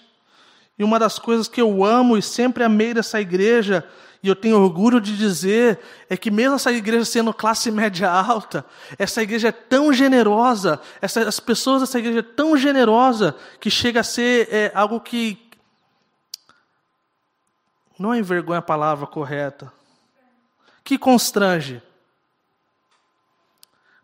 E 0.78 0.84
uma 0.84 0.98
das 0.98 1.18
coisas 1.18 1.48
que 1.48 1.62
eu 1.62 1.82
amo 1.82 2.18
e 2.18 2.22
sempre 2.22 2.64
amei 2.64 2.92
dessa 2.92 3.18
igreja 3.18 3.82
e 4.23 4.29
eu 4.29 4.37
tenho 4.37 4.57
orgulho 4.62 5.01
de 5.01 5.16
dizer, 5.16 5.81
é 6.09 6.16
que 6.16 6.31
mesmo 6.31 6.55
essa 6.55 6.70
igreja 6.70 7.05
sendo 7.05 7.35
classe 7.35 7.73
média 7.73 8.09
alta, 8.09 8.64
essa 8.97 9.20
igreja 9.20 9.49
é 9.49 9.53
tão 9.53 9.93
generosa, 9.93 10.81
essa, 11.01 11.27
as 11.27 11.41
pessoas 11.41 11.81
dessa 11.81 11.99
igreja 11.99 12.20
é 12.20 12.23
tão 12.23 12.57
generosa, 12.57 13.35
que 13.59 13.68
chega 13.68 14.01
a 14.01 14.05
ser 14.05 14.49
é, 14.53 14.70
algo 14.75 15.01
que. 15.01 15.51
Não 17.99 18.14
envergonha 18.14 18.61
a 18.61 18.62
palavra 18.62 19.07
correta. 19.07 19.73
Que 20.85 20.97
constrange. 20.97 21.83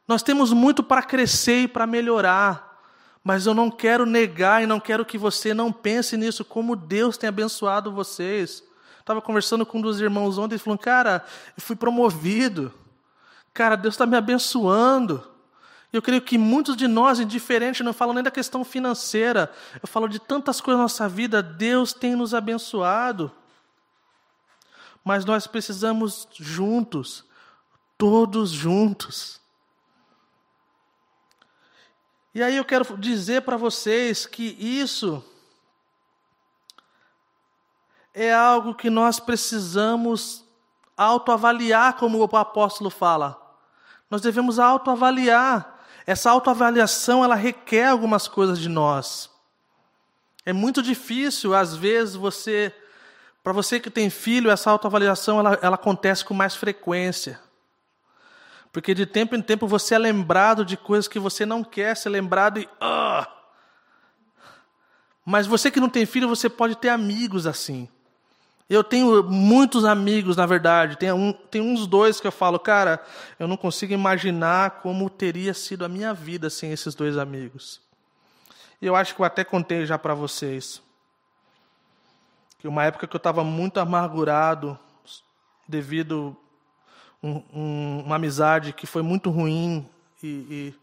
Nós 0.07 0.23
temos 0.23 0.53
muito 0.53 0.83
para 0.83 1.03
crescer 1.03 1.63
e 1.63 1.69
para 1.69 1.87
melhorar. 1.87 2.81
Mas 3.23 3.47
eu 3.47 3.55
não 3.55 3.71
quero 3.71 4.07
negar 4.07 4.63
e 4.63 4.67
não 4.67 4.81
quero 4.81 5.05
que 5.05 5.19
você 5.19 5.53
não 5.53 5.73
pense 5.73 6.17
nisso, 6.17 6.45
como 6.45 6.77
Deus 6.77 7.17
tem 7.17 7.29
abençoado 7.29 7.93
vocês. 7.93 8.68
Estava 9.09 9.23
conversando 9.23 9.65
com 9.65 9.79
um 9.79 9.81
dos 9.81 10.03
irmãos 10.03 10.37
ontem 10.37 10.57
e 10.57 10.59
falou: 10.59 10.79
Cara, 10.79 11.25
eu 11.57 11.63
fui 11.63 11.75
promovido. 11.75 12.71
Cara, 13.55 13.75
Deus 13.75 13.95
está 13.95 14.05
me 14.05 14.15
abençoando. 14.15 15.27
Eu 15.91 16.03
creio 16.03 16.21
que 16.21 16.37
muitos 16.37 16.77
de 16.77 16.87
nós, 16.87 17.19
indiferente, 17.19 17.83
não 17.83 17.95
falam 17.95 18.13
nem 18.13 18.23
da 18.23 18.31
questão 18.31 18.63
financeira, 18.67 19.51
eu 19.81 19.89
falo 19.89 20.09
de 20.09 20.19
tantas 20.19 20.61
coisas 20.61 20.77
na 20.77 20.83
nossa 20.83 21.09
vida, 21.09 21.43
Deus 21.43 21.95
tem 21.95 22.15
nos 22.15 22.35
abençoado. 22.35 23.33
Mas 25.03 25.25
nós 25.25 25.47
precisamos 25.47 26.29
juntos, 26.39 27.25
todos 27.97 28.51
juntos. 28.51 29.41
E 32.35 32.43
aí 32.43 32.59
eu 32.59 32.65
quero 32.67 32.95
dizer 32.99 33.41
para 33.41 33.57
vocês 33.57 34.27
que 34.27 34.55
isso 34.61 35.25
é 38.19 38.35
algo 38.35 38.75
que 38.75 38.91
nós 38.91 39.21
precisamos 39.21 40.45
autoavaliar, 40.97 41.95
como 41.95 42.19
o 42.19 42.37
apóstolo 42.37 42.91
fala. 42.91 43.41
Nós 44.11 44.21
devemos 44.21 44.59
autoavaliar. 44.59 45.77
Essa 46.05 46.31
autoavaliação, 46.31 47.23
ela 47.23 47.37
requer 47.37 47.89
algumas 47.89 48.27
coisas 48.27 48.59
de 48.59 48.69
nós. 48.69 49.31
É 50.45 50.53
muito 50.53 50.83
difícil, 50.83 51.55
às 51.55 51.77
vezes, 51.77 52.17
você, 52.17 52.75
para 53.45 53.53
você 53.53 53.79
que 53.79 53.91
tem 53.91 54.11
filho, 54.11 54.51
essa 54.51 54.71
autoavaliação 54.71 55.39
ela, 55.39 55.59
ela 55.63 55.75
acontece 55.77 56.25
com 56.25 56.35
mais 56.35 56.57
frequência. 56.57 57.39
Porque 58.73 58.95
de 58.95 59.07
tempo 59.07 59.37
em 59.37 59.43
tempo 59.43 59.67
você 59.67 59.95
é 59.95 59.99
lembrado 59.99 60.65
de 60.65 60.77
coisas 60.77 61.07
que 61.07 61.19
você 61.19 61.47
não 61.47 61.63
quer 61.63 61.97
ser 61.97 62.09
lembrado 62.09 62.59
e. 62.59 62.65
Uh! 62.65 63.27
Mas 65.25 65.47
você 65.47 65.71
que 65.71 65.81
não 65.81 65.91
tem 65.91 66.07
filho, 66.07 66.29
você 66.29 66.49
pode 66.49 66.75
ter 66.77 66.89
amigos 66.89 67.47
assim. 67.47 67.89
Eu 68.69 68.85
tenho 68.85 69.23
muitos 69.23 69.85
amigos, 69.87 70.37
na 70.37 70.45
verdade. 70.45 70.99
Tem, 70.99 71.11
um, 71.11 71.33
tem 71.33 71.63
uns 71.63 71.87
dois 71.87 72.21
que 72.21 72.27
eu 72.27 72.33
falo, 72.33 72.59
cara, 72.59 73.03
eu 73.39 73.49
não 73.49 73.57
consigo 73.57 73.95
imaginar 73.95 74.83
como 74.83 75.09
teria 75.09 75.55
sido 75.55 75.87
a 75.87 75.89
minha 75.89 76.13
vida 76.13 76.51
sem 76.51 76.71
esses 76.71 76.95
dois 76.95 77.17
amigos. 77.17 77.81
E 78.81 78.87
eu 78.87 78.95
acho 78.95 79.15
que 79.15 79.23
eu 79.23 79.25
até 79.25 79.43
contei 79.43 79.87
já 79.87 79.99
para 79.99 80.13
vocês. 80.13 80.83
Que 82.59 82.69
uma 82.69 82.85
época 82.85 83.07
que 83.07 83.17
eu 83.17 83.19
estava 83.19 83.43
muito 83.43 83.81
amargurado 83.81 84.79
devido 85.67 86.37
um, 87.23 87.43
um, 87.53 88.03
uma 88.05 88.17
amizade 88.17 88.75
que 88.75 88.87
foi 88.87 89.03
muito 89.03 89.31
ruim 89.31 89.89
e, 90.23 90.27
e 90.27 90.75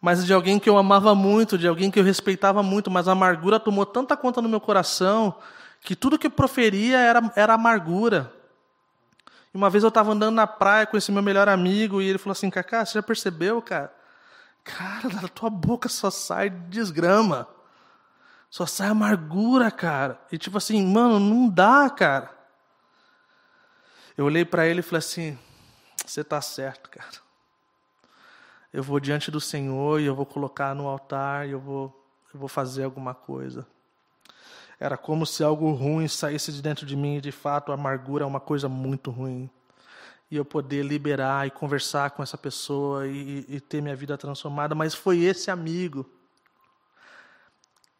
mas 0.00 0.24
de 0.24 0.32
alguém 0.32 0.60
que 0.60 0.70
eu 0.70 0.78
amava 0.78 1.12
muito, 1.12 1.58
de 1.58 1.66
alguém 1.66 1.90
que 1.90 1.98
eu 1.98 2.04
respeitava 2.04 2.62
muito, 2.62 2.88
mas 2.88 3.08
a 3.08 3.12
amargura 3.12 3.58
tomou 3.58 3.84
tanta 3.84 4.16
conta 4.16 4.40
no 4.40 4.48
meu 4.48 4.60
coração 4.60 5.34
que 5.80 5.96
tudo 5.96 6.18
que 6.18 6.28
proferia 6.28 6.98
era, 6.98 7.32
era 7.36 7.54
amargura. 7.54 8.32
E 9.52 9.56
uma 9.56 9.70
vez 9.70 9.82
eu 9.82 9.88
estava 9.88 10.12
andando 10.12 10.34
na 10.34 10.46
praia 10.46 10.86
com 10.86 10.96
esse 10.96 11.10
meu 11.10 11.22
melhor 11.22 11.48
amigo 11.48 12.02
e 12.02 12.08
ele 12.08 12.18
falou 12.18 12.32
assim: 12.32 12.50
Cacá, 12.50 12.84
você 12.84 12.94
já 12.94 13.02
percebeu, 13.02 13.62
cara? 13.62 13.94
Cara, 14.64 15.08
da 15.08 15.28
tua 15.28 15.48
boca 15.48 15.88
só 15.88 16.10
sai 16.10 16.50
desgrama. 16.50 17.48
Só 18.50 18.66
sai 18.66 18.88
amargura, 18.88 19.70
cara. 19.70 20.20
E 20.32 20.38
tipo 20.38 20.58
assim, 20.58 20.84
mano, 20.86 21.18
não 21.18 21.48
dá, 21.48 21.88
cara. 21.90 22.30
Eu 24.16 24.24
olhei 24.24 24.44
para 24.44 24.66
ele 24.66 24.80
e 24.80 24.82
falei 24.82 24.98
assim: 24.98 25.38
Você 26.04 26.20
está 26.22 26.40
certo, 26.40 26.90
cara. 26.90 27.28
Eu 28.72 28.82
vou 28.82 29.00
diante 29.00 29.30
do 29.30 29.40
Senhor 29.40 30.00
e 30.00 30.04
eu 30.04 30.14
vou 30.14 30.26
colocar 30.26 30.74
no 30.74 30.86
altar 30.86 31.48
e 31.48 31.52
eu 31.52 31.60
vou, 31.60 32.06
eu 32.34 32.38
vou 32.38 32.48
fazer 32.48 32.84
alguma 32.84 33.14
coisa. 33.14 33.66
Era 34.80 34.96
como 34.96 35.26
se 35.26 35.42
algo 35.42 35.72
ruim 35.72 36.06
saísse 36.06 36.52
de 36.52 36.62
dentro 36.62 36.86
de 36.86 36.96
mim, 36.96 37.16
e 37.16 37.20
de 37.20 37.32
fato 37.32 37.72
a 37.72 37.74
amargura 37.74 38.24
é 38.24 38.26
uma 38.26 38.40
coisa 38.40 38.68
muito 38.68 39.10
ruim. 39.10 39.50
E 40.30 40.36
eu 40.36 40.44
poder 40.44 40.84
liberar 40.84 41.46
e 41.46 41.50
conversar 41.50 42.10
com 42.10 42.22
essa 42.22 42.38
pessoa 42.38 43.06
e, 43.08 43.44
e 43.48 43.60
ter 43.60 43.80
minha 43.80 43.96
vida 43.96 44.16
transformada, 44.16 44.74
mas 44.74 44.94
foi 44.94 45.20
esse 45.20 45.50
amigo 45.50 46.06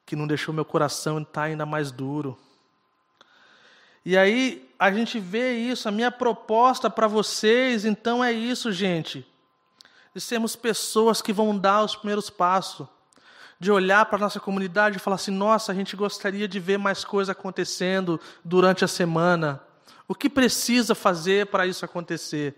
que 0.07 0.15
não 0.15 0.27
deixou 0.27 0.55
meu 0.55 0.65
coração 0.65 1.21
estar 1.21 1.43
ainda 1.43 1.67
mais 1.67 1.91
duro. 1.91 2.39
E 4.05 4.17
aí 4.17 4.67
a 4.79 4.91
gente 4.91 5.19
vê 5.19 5.53
isso, 5.53 5.89
a 5.89 5.93
minha 5.93 6.11
proposta 6.11 6.89
para 6.89 7.07
vocês, 7.07 7.85
então 7.85 8.25
é 8.25 8.33
isso, 8.33 8.73
gente. 8.73 9.27
De 10.15 10.21
sermos 10.21 10.57
pessoas 10.57 11.21
que 11.21 11.33
vão 11.33 11.59
dar 11.59 11.85
os 11.85 11.97
primeiros 11.97 12.31
passos. 12.31 12.87
De 13.61 13.73
olhar 13.73 14.05
para 14.07 14.17
a 14.17 14.21
nossa 14.21 14.39
comunidade 14.39 14.97
e 14.97 15.01
falar 15.01 15.17
assim: 15.17 15.33
nossa, 15.33 15.73
a 15.73 15.75
gente 15.75 15.97
gostaria 15.97 16.47
de 16.47 16.61
ver 16.61 16.79
mais 16.79 17.05
coisa 17.05 17.33
acontecendo 17.33 18.21
durante 18.45 18.85
a 18.85 18.89
semana. 18.89 19.61
O 20.07 20.15
que 20.15 20.31
precisa 20.31 20.95
fazer 20.95 21.47
para 21.47 21.67
isso 21.67 21.85
acontecer? 21.85 22.55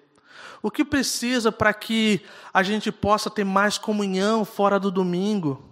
O 0.62 0.70
que 0.70 0.84
precisa 0.84 1.50
para 1.50 1.72
que 1.72 2.20
a 2.52 2.62
gente 2.62 2.92
possa 2.92 3.30
ter 3.30 3.44
mais 3.44 3.78
comunhão 3.78 4.44
fora 4.44 4.78
do 4.78 4.90
domingo? 4.90 5.70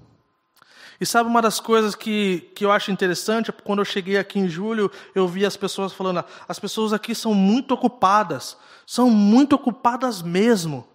E 1.01 1.07
sabe 1.07 1.29
uma 1.29 1.41
das 1.41 1.61
coisas 1.61 1.95
que, 1.95 2.51
que 2.55 2.65
eu 2.65 2.73
acho 2.73 2.91
interessante? 2.91 3.53
Quando 3.53 3.79
eu 3.79 3.85
cheguei 3.85 4.17
aqui 4.17 4.39
em 4.39 4.49
julho, 4.49 4.91
eu 5.15 5.29
vi 5.29 5.47
as 5.47 5.57
pessoas 5.57 5.93
falando: 5.93 6.25
as 6.49 6.59
pessoas 6.59 6.93
aqui 6.93 7.15
são 7.15 7.35
muito 7.35 7.73
ocupadas, 7.73 8.57
são 8.85 9.09
muito 9.11 9.55
ocupadas 9.55 10.23
mesmo. 10.23 10.87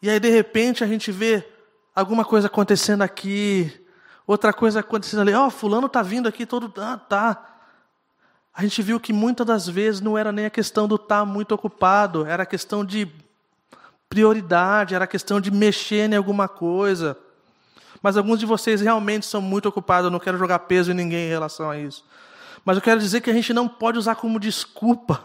E 0.00 0.08
aí, 0.08 0.20
de 0.20 0.28
repente, 0.28 0.84
a 0.84 0.86
gente 0.86 1.10
vê 1.10 1.44
alguma 1.94 2.24
coisa 2.24 2.48
acontecendo 2.48 3.02
aqui, 3.02 3.72
outra 4.26 4.52
coisa 4.52 4.80
acontecendo 4.80 5.20
ali. 5.20 5.32
Ó, 5.32 5.46
oh, 5.46 5.50
Fulano 5.50 5.86
está 5.86 6.02
vindo 6.02 6.28
aqui 6.28 6.44
todo. 6.44 6.72
Ah, 6.80 6.96
tá. 6.96 7.54
A 8.52 8.62
gente 8.62 8.80
viu 8.82 9.00
que 9.00 9.12
muitas 9.12 9.46
das 9.46 9.68
vezes 9.68 10.00
não 10.00 10.16
era 10.16 10.32
nem 10.32 10.46
a 10.46 10.50
questão 10.50 10.86
do 10.86 10.94
estar 10.94 11.20
tá 11.20 11.24
muito 11.24 11.52
ocupado, 11.52 12.24
era 12.24 12.44
a 12.44 12.46
questão 12.46 12.84
de 12.84 13.08
prioridade, 14.08 14.94
era 14.94 15.04
a 15.04 15.08
questão 15.08 15.40
de 15.40 15.50
mexer 15.50 16.08
em 16.08 16.14
alguma 16.14 16.46
coisa. 16.48 17.18
Mas 18.00 18.16
alguns 18.16 18.38
de 18.38 18.46
vocês 18.46 18.80
realmente 18.80 19.26
são 19.26 19.40
muito 19.40 19.68
ocupados, 19.68 20.04
eu 20.04 20.10
não 20.10 20.20
quero 20.20 20.38
jogar 20.38 20.60
peso 20.60 20.92
em 20.92 20.94
ninguém 20.94 21.26
em 21.26 21.30
relação 21.30 21.68
a 21.68 21.76
isso. 21.76 22.04
Mas 22.64 22.76
eu 22.76 22.82
quero 22.82 23.00
dizer 23.00 23.20
que 23.20 23.30
a 23.30 23.32
gente 23.32 23.52
não 23.52 23.68
pode 23.68 23.98
usar 23.98 24.14
como 24.14 24.38
desculpa 24.38 25.24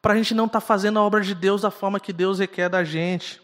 para 0.00 0.14
a 0.14 0.16
gente 0.16 0.32
não 0.32 0.46
estar 0.46 0.60
tá 0.60 0.66
fazendo 0.66 1.00
a 1.00 1.02
obra 1.02 1.20
de 1.22 1.34
Deus 1.34 1.62
da 1.62 1.70
forma 1.72 1.98
que 1.98 2.12
Deus 2.12 2.38
requer 2.38 2.68
da 2.68 2.84
gente. 2.84 3.41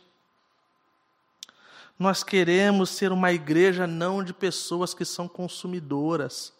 Nós 1.98 2.22
queremos 2.22 2.90
ser 2.90 3.10
uma 3.10 3.32
igreja 3.32 3.86
não 3.86 4.22
de 4.22 4.32
pessoas 4.32 4.94
que 4.94 5.04
são 5.04 5.26
consumidoras. 5.26 6.52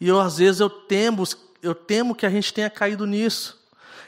E 0.00 0.06
eu, 0.06 0.20
às 0.20 0.38
vezes 0.38 0.60
eu 0.60 0.70
temo, 0.70 1.24
eu 1.60 1.74
temo 1.74 2.14
que 2.14 2.24
a 2.24 2.30
gente 2.30 2.54
tenha 2.54 2.70
caído 2.70 3.04
nisso. 3.04 3.58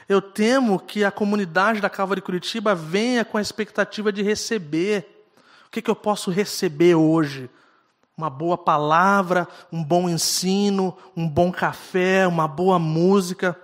Eu 0.07 0.21
temo 0.21 0.79
que 0.79 1.03
a 1.03 1.11
comunidade 1.11 1.81
da 1.81 1.89
Calvary 1.89 2.21
Curitiba 2.21 2.73
venha 2.73 3.25
com 3.25 3.37
a 3.37 3.41
expectativa 3.41 4.11
de 4.11 4.21
receber. 4.21 5.25
O 5.67 5.71
que, 5.71 5.81
que 5.81 5.89
eu 5.89 5.95
posso 5.95 6.31
receber 6.31 6.95
hoje? 6.95 7.49
Uma 8.17 8.29
boa 8.29 8.57
palavra, 8.57 9.47
um 9.71 9.83
bom 9.83 10.09
ensino, 10.09 10.97
um 11.15 11.27
bom 11.27 11.51
café, 11.51 12.27
uma 12.27 12.47
boa 12.47 12.77
música. 12.77 13.57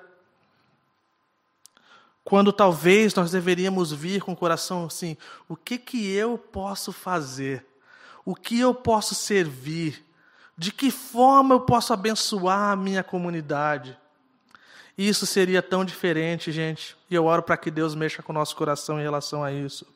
Quando 2.27 2.51
talvez 2.51 3.15
nós 3.15 3.31
deveríamos 3.31 3.93
vir 3.93 4.21
com 4.21 4.33
o 4.33 4.35
coração 4.35 4.87
assim: 4.87 5.15
o 5.47 5.55
que, 5.55 5.77
que 5.77 6.11
eu 6.11 6.37
posso 6.37 6.91
fazer? 6.91 7.65
O 8.25 8.35
que 8.35 8.59
eu 8.59 8.73
posso 8.73 9.15
servir? 9.15 10.05
De 10.57 10.73
que 10.73 10.91
forma 10.91 11.55
eu 11.55 11.61
posso 11.61 11.93
abençoar 11.93 12.71
a 12.71 12.75
minha 12.75 13.01
comunidade? 13.01 13.97
Isso 14.97 15.25
seria 15.25 15.61
tão 15.61 15.85
diferente, 15.85 16.51
gente. 16.51 16.97
E 17.09 17.15
eu 17.15 17.23
oro 17.23 17.41
para 17.41 17.55
que 17.55 17.71
Deus 17.71 17.95
mexa 17.95 18.21
com 18.21 18.33
o 18.33 18.35
nosso 18.35 18.57
coração 18.57 18.99
em 18.99 19.03
relação 19.03 19.41
a 19.41 19.49
isso. 19.49 19.87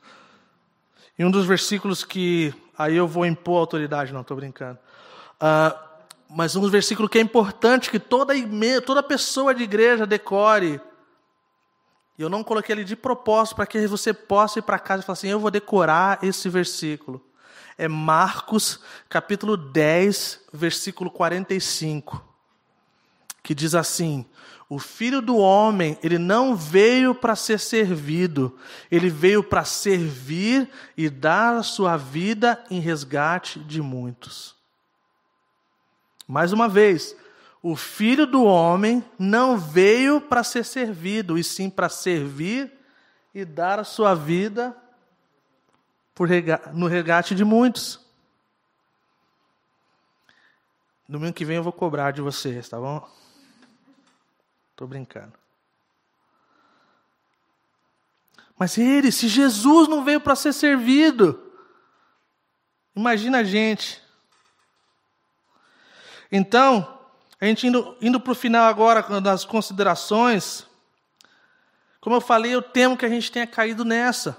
E 1.19 1.25
um 1.25 1.31
dos 1.31 1.45
versículos 1.45 2.05
que. 2.05 2.53
Aí 2.77 2.95
eu 2.95 3.09
vou 3.09 3.25
impor 3.25 3.59
autoridade, 3.59 4.13
não, 4.13 4.21
estou 4.21 4.37
brincando. 4.37 4.79
Uh, 5.35 5.77
mas 6.29 6.55
um 6.55 6.61
dos 6.61 6.71
versículos 6.71 7.11
que 7.11 7.17
é 7.17 7.21
importante 7.21 7.91
que 7.91 7.99
toda, 7.99 8.33
toda 8.85 9.03
pessoa 9.03 9.53
de 9.53 9.63
igreja 9.63 10.07
decore. 10.07 10.79
E 12.21 12.23
eu 12.23 12.29
não 12.29 12.43
coloquei 12.43 12.75
ele 12.75 12.83
de 12.83 12.95
propósito 12.95 13.55
para 13.55 13.65
que 13.65 13.87
você 13.87 14.13
possa 14.13 14.59
ir 14.59 14.61
para 14.61 14.77
casa 14.77 15.01
e 15.01 15.05
falar 15.07 15.13
assim: 15.13 15.29
eu 15.29 15.39
vou 15.39 15.49
decorar 15.49 16.23
esse 16.23 16.47
versículo. 16.49 17.19
É 17.75 17.87
Marcos, 17.87 18.79
capítulo 19.09 19.57
10, 19.57 20.41
versículo 20.53 21.09
45, 21.09 22.23
que 23.41 23.55
diz 23.55 23.73
assim: 23.73 24.23
o 24.69 24.77
filho 24.77 25.19
do 25.19 25.35
homem, 25.35 25.97
ele 26.03 26.19
não 26.19 26.55
veio 26.55 27.15
para 27.15 27.35
ser 27.35 27.59
servido, 27.59 28.55
ele 28.91 29.09
veio 29.09 29.43
para 29.43 29.65
servir 29.65 30.69
e 30.95 31.09
dar 31.09 31.55
a 31.55 31.63
sua 31.63 31.97
vida 31.97 32.63
em 32.69 32.79
resgate 32.79 33.57
de 33.61 33.81
muitos. 33.81 34.55
Mais 36.27 36.53
uma 36.53 36.69
vez, 36.69 37.15
o 37.61 37.75
filho 37.75 38.25
do 38.25 38.43
homem 38.43 39.03
não 39.19 39.57
veio 39.57 40.19
para 40.19 40.43
ser 40.43 40.65
servido, 40.65 41.37
e 41.37 41.43
sim 41.43 41.69
para 41.69 41.89
servir 41.89 42.71
e 43.33 43.45
dar 43.45 43.79
a 43.79 43.83
sua 43.83 44.15
vida 44.15 44.75
no 46.73 46.87
resgate 46.87 47.35
de 47.35 47.45
muitos. 47.45 47.99
Domingo 51.07 51.33
que 51.33 51.45
vem 51.45 51.57
eu 51.57 51.63
vou 51.63 51.73
cobrar 51.73 52.11
de 52.11 52.21
vocês, 52.21 52.69
tá 52.69 52.79
bom? 52.79 53.07
Estou 54.71 54.87
brincando. 54.87 55.33
Mas 58.57 58.77
ele, 58.77 59.11
se 59.11 59.27
Jesus 59.27 59.87
não 59.87 60.03
veio 60.03 60.21
para 60.21 60.35
ser 60.35 60.53
servido, 60.53 61.51
imagina 62.95 63.39
a 63.39 63.43
gente. 63.43 64.01
Então, 66.31 67.00
a 67.41 67.45
gente 67.47 67.65
indo, 67.65 67.97
indo 67.99 68.19
para 68.19 68.31
o 68.31 68.35
final 68.35 68.65
agora 68.65 69.01
das 69.19 69.43
considerações, 69.43 70.67
como 71.99 72.15
eu 72.15 72.21
falei, 72.21 72.53
eu 72.53 72.61
temo 72.61 72.95
que 72.95 73.05
a 73.05 73.09
gente 73.09 73.31
tenha 73.31 73.47
caído 73.47 73.83
nessa. 73.83 74.37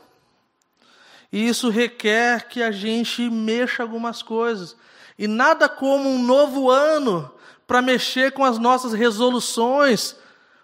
E 1.32 1.48
isso 1.48 1.68
requer 1.68 2.48
que 2.48 2.62
a 2.62 2.70
gente 2.70 3.28
mexa 3.28 3.82
algumas 3.82 4.22
coisas. 4.22 4.76
E 5.18 5.26
nada 5.26 5.68
como 5.68 6.08
um 6.08 6.22
novo 6.22 6.70
ano 6.70 7.32
para 7.66 7.82
mexer 7.82 8.32
com 8.32 8.44
as 8.44 8.58
nossas 8.58 8.92
resoluções, 8.92 10.14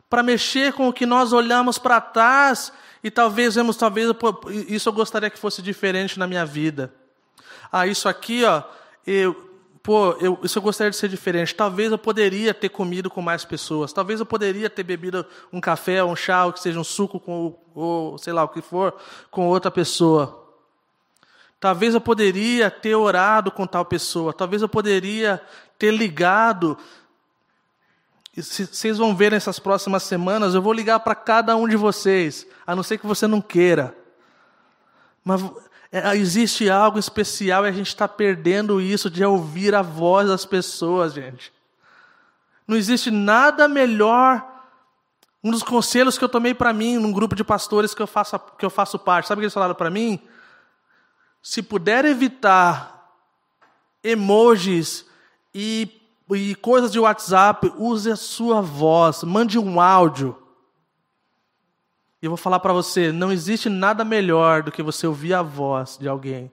para 0.09 0.23
mexer 0.23 0.73
com 0.73 0.89
o 0.89 0.93
que 0.93 1.07
nós 1.07 1.33
olhamos 1.33 1.77
para 1.79 2.01
trás 2.01 2.73
e 3.03 3.11
talvez 3.11 3.55
vemos, 3.55 3.77
talvez 3.77 4.11
isso 4.69 4.89
eu 4.89 4.93
gostaria 4.93 5.31
que 5.31 5.39
fosse 5.39 5.63
diferente 5.63 6.19
na 6.19 6.27
minha 6.27 6.45
vida. 6.45 6.93
Ah, 7.71 7.87
isso 7.87 8.09
aqui, 8.09 8.45
ó, 8.45 8.63
eu, 9.07 9.48
pô, 9.89 10.13
eu, 10.21 10.39
isso 10.43 10.59
eu 10.59 10.63
gostaria 10.63 10.91
de 10.91 10.99
ser 10.99 11.09
diferente. 11.09 11.55
Talvez 11.55 11.91
eu 11.91 11.97
poderia 11.97 12.53
ter 12.53 12.69
comido 12.69 13.09
com 13.09 13.23
mais 13.23 13.47
pessoas. 13.47 13.91
Talvez 13.91 14.21
eu 14.21 14.27
poderia 14.27 14.69
ter 14.69 14.83
bebido 14.83 15.25
um 15.51 15.63
café, 15.63 16.05
um 16.05 16.15
chá, 16.15 16.45
ou 16.45 16.53
que 16.53 16.61
seja 16.61 16.79
um 16.79 16.85
suco 16.85 17.19
com, 17.19 17.59
ou 17.75 18.19
sei 18.19 18.35
lá 18.35 18.45
o 18.45 18.51
que 18.51 18.61
for, 18.61 18.95
com 19.31 19.47
outra 19.47 19.71
pessoa. 19.71 20.47
Talvez 21.59 21.95
eu 21.95 22.03
poderia 22.03 22.71
ter 22.71 22.95
orado 22.97 23.51
com 23.51 23.67
tal 23.67 23.83
pessoa. 23.83 24.35
Talvez 24.35 24.61
eu 24.61 24.69
poderia 24.69 25.41
ter 25.79 25.91
ligado 25.91 26.77
vocês 28.37 28.99
vão 28.99 29.17
ver 29.17 29.33
nessas 29.33 29.59
próximas 29.59 30.03
semanas, 30.03 30.55
eu 30.55 30.61
vou 30.61 30.73
ligar 30.75 31.01
para 31.01 31.15
cada 31.15 31.57
um 31.57 31.67
de 31.67 31.77
vocês, 31.77 32.47
a 32.65 32.77
não 32.77 32.85
ser 32.85 32.99
que 32.99 33.07
você 33.07 33.27
não 33.27 33.41
queira. 33.41 33.97
Mas 35.25 35.43
é, 35.91 36.17
existe 36.17 36.69
algo 36.69 36.99
especial 36.99 37.65
e 37.65 37.69
a 37.69 37.73
gente 37.73 37.89
está 37.89 38.07
perdendo 38.07 38.81
isso 38.81 39.09
de 39.11 39.25
ouvir 39.25 39.75
a 39.75 39.83
voz 39.83 40.29
das 40.29 40.45
pessoas, 40.45 41.15
gente. 41.15 41.53
Não 42.67 42.77
existe 42.77 43.11
nada 43.11 43.67
melhor. 43.67 44.47
Um 45.43 45.51
dos 45.51 45.63
conselhos 45.63 46.19
que 46.19 46.25
eu 46.25 46.29
tomei 46.29 46.53
para 46.53 46.73
mim, 46.73 46.99
num 46.99 47.13
grupo 47.13 47.35
de 47.35 47.45
pastores 47.45 47.95
que 47.95 48.03
eu 48.03 48.07
faço, 48.07 48.39
que 48.59 48.65
eu 48.65 48.71
faço 48.71 48.99
parte, 48.99 49.29
sabe 49.29 49.39
o 49.39 49.41
que 49.41 49.45
eles 49.45 49.55
falaram 49.55 49.75
para 49.75 49.91
mim? 49.91 50.21
Se 51.43 51.63
puder 51.63 52.05
evitar 52.05 53.15
emojis 54.03 55.07
e 55.55 55.99
e 56.37 56.55
coisas 56.57 56.93
de 56.93 57.01
WhatsApp, 57.01 57.73
use 57.77 58.11
a 58.11 58.17
sua 58.17 58.61
voz, 58.61 59.23
mande 59.23 59.59
um 59.59 59.81
áudio. 59.81 60.37
E 62.21 62.27
eu 62.27 62.31
vou 62.31 62.37
falar 62.37 62.59
para 62.61 62.73
você, 62.73 63.13
não 63.13 63.31
existe 63.31 63.69
nada 63.69 64.05
melhor 64.05 64.63
do 64.63 64.73
que 64.73 64.83
você 64.83 65.07
ouvir 65.07 65.35
a 65.35 65.43
voz 65.43 65.97
de 65.99 66.09
alguém. 66.09 66.51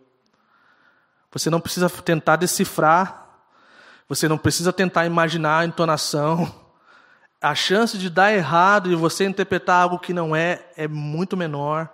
Você 1.31 1.49
não 1.49 1.59
precisa 1.59 1.89
tentar 1.89 2.35
decifrar, 2.35 3.25
você 4.07 4.27
não 4.27 4.37
precisa 4.37 4.71
tentar 4.71 5.05
imaginar 5.05 5.59
a 5.59 5.65
entonação. 5.65 6.63
A 7.41 7.53
chance 7.53 7.97
de 7.97 8.09
dar 8.09 8.33
errado 8.33 8.91
e 8.91 8.95
você 8.95 9.25
interpretar 9.25 9.83
algo 9.83 9.99
que 9.99 10.13
não 10.13 10.35
é 10.35 10.65
é 10.77 10.87
muito 10.87 11.35
menor. 11.35 11.89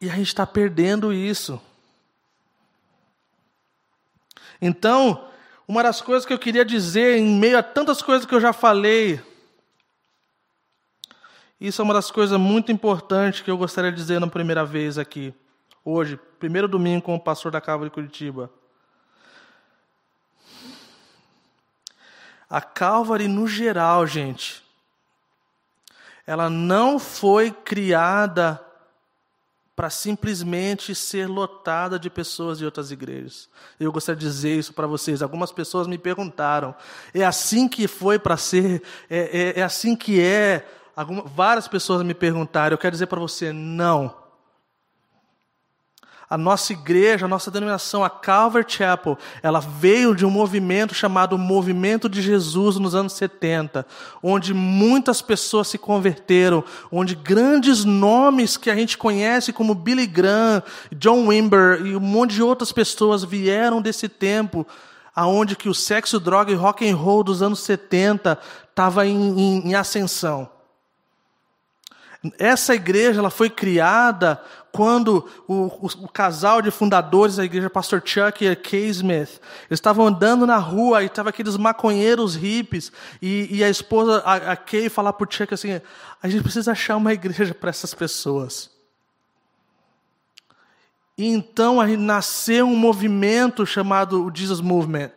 E 0.00 0.10
a 0.10 0.14
gente 0.14 0.28
está 0.28 0.46
perdendo 0.46 1.12
isso. 1.12 1.60
Então, 4.60 5.28
uma 5.66 5.82
das 5.82 6.00
coisas 6.00 6.26
que 6.26 6.32
eu 6.32 6.38
queria 6.38 6.64
dizer, 6.64 7.16
em 7.16 7.38
meio 7.38 7.56
a 7.56 7.62
tantas 7.62 8.02
coisas 8.02 8.26
que 8.26 8.34
eu 8.34 8.40
já 8.40 8.52
falei, 8.52 9.20
isso 11.60 11.82
é 11.82 11.84
uma 11.84 11.92
das 11.92 12.10
coisas 12.10 12.38
muito 12.38 12.72
importantes 12.72 13.42
que 13.42 13.50
eu 13.50 13.58
gostaria 13.58 13.90
de 13.90 13.96
dizer 13.96 14.18
na 14.18 14.26
primeira 14.26 14.64
vez 14.64 14.96
aqui, 14.96 15.34
hoje, 15.84 16.18
primeiro 16.38 16.66
domingo 16.66 17.02
com 17.02 17.14
o 17.14 17.20
pastor 17.20 17.52
da 17.52 17.60
Cava 17.60 17.84
de 17.84 17.90
Curitiba. 17.90 18.50
A 22.48 22.60
Calvary, 22.60 23.28
no 23.28 23.46
geral, 23.46 24.06
gente, 24.06 24.64
ela 26.26 26.48
não 26.48 26.98
foi 26.98 27.50
criada 27.50 28.60
para 29.76 29.88
simplesmente 29.88 30.94
ser 30.94 31.26
lotada 31.26 31.98
de 31.98 32.10
pessoas 32.10 32.58
de 32.58 32.64
outras 32.64 32.90
igrejas. 32.90 33.48
Eu 33.78 33.90
gostaria 33.90 34.18
de 34.18 34.26
dizer 34.26 34.58
isso 34.58 34.74
para 34.74 34.86
vocês. 34.86 35.22
Algumas 35.22 35.52
pessoas 35.52 35.86
me 35.86 35.96
perguntaram: 35.96 36.74
é 37.14 37.24
assim 37.24 37.66
que 37.66 37.88
foi 37.88 38.18
para 38.18 38.36
ser? 38.36 38.82
É, 39.08 39.54
é, 39.56 39.60
é, 39.60 39.62
assim 39.62 39.96
que 39.96 40.20
é? 40.20 40.66
Alguma, 40.94 41.22
várias 41.22 41.68
pessoas 41.68 42.02
me 42.02 42.14
perguntaram. 42.14 42.74
Eu 42.74 42.78
quero 42.78 42.92
dizer 42.92 43.06
para 43.06 43.20
você: 43.20 43.52
não. 43.52 44.20
A 46.30 46.38
nossa 46.38 46.72
igreja, 46.72 47.26
a 47.26 47.28
nossa 47.28 47.50
denominação, 47.50 48.04
a 48.04 48.08
Calvary 48.08 48.64
Chapel, 48.68 49.18
ela 49.42 49.58
veio 49.58 50.14
de 50.14 50.24
um 50.24 50.30
movimento 50.30 50.94
chamado 50.94 51.36
Movimento 51.36 52.08
de 52.08 52.22
Jesus 52.22 52.76
nos 52.76 52.94
anos 52.94 53.14
70, 53.14 53.84
onde 54.22 54.54
muitas 54.54 55.20
pessoas 55.20 55.66
se 55.66 55.76
converteram, 55.76 56.62
onde 56.92 57.16
grandes 57.16 57.84
nomes 57.84 58.56
que 58.56 58.70
a 58.70 58.76
gente 58.76 58.96
conhece 58.96 59.52
como 59.52 59.74
Billy 59.74 60.06
Graham, 60.06 60.62
John 60.92 61.26
Wimber 61.26 61.84
e 61.84 61.96
um 61.96 62.00
monte 62.00 62.34
de 62.34 62.44
outras 62.44 62.70
pessoas 62.70 63.24
vieram 63.24 63.82
desse 63.82 64.08
tempo, 64.08 64.64
aonde 65.12 65.56
que 65.56 65.68
o 65.68 65.74
sexo, 65.74 66.20
droga 66.20 66.52
e 66.52 66.54
rock 66.54 66.88
and 66.88 66.94
roll 66.94 67.24
dos 67.24 67.42
anos 67.42 67.58
70 67.58 68.38
estava 68.70 69.04
em, 69.04 69.16
em, 69.16 69.70
em 69.70 69.74
ascensão. 69.74 70.48
Essa 72.38 72.74
igreja 72.74 73.20
ela 73.20 73.30
foi 73.30 73.48
criada 73.48 74.42
quando 74.70 75.26
o, 75.48 75.54
o, 75.54 75.86
o, 76.04 76.08
casal 76.08 76.60
de 76.60 76.70
fundadores 76.70 77.36
da 77.36 77.44
igreja, 77.44 77.70
Pastor 77.70 78.02
Chuck 78.04 78.44
e 78.44 78.54
Kay 78.54 78.88
Smith, 78.88 79.40
estavam 79.70 80.06
andando 80.06 80.46
na 80.46 80.58
rua 80.58 81.02
e 81.02 81.06
estavam 81.06 81.30
aqueles 81.30 81.56
maconheiros 81.56 82.36
hippies, 82.36 82.92
e, 83.22 83.48
e 83.50 83.64
a 83.64 83.70
esposa, 83.70 84.22
a, 84.24 84.52
a 84.52 84.56
Kay, 84.56 84.88
falar 84.90 85.14
para 85.14 85.26
o 85.26 85.32
Chuck 85.32 85.52
assim: 85.54 85.80
a 86.22 86.28
gente 86.28 86.42
precisa 86.42 86.72
achar 86.72 86.96
uma 86.96 87.12
igreja 87.14 87.54
para 87.54 87.70
essas 87.70 87.94
pessoas. 87.94 88.70
E 91.16 91.26
então 91.26 91.84
nasceu 91.98 92.66
um 92.66 92.76
movimento 92.76 93.66
chamado 93.66 94.24
o 94.24 94.34
Jesus 94.34 94.60
Movement. 94.60 95.10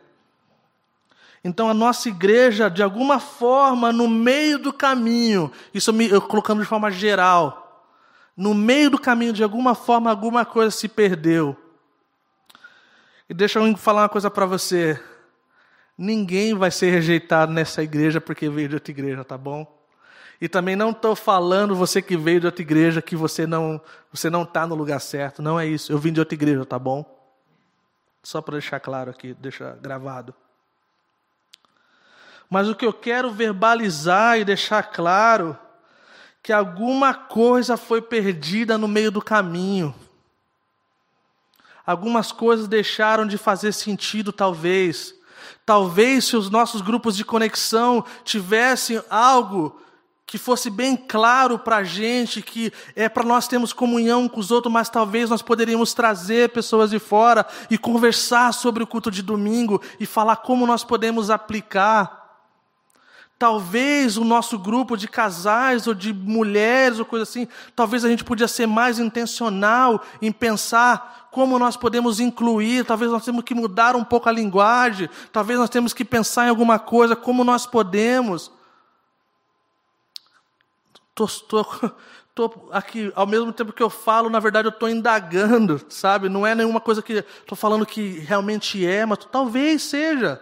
Então 1.44 1.68
a 1.68 1.74
nossa 1.74 2.08
igreja, 2.08 2.70
de 2.70 2.82
alguma 2.82 3.20
forma, 3.20 3.92
no 3.92 4.08
meio 4.08 4.58
do 4.58 4.72
caminho, 4.72 5.52
isso 5.74 5.90
eu, 5.90 5.94
me, 5.94 6.08
eu 6.08 6.22
colocando 6.22 6.62
de 6.62 6.66
forma 6.66 6.90
geral, 6.90 7.92
no 8.34 8.54
meio 8.54 8.88
do 8.88 8.98
caminho, 8.98 9.32
de 9.32 9.44
alguma 9.44 9.74
forma, 9.74 10.10
alguma 10.10 10.46
coisa 10.46 10.70
se 10.70 10.88
perdeu. 10.88 11.54
E 13.28 13.34
deixa 13.34 13.58
eu 13.58 13.76
falar 13.76 14.02
uma 14.02 14.08
coisa 14.08 14.30
para 14.30 14.46
você. 14.46 15.00
Ninguém 15.96 16.54
vai 16.54 16.70
ser 16.70 16.90
rejeitado 16.90 17.52
nessa 17.52 17.82
igreja 17.82 18.20
porque 18.20 18.48
veio 18.48 18.70
de 18.70 18.74
outra 18.76 18.90
igreja, 18.90 19.22
tá 19.22 19.38
bom? 19.38 19.70
E 20.40 20.48
também 20.48 20.74
não 20.74 20.90
estou 20.90 21.14
falando 21.14 21.76
você 21.76 22.02
que 22.02 22.16
veio 22.16 22.40
de 22.40 22.46
outra 22.46 22.62
igreja 22.62 23.00
que 23.00 23.14
você 23.14 23.46
não 23.46 23.80
você 24.12 24.28
não 24.28 24.42
está 24.42 24.66
no 24.66 24.74
lugar 24.74 25.00
certo. 25.00 25.40
Não 25.40 25.60
é 25.60 25.66
isso. 25.66 25.92
Eu 25.92 25.98
vim 25.98 26.12
de 26.12 26.20
outra 26.20 26.34
igreja, 26.34 26.64
tá 26.64 26.78
bom? 26.78 27.04
Só 28.22 28.40
para 28.40 28.52
deixar 28.52 28.80
claro 28.80 29.10
aqui, 29.10 29.34
deixar 29.34 29.76
gravado. 29.76 30.34
Mas 32.54 32.68
o 32.68 32.74
que 32.76 32.86
eu 32.86 32.92
quero 32.92 33.32
verbalizar 33.32 34.38
e 34.38 34.44
deixar 34.44 34.80
claro 34.84 35.58
que 36.40 36.52
alguma 36.52 37.12
coisa 37.12 37.76
foi 37.76 38.00
perdida 38.00 38.78
no 38.78 38.86
meio 38.86 39.10
do 39.10 39.20
caminho. 39.20 39.92
Algumas 41.84 42.30
coisas 42.30 42.68
deixaram 42.68 43.26
de 43.26 43.36
fazer 43.36 43.72
sentido, 43.72 44.32
talvez. 44.32 45.16
Talvez 45.66 46.26
se 46.26 46.36
os 46.36 46.48
nossos 46.48 46.80
grupos 46.80 47.16
de 47.16 47.24
conexão 47.24 48.04
tivessem 48.22 49.02
algo 49.10 49.80
que 50.24 50.38
fosse 50.38 50.70
bem 50.70 50.96
claro 50.96 51.58
para 51.58 51.78
a 51.78 51.84
gente, 51.84 52.40
que 52.40 52.72
é 52.94 53.08
para 53.08 53.24
nós 53.24 53.48
termos 53.48 53.72
comunhão 53.72 54.28
com 54.28 54.38
os 54.38 54.52
outros, 54.52 54.72
mas 54.72 54.88
talvez 54.88 55.28
nós 55.28 55.42
poderíamos 55.42 55.92
trazer 55.92 56.50
pessoas 56.50 56.90
de 56.90 57.00
fora 57.00 57.44
e 57.68 57.76
conversar 57.76 58.54
sobre 58.54 58.80
o 58.80 58.86
culto 58.86 59.10
de 59.10 59.22
domingo 59.22 59.82
e 59.98 60.06
falar 60.06 60.36
como 60.36 60.64
nós 60.68 60.84
podemos 60.84 61.30
aplicar. 61.30 62.23
Talvez 63.38 64.16
o 64.16 64.24
nosso 64.24 64.58
grupo 64.58 64.96
de 64.96 65.08
casais 65.08 65.86
ou 65.86 65.94
de 65.94 66.12
mulheres 66.12 66.98
ou 66.98 67.04
coisa 67.04 67.24
assim, 67.24 67.48
talvez 67.74 68.04
a 68.04 68.08
gente 68.08 68.22
podia 68.22 68.46
ser 68.46 68.66
mais 68.66 68.98
intencional 68.98 70.02
em 70.22 70.30
pensar 70.30 71.28
como 71.32 71.58
nós 71.58 71.76
podemos 71.76 72.20
incluir, 72.20 72.84
talvez 72.84 73.10
nós 73.10 73.24
temos 73.24 73.42
que 73.42 73.56
mudar 73.56 73.96
um 73.96 74.04
pouco 74.04 74.28
a 74.28 74.32
linguagem, 74.32 75.10
talvez 75.32 75.58
nós 75.58 75.68
temos 75.68 75.92
que 75.92 76.04
pensar 76.04 76.46
em 76.46 76.48
alguma 76.48 76.78
coisa, 76.78 77.16
como 77.16 77.42
nós 77.42 77.66
podemos. 77.66 78.52
Estou 81.20 81.66
aqui, 82.70 83.12
ao 83.16 83.26
mesmo 83.26 83.52
tempo 83.52 83.72
que 83.72 83.82
eu 83.82 83.90
falo, 83.90 84.30
na 84.30 84.38
verdade 84.38 84.68
eu 84.68 84.72
estou 84.72 84.88
indagando, 84.88 85.84
sabe? 85.88 86.28
Não 86.28 86.46
é 86.46 86.54
nenhuma 86.54 86.80
coisa 86.80 87.02
que 87.02 87.14
estou 87.14 87.56
falando 87.58 87.84
que 87.84 88.20
realmente 88.20 88.86
é, 88.86 89.04
mas 89.04 89.18
talvez 89.24 89.82
seja. 89.82 90.40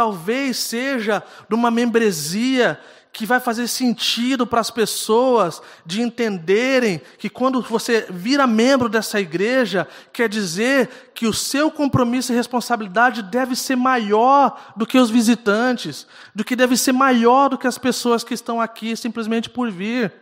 Talvez 0.00 0.56
seja 0.56 1.22
de 1.46 1.54
uma 1.54 1.70
membresia 1.70 2.80
que 3.12 3.26
vai 3.26 3.38
fazer 3.38 3.68
sentido 3.68 4.46
para 4.46 4.58
as 4.58 4.70
pessoas 4.70 5.60
de 5.84 6.00
entenderem 6.00 7.02
que 7.18 7.28
quando 7.28 7.60
você 7.60 8.06
vira 8.08 8.46
membro 8.46 8.88
dessa 8.88 9.20
igreja, 9.20 9.86
quer 10.10 10.26
dizer 10.26 11.10
que 11.14 11.26
o 11.26 11.34
seu 11.34 11.70
compromisso 11.70 12.32
e 12.32 12.34
responsabilidade 12.34 13.22
deve 13.22 13.54
ser 13.54 13.76
maior 13.76 14.72
do 14.74 14.86
que 14.86 14.96
os 14.96 15.10
visitantes, 15.10 16.06
do 16.34 16.42
que 16.42 16.56
deve 16.56 16.78
ser 16.78 16.92
maior 16.92 17.50
do 17.50 17.58
que 17.58 17.66
as 17.66 17.76
pessoas 17.76 18.24
que 18.24 18.32
estão 18.32 18.58
aqui 18.58 18.96
simplesmente 18.96 19.50
por 19.50 19.70
vir. 19.70 20.14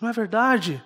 Não 0.00 0.08
é 0.08 0.12
verdade? 0.14 0.82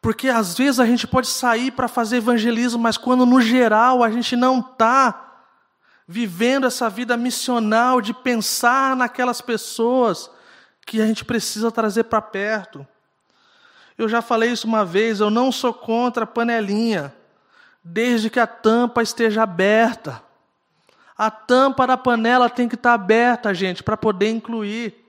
Porque 0.00 0.28
às 0.28 0.56
vezes 0.56 0.78
a 0.78 0.86
gente 0.86 1.06
pode 1.06 1.26
sair 1.26 1.70
para 1.72 1.88
fazer 1.88 2.18
evangelismo, 2.18 2.78
mas 2.78 2.96
quando 2.96 3.26
no 3.26 3.40
geral 3.40 4.02
a 4.02 4.10
gente 4.10 4.36
não 4.36 4.60
está 4.60 5.44
vivendo 6.06 6.66
essa 6.66 6.88
vida 6.88 7.16
missional 7.16 8.00
de 8.00 8.14
pensar 8.14 8.96
naquelas 8.96 9.40
pessoas 9.40 10.30
que 10.86 11.02
a 11.02 11.06
gente 11.06 11.24
precisa 11.24 11.70
trazer 11.70 12.04
para 12.04 12.22
perto. 12.22 12.86
Eu 13.98 14.08
já 14.08 14.22
falei 14.22 14.50
isso 14.50 14.66
uma 14.66 14.84
vez, 14.84 15.20
eu 15.20 15.28
não 15.28 15.52
sou 15.52 15.74
contra 15.74 16.24
a 16.24 16.26
panelinha, 16.26 17.14
desde 17.84 18.30
que 18.30 18.40
a 18.40 18.46
tampa 18.46 19.02
esteja 19.02 19.42
aberta. 19.42 20.22
A 21.16 21.30
tampa 21.30 21.86
da 21.86 21.96
panela 21.96 22.48
tem 22.48 22.68
que 22.68 22.76
estar 22.76 22.94
aberta, 22.94 23.52
gente, 23.52 23.82
para 23.82 23.96
poder 23.96 24.30
incluir. 24.30 25.07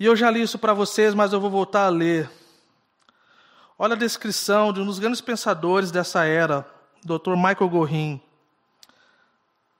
E 0.00 0.06
eu 0.06 0.16
já 0.16 0.30
li 0.30 0.40
isso 0.40 0.58
para 0.58 0.72
vocês, 0.72 1.12
mas 1.12 1.34
eu 1.34 1.38
vou 1.42 1.50
voltar 1.50 1.84
a 1.84 1.90
ler. 1.90 2.30
Olha 3.78 3.92
a 3.92 3.98
descrição 3.98 4.72
de 4.72 4.80
um 4.80 4.86
dos 4.86 4.98
grandes 4.98 5.20
pensadores 5.20 5.90
dessa 5.90 6.24
era, 6.24 6.66
Dr. 7.04 7.36
Michael 7.36 7.68
Gorin, 7.68 8.18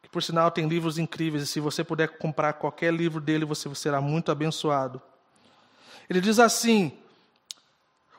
que 0.02 0.10
por 0.10 0.22
sinal 0.22 0.50
tem 0.50 0.68
livros 0.68 0.98
incríveis, 0.98 1.44
e 1.44 1.46
se 1.46 1.58
você 1.58 1.82
puder 1.82 2.18
comprar 2.18 2.52
qualquer 2.52 2.92
livro 2.92 3.18
dele, 3.18 3.46
você 3.46 3.74
será 3.74 3.98
muito 3.98 4.30
abençoado. 4.30 5.00
Ele 6.06 6.20
diz 6.20 6.38
assim: 6.38 6.92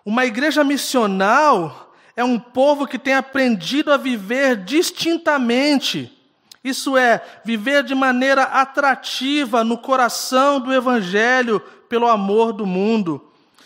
uma 0.04 0.26
igreja 0.26 0.64
missional 0.64 1.94
é 2.16 2.24
um 2.24 2.40
povo 2.40 2.88
que 2.88 2.98
tem 2.98 3.14
aprendido 3.14 3.94
a 3.94 3.98
viver 3.98 4.58
distintamente. 4.58 6.18
Isso 6.64 6.98
é, 6.98 7.24
viver 7.46 7.84
de 7.84 7.94
maneira 7.94 8.42
atrativa 8.42 9.64
no 9.64 9.78
coração 9.78 10.60
do 10.60 10.74
Evangelho 10.74 11.62
pelo 11.92 12.08
amor 12.08 12.54
do 12.54 12.66
mundo. 12.66 13.22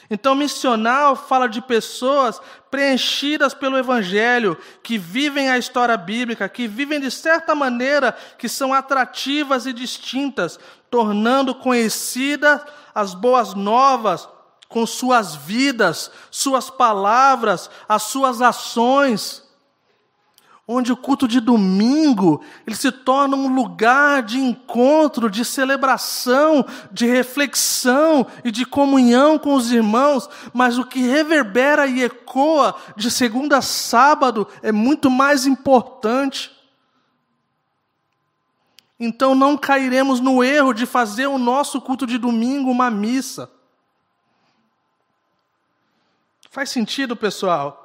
Então, 0.10 0.34
missional 0.34 1.16
fala 1.16 1.48
de 1.48 1.62
pessoas 1.62 2.42
preenchidas 2.72 3.54
pelo 3.54 3.78
Evangelho, 3.78 4.58
que 4.82 4.98
vivem 4.98 5.52
a 5.52 5.60
história 5.60 5.96
bíblica, 5.96 6.50
que 6.50 6.68
vivem 6.68 7.00
de 7.00 7.12
certa 7.12 7.54
maneira, 7.54 8.18
que 8.40 8.50
são 8.50 8.74
atrativas 8.74 9.68
e 9.68 9.74
distintas, 9.74 10.60
tornando 10.90 11.54
conhecidas 11.54 12.62
as 12.96 13.14
boas 13.14 13.54
novas 13.54 14.28
com 14.68 14.88
suas 14.88 15.36
vidas, 15.36 16.10
suas 16.32 16.68
palavras, 16.68 17.70
as 17.88 18.04
suas 18.04 18.42
ações 18.42 19.45
onde 20.68 20.92
o 20.92 20.98
culto 20.98 21.28
de 21.28 21.40
domingo 21.40 22.42
ele 22.66 22.76
se 22.76 22.92
torna 22.92 23.36
um 23.36 23.54
lugar 23.54 24.24
de 24.24 24.40
encontro, 24.40 25.30
de 25.30 25.46
celebração, 25.46 26.66
de 26.92 27.06
reflexão 27.06 28.26
e 28.44 28.52
de 28.52 28.66
comunhão 28.66 29.38
com 29.38 29.54
os 29.54 29.72
irmãos, 29.72 30.28
mas 30.54 30.78
o 30.78 30.86
que 30.86 31.00
reverbera 31.00 31.86
e 31.86 32.04
ecoa 32.04 32.76
de 32.96 33.12
segunda 33.12 33.60
a 33.60 33.62
sábado 33.62 34.48
é 34.64 34.72
muito 34.72 35.10
mais 35.10 35.46
importante. 35.46 36.52
Então 39.00 39.36
não 39.36 39.58
cairemos 39.58 40.20
no 40.20 40.44
erro 40.44 40.74
de 40.74 40.86
fazer 40.86 41.28
o 41.28 41.38
nosso 41.38 41.80
culto 41.80 42.08
de 42.08 42.18
domingo 42.18 42.72
uma 42.72 42.90
missa. 42.90 43.52
Faz 46.50 46.70
sentido, 46.70 47.16
pessoal? 47.16 47.85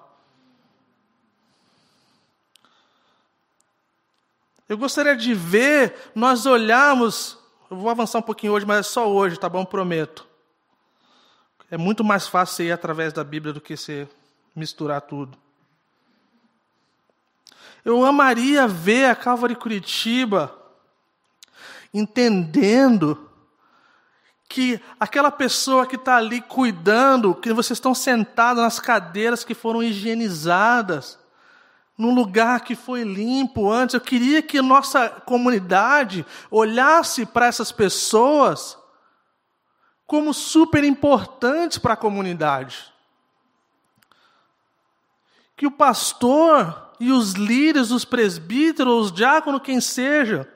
Eu 4.71 4.79
gostaria 4.79 5.17
de 5.17 5.35
ver 5.35 6.13
nós 6.15 6.47
olharmos, 6.47 7.37
eu 7.69 7.77
vou 7.77 7.91
avançar 7.91 8.21
um 8.21 8.23
pouquinho 8.23 8.53
hoje, 8.53 8.65
mas 8.65 8.79
é 8.79 8.83
só 8.85 9.11
hoje, 9.11 9.37
tá 9.37 9.49
bom? 9.49 9.65
Prometo. 9.65 10.25
É 11.69 11.77
muito 11.77 12.05
mais 12.05 12.29
fácil 12.29 12.67
ir 12.67 12.71
através 12.71 13.13
da 13.13 13.25
Bíblia 13.25 13.53
do 13.53 13.61
que 13.61 13.77
você 13.77 14.09
misturar 14.55 15.01
tudo. 15.01 15.37
Eu 17.85 18.05
amaria 18.05 18.69
ver 18.69 19.07
a 19.07 19.17
Calvary 19.17 19.57
Curitiba 19.57 20.57
entendendo 21.93 23.29
que 24.49 24.81
aquela 25.01 25.33
pessoa 25.33 25.85
que 25.85 25.97
está 25.97 26.17
ali 26.17 26.41
cuidando, 26.41 27.35
que 27.35 27.53
vocês 27.53 27.77
estão 27.77 27.93
sentados 27.93 28.63
nas 28.63 28.79
cadeiras 28.79 29.43
que 29.43 29.53
foram 29.53 29.83
higienizadas, 29.83 31.19
num 32.01 32.15
lugar 32.15 32.63
que 32.63 32.75
foi 32.75 33.03
limpo 33.03 33.71
antes. 33.71 33.95
Eu 33.95 34.01
queria 34.01 34.41
que 34.41 34.63
nossa 34.63 35.09
comunidade 35.09 36.25
olhasse 36.51 37.27
para 37.27 37.47
essas 37.47 37.71
pessoas 37.71 38.79
como 40.07 40.33
super 40.33 40.83
importantes 40.83 41.77
para 41.77 41.93
a 41.93 41.99
comunidade. 41.99 42.91
Que 45.55 45.67
o 45.67 45.71
pastor 45.71 46.91
e 46.99 47.13
os 47.13 47.33
líderes, 47.33 47.91
os 47.91 48.05
presbíteros, 48.05 49.07
os 49.07 49.13
diáconos, 49.13 49.63
quem 49.63 49.79
seja, 49.79 50.51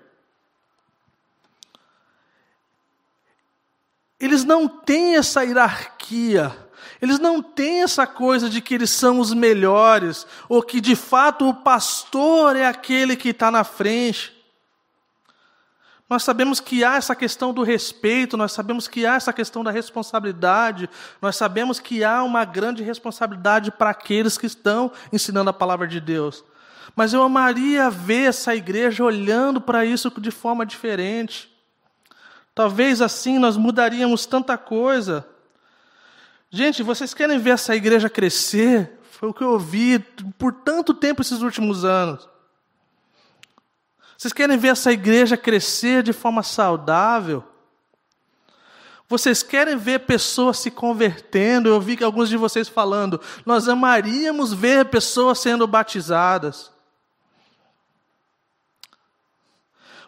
eles 4.18 4.44
não 4.44 4.66
têm 4.66 5.16
essa 5.16 5.44
hierarquia, 5.44 6.64
eles 7.00 7.18
não 7.18 7.42
têm 7.42 7.82
essa 7.82 8.06
coisa 8.06 8.48
de 8.48 8.60
que 8.60 8.74
eles 8.74 8.90
são 8.90 9.18
os 9.18 9.32
melhores, 9.32 10.26
ou 10.48 10.62
que 10.62 10.80
de 10.80 10.96
fato 10.96 11.48
o 11.48 11.54
pastor 11.54 12.56
é 12.56 12.66
aquele 12.66 13.16
que 13.16 13.30
está 13.30 13.50
na 13.50 13.64
frente. 13.64 14.32
Nós 16.08 16.22
sabemos 16.22 16.60
que 16.60 16.84
há 16.84 16.96
essa 16.96 17.16
questão 17.16 17.52
do 17.52 17.62
respeito, 17.62 18.36
nós 18.36 18.52
sabemos 18.52 18.86
que 18.86 19.06
há 19.06 19.14
essa 19.14 19.32
questão 19.32 19.64
da 19.64 19.70
responsabilidade, 19.70 20.88
nós 21.20 21.34
sabemos 21.34 21.80
que 21.80 22.04
há 22.04 22.22
uma 22.22 22.44
grande 22.44 22.82
responsabilidade 22.82 23.70
para 23.70 23.90
aqueles 23.90 24.36
que 24.36 24.46
estão 24.46 24.92
ensinando 25.12 25.50
a 25.50 25.52
palavra 25.52 25.88
de 25.88 26.00
Deus. 26.00 26.44
Mas 26.94 27.12
eu 27.12 27.22
amaria 27.22 27.90
ver 27.90 28.28
essa 28.28 28.54
igreja 28.54 29.02
olhando 29.02 29.60
para 29.60 29.84
isso 29.84 30.12
de 30.20 30.30
forma 30.30 30.64
diferente. 30.64 31.52
Talvez 32.54 33.02
assim 33.02 33.38
nós 33.38 33.56
mudaríamos 33.56 34.26
tanta 34.26 34.56
coisa. 34.56 35.26
Gente, 36.55 36.85
vocês 36.85 37.12
querem 37.12 37.36
ver 37.36 37.51
essa 37.51 37.74
igreja 37.74 38.09
crescer? 38.09 38.97
Foi 39.10 39.28
o 39.28 39.35
que 39.35 39.43
eu 39.43 39.51
ouvi 39.51 39.98
por 40.39 40.52
tanto 40.52 40.94
tempo 40.94 41.20
esses 41.20 41.43
últimos 41.43 41.85
anos. 41.85 42.28
Vocês 44.16 44.32
querem 44.32 44.56
ver 44.56 44.68
essa 44.68 44.93
igreja 44.93 45.36
crescer 45.36 46.05
de 46.05 46.12
forma 46.12 46.44
saudável? 46.44 47.43
Vocês 49.09 49.43
querem 49.43 49.76
ver 49.76 50.06
pessoas 50.06 50.59
se 50.59 50.70
convertendo? 50.70 51.68
Eu 51.68 51.81
vi 51.81 51.97
que 51.97 52.05
alguns 52.05 52.28
de 52.28 52.36
vocês 52.36 52.68
falando, 52.68 53.20
nós 53.44 53.68
amaríamos 53.68 54.52
ver 54.52 54.85
pessoas 54.85 55.40
sendo 55.40 55.66
batizadas. 55.66 56.70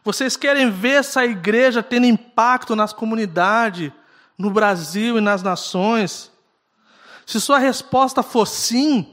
Vocês 0.05 0.37
querem 0.37 0.71
ver 0.71 1.01
essa 1.01 1.27
igreja 1.27 1.83
tendo 1.83 2.07
impacto 2.07 2.77
nas 2.77 2.93
comunidades, 2.93 3.91
no 4.39 4.49
Brasil 4.49 5.19
e 5.19 5.21
nas 5.21 5.43
nações? 5.43 6.36
Se 7.27 7.41
sua 7.41 7.59
resposta 7.59 8.23
for 8.23 8.47
sim, 8.47 9.13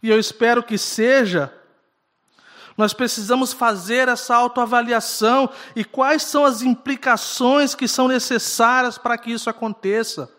e 0.00 0.08
eu 0.08 0.18
espero 0.18 0.62
que 0.62 0.78
seja, 0.78 1.52
nós 2.76 2.92
precisamos 2.92 3.52
fazer 3.52 4.08
essa 4.08 4.36
autoavaliação 4.36 5.50
e 5.74 5.84
quais 5.84 6.22
são 6.22 6.44
as 6.44 6.62
implicações 6.62 7.74
que 7.74 7.88
são 7.88 8.06
necessárias 8.06 8.96
para 8.96 9.18
que 9.18 9.32
isso 9.32 9.50
aconteça. 9.50 10.32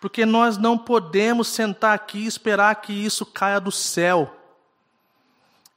Porque 0.00 0.24
nós 0.24 0.56
não 0.56 0.76
podemos 0.76 1.48
sentar 1.48 1.94
aqui 1.94 2.20
e 2.20 2.26
esperar 2.26 2.74
que 2.76 2.92
isso 2.92 3.26
caia 3.26 3.60
do 3.60 3.72
céu. 3.72 4.34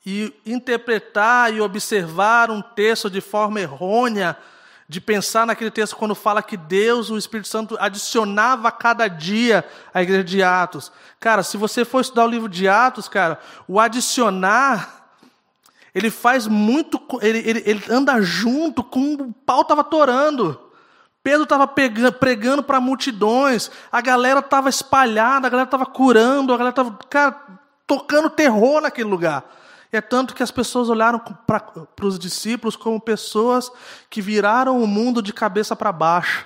E 0.05 0.33
interpretar 0.45 1.53
e 1.53 1.59
observar 1.59 2.49
um 2.49 2.61
texto 2.61 3.09
de 3.09 3.19
forma 3.19 3.59
errônea, 3.59 4.37
de 4.89 5.01
pensar 5.01 5.45
naquele 5.45 5.69
texto 5.69 5.97
quando 5.97 6.15
fala 6.15 6.41
que 6.41 6.55
Deus, 6.55 7.09
o 7.09 7.17
Espírito 7.17 7.49
Santo, 7.49 7.75
adicionava 7.79 8.71
cada 8.71 9.07
dia 9.07 9.65
a 9.93 10.01
igreja 10.01 10.23
de 10.23 10.41
Atos. 10.41 10.91
Cara, 11.19 11.43
se 11.43 11.57
você 11.57 11.83
for 11.83 11.99
estudar 11.99 12.25
o 12.25 12.29
livro 12.29 12.47
de 12.47 12.67
Atos, 12.67 13.09
cara, 13.09 13.39
o 13.67 13.79
adicionar 13.79 14.97
ele 15.93 16.11
faz 16.11 16.45
muito, 16.45 17.01
ele, 17.21 17.39
ele, 17.39 17.63
ele 17.65 17.83
anda 17.89 18.21
junto 18.21 18.83
com 18.83 19.15
o 19.15 19.33
pau 19.33 19.61
estava 19.61 19.83
torando. 19.83 20.61
Pedro 21.23 21.43
estava 21.43 21.67
pregando 21.67 22.63
para 22.63 22.79
multidões, 22.79 23.71
a 23.91 23.99
galera 23.99 24.39
estava 24.39 24.69
espalhada, 24.69 25.47
a 25.47 25.49
galera 25.49 25.67
estava 25.67 25.85
curando, 25.85 26.53
a 26.53 26.57
galera 26.57 26.69
estava 26.69 26.97
tocando 27.85 28.29
terror 28.29 28.79
naquele 28.79 29.09
lugar. 29.09 29.43
É 29.91 30.01
tanto 30.01 30.35
que 30.35 30.43
as 30.43 30.51
pessoas 30.51 30.89
olharam 30.89 31.19
para 31.19 32.05
os 32.05 32.19
discípulos 32.19 32.75
como 32.75 32.99
pessoas 32.99 33.71
que 34.09 34.21
viraram 34.21 34.81
o 34.81 34.87
mundo 34.87 35.21
de 35.21 35.31
cabeça 35.31 35.75
para 35.75 35.91
baixo. 35.91 36.45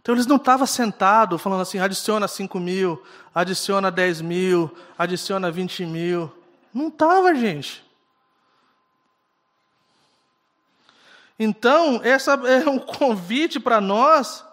Então 0.00 0.14
eles 0.14 0.26
não 0.26 0.36
estavam 0.36 0.66
sentados 0.66 1.40
falando 1.40 1.62
assim, 1.62 1.78
adiciona 1.78 2.28
5 2.28 2.60
mil, 2.60 3.02
adiciona 3.34 3.90
10 3.90 4.20
mil, 4.20 4.70
adiciona 4.98 5.50
20 5.50 5.86
mil. 5.86 6.30
Não 6.74 6.88
estava, 6.88 7.34
gente. 7.34 7.82
Então, 11.38 12.00
essa 12.04 12.32
é 12.32 12.68
um 12.68 12.78
convite 12.78 13.58
para 13.58 13.80
nós. 13.80 14.44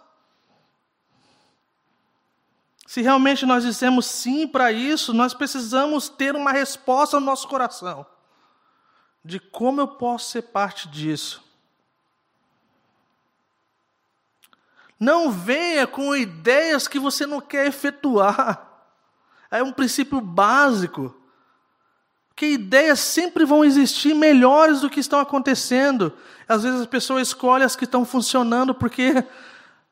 Se 2.91 3.01
realmente 3.01 3.45
nós 3.45 3.63
dissemos 3.63 4.05
sim 4.05 4.45
para 4.45 4.69
isso, 4.69 5.13
nós 5.13 5.34
precisamos 5.34 6.09
ter 6.09 6.35
uma 6.35 6.51
resposta 6.51 7.18
no 7.18 7.26
nosso 7.26 7.47
coração 7.47 8.05
de 9.23 9.39
como 9.39 9.80
eu 9.80 9.88
posso 9.88 10.30
ser 10.30 10.41
parte 10.41 10.89
disso. 10.89 11.41
Não 14.99 15.31
venha 15.31 15.88
com 15.88 16.13
ideias 16.13 16.85
que 16.85 16.99
você 16.99 17.26
não 17.26 17.39
quer 17.39 17.65
efetuar. 17.65 18.61
É 19.49 19.63
um 19.63 19.72
princípio 19.72 20.19
básico. 20.19 21.15
Que 22.35 22.47
ideias 22.47 22.99
sempre 22.99 23.45
vão 23.45 23.63
existir 23.63 24.13
melhores 24.13 24.81
do 24.81 24.89
que 24.89 24.99
estão 24.99 25.22
acontecendo. 25.22 26.11
Às 26.45 26.63
vezes 26.63 26.81
as 26.81 26.88
pessoas 26.88 27.30
escolhem 27.30 27.65
as 27.65 27.77
que 27.77 27.85
estão 27.85 28.03
funcionando 28.03 28.76
porque 28.76 29.26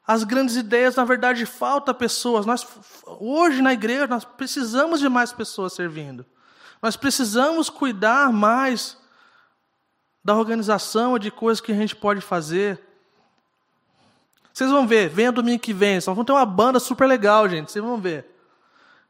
as 0.09 0.23
grandes 0.23 0.55
ideias, 0.55 0.95
na 0.95 1.05
verdade, 1.05 1.45
falta 1.45 1.93
pessoas. 1.93 2.43
Nós 2.43 2.65
hoje 3.05 3.61
na 3.61 3.73
igreja 3.73 4.07
nós 4.07 4.25
precisamos 4.25 4.99
de 4.99 5.07
mais 5.07 5.31
pessoas 5.31 5.73
servindo. 5.73 6.25
Nós 6.81 6.95
precisamos 6.95 7.69
cuidar 7.69 8.33
mais 8.33 8.97
da 10.25 10.35
organização 10.35 11.15
e 11.15 11.19
de 11.19 11.29
coisas 11.29 11.61
que 11.61 11.71
a 11.71 11.75
gente 11.75 11.95
pode 11.95 12.21
fazer. 12.21 12.81
Vocês 14.51 14.71
vão 14.71 14.87
ver, 14.87 15.09
venha 15.09 15.31
domingo 15.31 15.61
que 15.61 15.73
vem, 15.73 16.01
só 16.01 16.11
vão 16.11 16.25
ter 16.25 16.31
uma 16.31 16.43
banda 16.43 16.79
super 16.79 17.05
legal, 17.05 17.47
gente. 17.47 17.71
Vocês 17.71 17.85
vão 17.85 18.01
ver. 18.01 18.25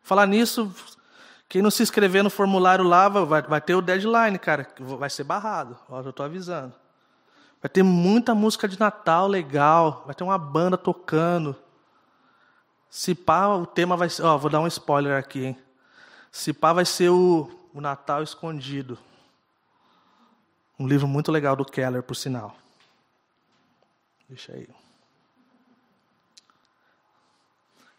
Falar 0.01 0.25
nisso, 0.25 0.69
quem 1.47 1.61
não 1.61 1.71
se 1.71 1.81
inscrever 1.81 2.25
no 2.25 2.29
formulário 2.29 2.83
lá, 2.83 3.07
vai, 3.07 3.41
vai 3.41 3.61
ter 3.61 3.73
o 3.73 3.81
deadline, 3.81 4.37
cara. 4.37 4.67
Vai 4.77 5.09
ser 5.09 5.23
barrado. 5.23 5.79
Ó, 5.87 6.01
eu 6.01 6.09
estou 6.09 6.25
avisando. 6.25 6.73
Vai 7.61 7.69
ter 7.69 7.83
muita 7.83 8.33
música 8.33 8.67
de 8.67 8.79
Natal 8.79 9.27
legal. 9.27 10.03
Vai 10.05 10.15
ter 10.15 10.23
uma 10.23 10.37
banda 10.37 10.77
tocando. 10.77 11.55
Se 12.89 13.13
pá, 13.13 13.47
o 13.47 13.65
tema 13.65 13.97
vai 13.97 14.09
ser. 14.09 14.23
Ó, 14.23 14.37
vou 14.37 14.49
dar 14.49 14.61
um 14.61 14.67
spoiler 14.67 15.17
aqui, 15.17 15.45
hein? 15.45 15.63
Se 16.31 16.53
pá, 16.53 16.73
vai 16.73 16.85
ser 16.85 17.09
o, 17.09 17.49
o 17.73 17.81
Natal 17.81 18.23
Escondido. 18.23 18.97
Um 20.79 20.87
livro 20.87 21.07
muito 21.07 21.31
legal 21.31 21.55
do 21.55 21.65
Keller, 21.65 22.01
por 22.01 22.15
sinal. 22.15 22.55
Deixa 24.29 24.53
aí. 24.53 24.69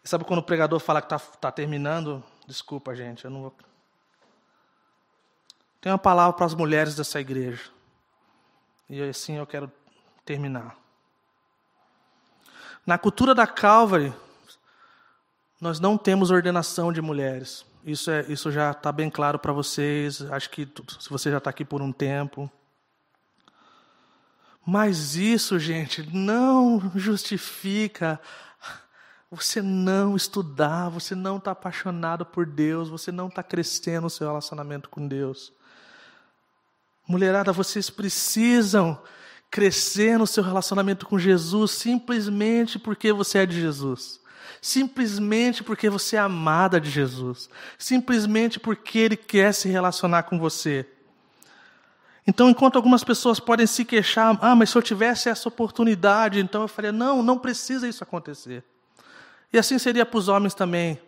Sabe 0.03 0.23
quando 0.25 0.39
o 0.39 0.43
pregador 0.43 0.79
fala 0.79 1.01
que 1.01 1.13
está 1.13 1.19
tá 1.19 1.51
terminando? 1.51 2.23
Desculpa, 2.47 2.95
gente, 2.95 3.23
eu 3.23 3.31
não 3.31 3.43
vou. 3.43 3.55
Tenho 5.79 5.93
uma 5.93 5.99
palavra 5.99 6.33
para 6.33 6.45
as 6.45 6.55
mulheres 6.55 6.95
dessa 6.95 7.19
igreja. 7.19 7.69
E 8.91 9.01
assim 9.01 9.37
eu 9.37 9.47
quero 9.47 9.71
terminar. 10.25 10.75
Na 12.85 12.97
cultura 12.97 13.33
da 13.33 13.47
Calvary, 13.47 14.13
nós 15.61 15.79
não 15.79 15.97
temos 15.97 16.29
ordenação 16.29 16.91
de 16.91 17.01
mulheres. 17.01 17.65
Isso, 17.85 18.11
é, 18.11 18.25
isso 18.27 18.51
já 18.51 18.71
está 18.71 18.91
bem 18.91 19.09
claro 19.09 19.39
para 19.39 19.53
vocês. 19.53 20.21
Acho 20.23 20.49
que 20.49 20.67
se 20.99 21.09
você 21.09 21.31
já 21.31 21.37
está 21.37 21.49
aqui 21.49 21.63
por 21.63 21.81
um 21.81 21.93
tempo. 21.93 22.51
Mas 24.65 25.15
isso, 25.15 25.57
gente, 25.57 26.13
não 26.13 26.91
justifica 26.93 28.19
você 29.29 29.61
não 29.61 30.17
estudar, 30.17 30.89
você 30.89 31.15
não 31.15 31.37
está 31.37 31.51
apaixonado 31.51 32.25
por 32.25 32.45
Deus, 32.45 32.89
você 32.89 33.09
não 33.09 33.29
está 33.29 33.41
crescendo 33.41 34.01
no 34.01 34.09
seu 34.09 34.27
relacionamento 34.27 34.89
com 34.89 35.07
Deus. 35.07 35.53
Mulherada, 37.07 37.51
vocês 37.51 37.89
precisam 37.89 39.01
crescer 39.49 40.17
no 40.17 40.25
seu 40.25 40.41
relacionamento 40.41 41.05
com 41.05 41.19
Jesus 41.19 41.71
simplesmente 41.71 42.79
porque 42.79 43.11
você 43.11 43.39
é 43.39 43.45
de 43.45 43.59
Jesus. 43.59 44.21
Simplesmente 44.61 45.63
porque 45.63 45.89
você 45.89 46.15
é 46.15 46.19
amada 46.19 46.79
de 46.79 46.89
Jesus. 46.89 47.49
Simplesmente 47.77 48.59
porque 48.59 48.99
Ele 48.99 49.17
quer 49.17 49.53
se 49.53 49.67
relacionar 49.67 50.23
com 50.23 50.39
você. 50.39 50.87
Então, 52.25 52.49
enquanto 52.49 52.75
algumas 52.75 53.03
pessoas 53.03 53.39
podem 53.39 53.65
se 53.65 53.83
queixar, 53.83 54.37
ah, 54.41 54.55
mas 54.55 54.69
se 54.69 54.77
eu 54.77 54.81
tivesse 54.81 55.27
essa 55.27 55.49
oportunidade, 55.49 56.39
então 56.39 56.61
eu 56.61 56.67
faria, 56.67 56.91
não, 56.91 57.23
não 57.23 57.37
precisa 57.37 57.87
isso 57.87 58.03
acontecer. 58.03 58.63
E 59.51 59.57
assim 59.57 59.77
seria 59.79 60.05
para 60.05 60.17
os 60.17 60.27
homens 60.27 60.53
também. 60.53 61.01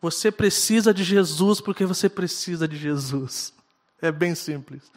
Você 0.00 0.30
precisa 0.30 0.94
de 0.94 1.02
Jesus 1.02 1.60
porque 1.60 1.84
você 1.84 2.08
precisa 2.08 2.68
de 2.68 2.76
Jesus. 2.76 3.52
É 4.00 4.12
bem 4.12 4.34
simples. 4.34 4.90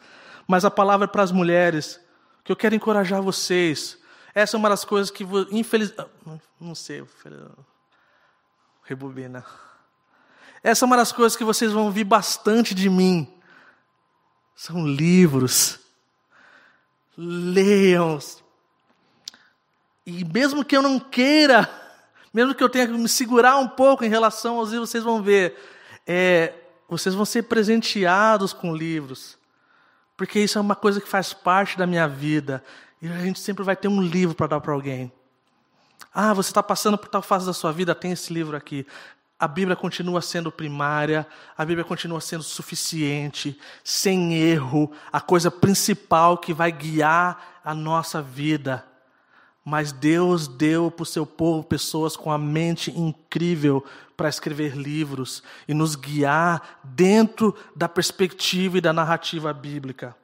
Mas 0.48 0.66
a 0.66 0.72
palavra 0.72 1.06
é 1.06 1.08
para 1.08 1.24
as 1.24 1.32
mulheres, 1.32 2.00
que 2.44 2.52
eu 2.52 2.56
quero 2.56 2.76
encorajar 2.76 3.22
vocês. 3.22 3.98
Essa 4.34 4.56
é 4.56 4.60
uma 4.60 4.70
das 4.70 4.86
coisas 4.86 5.12
que, 5.12 5.26
infelizmente. 5.52 6.02
Ah, 6.28 6.38
não 6.60 6.76
sei, 6.76 7.04
rebobina. 8.84 9.46
Essa 10.64 10.86
é 10.86 10.88
uma 10.88 10.98
das 10.98 11.12
coisas 11.12 11.36
que 11.36 11.44
vocês 11.44 11.72
vão 11.72 11.86
ouvir 11.86 12.04
bastante 12.04 12.76
de 12.76 12.90
mim. 12.90 13.32
São 14.56 14.88
livros. 14.88 15.80
Leiam. 17.18 18.20
E 20.06 20.24
mesmo 20.26 20.64
que 20.64 20.76
eu 20.76 20.82
não 20.82 21.00
queira, 21.00 21.70
mesmo 22.34 22.54
que 22.54 22.64
eu 22.64 22.70
tenha 22.70 22.88
que 22.88 22.94
me 22.94 23.10
segurar 23.10 23.58
um 23.58 23.68
pouco 23.68 24.04
em 24.04 24.10
relação 24.10 24.58
aos 24.58 24.70
livros, 24.70 24.90
vocês 24.90 25.04
vão 25.04 25.22
ver. 25.22 25.58
É, 26.06 26.54
vocês 26.92 27.16
vão 27.16 27.24
ser 27.24 27.44
presenteados 27.44 28.52
com 28.52 28.76
livros. 28.76 29.38
Porque 30.18 30.40
isso 30.40 30.58
é 30.58 30.62
uma 30.62 30.76
coisa 30.76 31.00
que 31.00 31.08
faz 31.08 31.32
parte 31.32 31.78
da 31.78 31.88
minha 31.88 32.06
vida. 32.06 32.62
E 33.02 33.08
a 33.08 33.20
gente 33.20 33.40
sempre 33.40 33.64
vai 33.64 33.78
ter 33.78 33.88
um 33.88 34.02
livro 34.02 34.36
para 34.36 34.48
dar 34.48 34.60
para 34.60 34.74
alguém. 34.74 35.10
Ah, 36.14 36.34
você 36.34 36.50
está 36.50 36.62
passando 36.62 36.98
por 36.98 37.08
tal 37.08 37.22
fase 37.22 37.46
da 37.46 37.54
sua 37.54 37.72
vida, 37.72 37.96
tem 37.96 38.12
esse 38.12 38.34
livro 38.34 38.58
aqui. 38.58 38.86
A 39.40 39.48
Bíblia 39.48 39.76
continua 39.76 40.22
sendo 40.22 40.52
primária, 40.52 41.26
a 41.58 41.64
Bíblia 41.64 41.86
continua 41.86 42.20
sendo 42.20 42.44
suficiente, 42.44 43.58
sem 43.84 44.34
erro, 44.34 44.92
a 45.12 45.22
coisa 45.22 45.50
principal 45.50 46.38
que 46.38 46.54
vai 46.54 46.72
guiar 46.74 47.62
a 47.64 47.74
nossa 47.74 48.22
vida. 48.22 48.86
Mas 49.64 49.92
Deus 49.92 50.48
deu 50.48 50.92
para 50.92 51.04
o 51.04 51.06
seu 51.06 51.26
povo 51.26 51.64
pessoas 51.64 52.18
com 52.18 52.32
a 52.32 52.38
mente 52.38 52.92
incrível 52.92 53.84
para 54.22 54.30
escrever 54.30 54.78
livros 54.78 55.42
e 55.68 55.74
nos 55.74 55.96
guiar 55.96 56.80
dentro 56.84 57.58
da 57.76 57.90
perspectiva 57.90 58.78
e 58.78 58.82
da 58.82 58.94
narrativa 58.94 59.52
bíblica. 59.52 60.16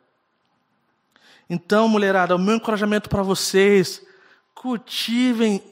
Então, 1.50 1.90
mulherada, 1.90 2.36
o 2.36 2.38
meu 2.38 2.58
encorajamento 2.58 3.10
para 3.10 3.24
vocês, 3.24 4.06
cultivem 4.54 5.64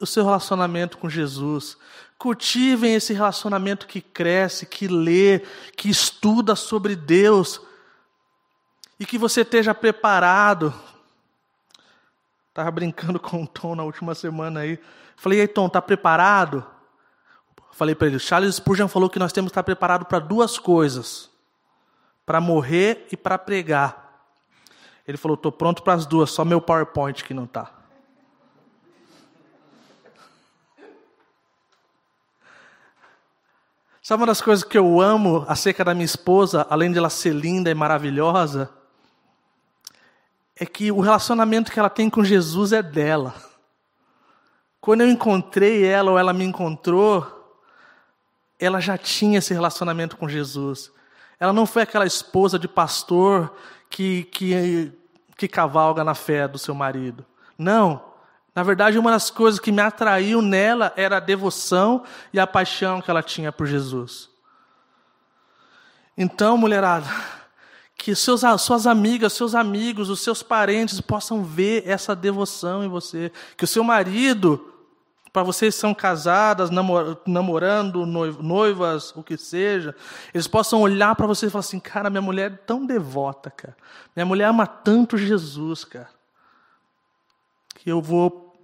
o 0.00 0.06
seu 0.06 0.24
relacionamento 0.24 0.96
com 0.96 1.06
Jesus. 1.06 1.76
Cultivem 2.16 2.94
esse 2.94 3.12
relacionamento 3.12 3.86
que 3.86 4.00
cresce, 4.00 4.64
que 4.64 4.88
lê, 4.88 5.40
que 5.76 5.90
estuda 5.90 6.56
sobre 6.56 6.96
Deus. 6.96 7.60
E 8.98 9.04
que 9.04 9.18
você 9.18 9.42
esteja 9.42 9.74
preparado. 9.74 10.72
Estava 12.48 12.70
brincando 12.70 13.20
com 13.20 13.42
o 13.42 13.46
Tom 13.46 13.74
na 13.74 13.84
última 13.84 14.14
semana 14.14 14.60
aí. 14.60 14.78
Falei, 15.14 15.40
ei 15.40 15.48
Tom, 15.48 15.66
está 15.66 15.82
preparado? 15.82 16.64
Falei 17.76 17.94
para 17.94 18.06
ele, 18.06 18.18
Charles 18.18 18.54
Spurgeon 18.54 18.88
falou 18.88 19.10
que 19.10 19.18
nós 19.18 19.34
temos 19.34 19.50
que 19.50 19.52
estar 19.52 19.62
preparados 19.62 20.08
para 20.08 20.18
duas 20.18 20.58
coisas: 20.58 21.28
para 22.24 22.40
morrer 22.40 23.06
e 23.12 23.18
para 23.18 23.36
pregar. 23.36 24.24
Ele 25.06 25.18
falou, 25.18 25.34
estou 25.34 25.52
pronto 25.52 25.82
para 25.82 25.92
as 25.92 26.06
duas, 26.06 26.30
só 26.30 26.42
meu 26.42 26.58
PowerPoint 26.58 27.22
que 27.22 27.34
não 27.34 27.44
está. 27.44 27.70
Sabe 34.00 34.22
uma 34.22 34.26
das 34.28 34.40
coisas 34.40 34.64
que 34.64 34.78
eu 34.78 34.98
amo 34.98 35.44
acerca 35.46 35.84
da 35.84 35.92
minha 35.92 36.06
esposa, 36.06 36.66
além 36.70 36.90
de 36.90 36.96
ela 36.96 37.10
ser 37.10 37.34
linda 37.34 37.70
e 37.70 37.74
maravilhosa, 37.74 38.70
é 40.58 40.64
que 40.64 40.90
o 40.90 41.00
relacionamento 41.00 41.70
que 41.70 41.78
ela 41.78 41.90
tem 41.90 42.08
com 42.08 42.24
Jesus 42.24 42.72
é 42.72 42.82
dela. 42.82 43.34
Quando 44.80 45.02
eu 45.02 45.10
encontrei 45.10 45.84
ela 45.84 46.12
ou 46.12 46.18
ela 46.18 46.32
me 46.32 46.44
encontrou, 46.44 47.35
ela 48.58 48.80
já 48.80 48.96
tinha 48.96 49.38
esse 49.38 49.52
relacionamento 49.52 50.16
com 50.16 50.28
Jesus. 50.28 50.90
Ela 51.38 51.52
não 51.52 51.66
foi 51.66 51.82
aquela 51.82 52.06
esposa 52.06 52.58
de 52.58 52.66
pastor 52.66 53.54
que, 53.90 54.24
que, 54.24 54.92
que 55.36 55.46
cavalga 55.46 56.02
na 56.02 56.14
fé 56.14 56.48
do 56.48 56.58
seu 56.58 56.74
marido. 56.74 57.24
Não. 57.58 58.02
Na 58.54 58.62
verdade, 58.62 58.98
uma 58.98 59.10
das 59.10 59.30
coisas 59.30 59.60
que 59.60 59.70
me 59.70 59.82
atraiu 59.82 60.40
nela 60.40 60.92
era 60.96 61.18
a 61.18 61.20
devoção 61.20 62.04
e 62.32 62.40
a 62.40 62.46
paixão 62.46 63.02
que 63.02 63.10
ela 63.10 63.22
tinha 63.22 63.52
por 63.52 63.66
Jesus. 63.66 64.30
Então, 66.16 66.56
mulherada, 66.56 67.06
que 67.98 68.14
seus, 68.14 68.40
suas 68.58 68.86
amigas, 68.86 69.34
seus 69.34 69.54
amigos, 69.54 70.08
os 70.08 70.20
seus 70.20 70.42
parentes 70.42 71.00
possam 71.02 71.44
ver 71.44 71.82
essa 71.86 72.16
devoção 72.16 72.82
em 72.82 72.88
você. 72.88 73.30
Que 73.58 73.64
o 73.64 73.68
seu 73.68 73.84
marido 73.84 74.72
para 75.36 75.42
vocês 75.42 75.74
que 75.74 75.80
são 75.82 75.92
casadas, 75.92 76.70
namorando, 76.70 78.06
noivas, 78.06 79.14
o 79.14 79.22
que 79.22 79.36
seja, 79.36 79.94
eles 80.32 80.46
possam 80.48 80.80
olhar 80.80 81.14
para 81.14 81.26
vocês 81.26 81.50
e 81.50 81.52
falar 81.52 81.60
assim: 81.60 81.78
cara, 81.78 82.08
minha 82.08 82.22
mulher 82.22 82.50
é 82.50 82.56
tão 82.56 82.86
devota, 82.86 83.50
cara. 83.50 83.76
Minha 84.16 84.24
mulher 84.24 84.46
ama 84.46 84.66
tanto 84.66 85.18
Jesus, 85.18 85.84
cara. 85.84 86.08
Que 87.74 87.92
eu 87.92 88.00
vou, 88.00 88.58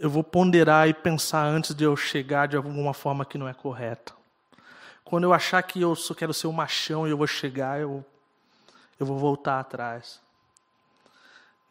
eu 0.00 0.10
vou 0.10 0.22
ponderar 0.22 0.86
e 0.86 0.92
pensar 0.92 1.46
antes 1.46 1.74
de 1.74 1.82
eu 1.82 1.96
chegar 1.96 2.46
de 2.46 2.58
alguma 2.58 2.92
forma 2.92 3.24
que 3.24 3.38
não 3.38 3.48
é 3.48 3.54
correta. 3.54 4.12
Quando 5.02 5.24
eu 5.24 5.32
achar 5.32 5.62
que 5.62 5.80
eu 5.80 5.94
só 5.94 6.12
quero 6.12 6.34
ser 6.34 6.46
um 6.46 6.52
machão 6.52 7.08
e 7.08 7.10
eu 7.10 7.16
vou 7.16 7.26
chegar, 7.26 7.80
eu, 7.80 8.04
eu 9.00 9.06
vou 9.06 9.16
voltar 9.16 9.60
atrás. 9.60 10.20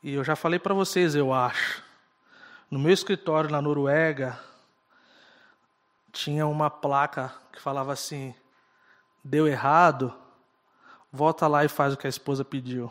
E 0.01 0.15
eu 0.15 0.23
já 0.23 0.35
falei 0.35 0.57
para 0.57 0.73
vocês, 0.73 1.13
eu 1.13 1.31
acho 1.31 1.90
no 2.71 2.79
meu 2.79 2.93
escritório 2.93 3.49
na 3.49 3.61
Noruega, 3.61 4.39
tinha 6.13 6.47
uma 6.47 6.69
placa 6.69 7.33
que 7.51 7.61
falava 7.61 7.91
assim: 7.91 8.33
deu 9.21 9.45
errado, 9.45 10.13
volta 11.11 11.47
lá 11.47 11.65
e 11.65 11.67
faz 11.67 11.93
o 11.93 11.97
que 11.97 12.07
a 12.07 12.09
esposa 12.09 12.45
pediu. 12.45 12.89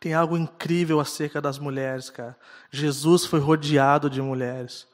Tem 0.00 0.14
algo 0.14 0.36
incrível 0.36 1.00
acerca 1.00 1.40
das 1.40 1.58
mulheres, 1.58 2.08
cara. 2.08 2.38
Jesus 2.70 3.26
foi 3.26 3.40
rodeado 3.40 4.08
de 4.08 4.22
mulheres. 4.22 4.86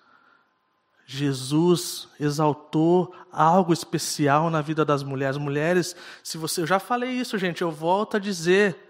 Jesus 1.07 2.09
exaltou 2.19 3.15
algo 3.31 3.73
especial 3.73 4.49
na 4.49 4.63
vida 4.63 4.85
das 4.85 5.03
mulheres. 5.03 5.37
Mulheres, 5.37 5.95
se 6.23 6.39
você, 6.39 6.63
eu 6.63 6.67
já 6.67 6.79
falei 6.79 7.11
isso, 7.11 7.37
gente, 7.37 7.61
eu 7.61 7.71
volto 7.71 8.17
a 8.17 8.21
dizer, 8.21 8.84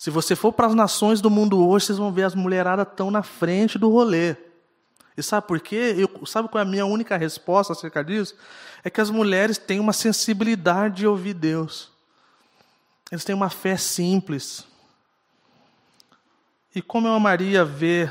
se 0.00 0.08
você 0.08 0.34
for 0.34 0.50
para 0.50 0.66
as 0.66 0.74
nações 0.74 1.20
do 1.20 1.28
mundo 1.28 1.62
hoje, 1.62 1.84
vocês 1.84 1.98
vão 1.98 2.10
ver 2.10 2.22
as 2.22 2.34
mulheradas 2.34 2.86
tão 2.96 3.10
na 3.10 3.22
frente 3.22 3.78
do 3.78 3.90
rolê. 3.90 4.34
E 5.14 5.22
sabe 5.22 5.46
por 5.46 5.60
quê? 5.60 5.94
Eu, 5.94 6.26
sabe 6.26 6.48
qual 6.48 6.58
é 6.58 6.66
a 6.66 6.70
minha 6.70 6.86
única 6.86 7.18
resposta 7.18 7.74
acerca 7.74 8.02
disso? 8.02 8.34
É 8.82 8.88
que 8.88 9.02
as 9.02 9.10
mulheres 9.10 9.58
têm 9.58 9.78
uma 9.78 9.92
sensibilidade 9.92 10.96
de 10.96 11.06
ouvir 11.06 11.34
Deus. 11.34 11.92
Eles 13.12 13.26
têm 13.26 13.34
uma 13.34 13.50
fé 13.50 13.76
simples. 13.76 14.64
E 16.74 16.80
como 16.80 17.06
eu 17.06 17.12
amaria 17.12 17.62
ver 17.62 18.10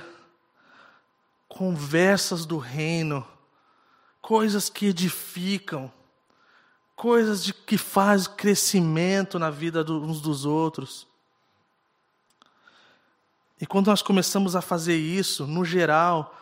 conversas 1.48 2.45
do 2.45 2.60
reino, 2.60 3.26
coisas 4.22 4.70
que 4.70 4.86
edificam, 4.86 5.91
coisas 6.95 7.44
de, 7.44 7.52
que 7.52 7.80
fazem 7.80 8.32
crescimento 8.36 9.40
na 9.40 9.49
vida 9.49 9.84
do, 9.84 10.03
uns 10.03 10.22
dos 10.22 10.45
outros. 10.45 11.09
E 13.60 13.65
quando 13.65 13.88
nós 13.88 14.02
começamos 14.02 14.56
a 14.56 14.61
fazer 14.61 14.95
isso, 14.95 15.45
no 15.45 15.65
geral, 15.65 16.36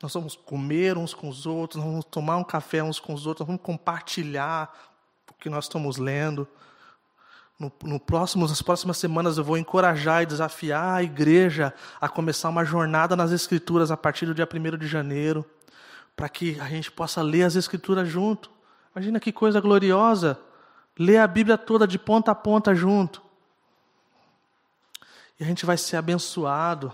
nós 0.00 0.14
vamos 0.14 0.36
comer 0.36 0.96
uns 0.96 1.12
com 1.12 1.28
os 1.28 1.46
outros, 1.46 1.82
nós 1.82 1.90
vamos 1.90 2.04
tomar 2.04 2.36
um 2.36 2.44
café 2.44 2.82
uns 2.82 3.00
com 3.00 3.12
os 3.12 3.26
outros, 3.26 3.40
nós 3.40 3.48
vamos 3.48 3.62
compartilhar 3.62 4.72
o 5.30 5.34
que 5.34 5.50
nós 5.50 5.64
estamos 5.64 5.96
lendo. 5.96 6.46
No, 7.58 7.70
no 7.82 8.00
próximo, 8.00 8.46
nas 8.48 8.62
próximas 8.62 8.96
semanas 8.96 9.36
eu 9.36 9.44
vou 9.44 9.58
encorajar 9.58 10.22
e 10.22 10.26
desafiar 10.26 10.94
a 10.94 11.02
igreja 11.02 11.74
a 12.00 12.08
começar 12.08 12.48
uma 12.48 12.64
jornada 12.64 13.14
nas 13.14 13.32
Escrituras 13.32 13.90
a 13.90 13.96
partir 13.96 14.24
do 14.24 14.34
dia 14.34 14.48
1 14.50 14.78
de 14.78 14.86
janeiro, 14.86 15.44
para 16.16 16.28
que 16.28 16.58
a 16.60 16.66
gente 16.68 16.90
possa 16.90 17.20
ler 17.20 17.42
as 17.42 17.56
Escrituras 17.56 18.08
junto. 18.08 18.50
Imagina 18.94 19.20
que 19.20 19.32
coisa 19.32 19.60
gloriosa! 19.60 20.38
Ler 20.98 21.18
a 21.18 21.26
Bíblia 21.26 21.58
toda 21.58 21.86
de 21.86 21.98
ponta 21.98 22.30
a 22.30 22.34
ponta 22.34 22.74
junto. 22.74 23.22
E 25.40 25.42
a 25.42 25.46
gente 25.46 25.64
vai 25.64 25.78
ser 25.78 25.96
abençoado. 25.96 26.92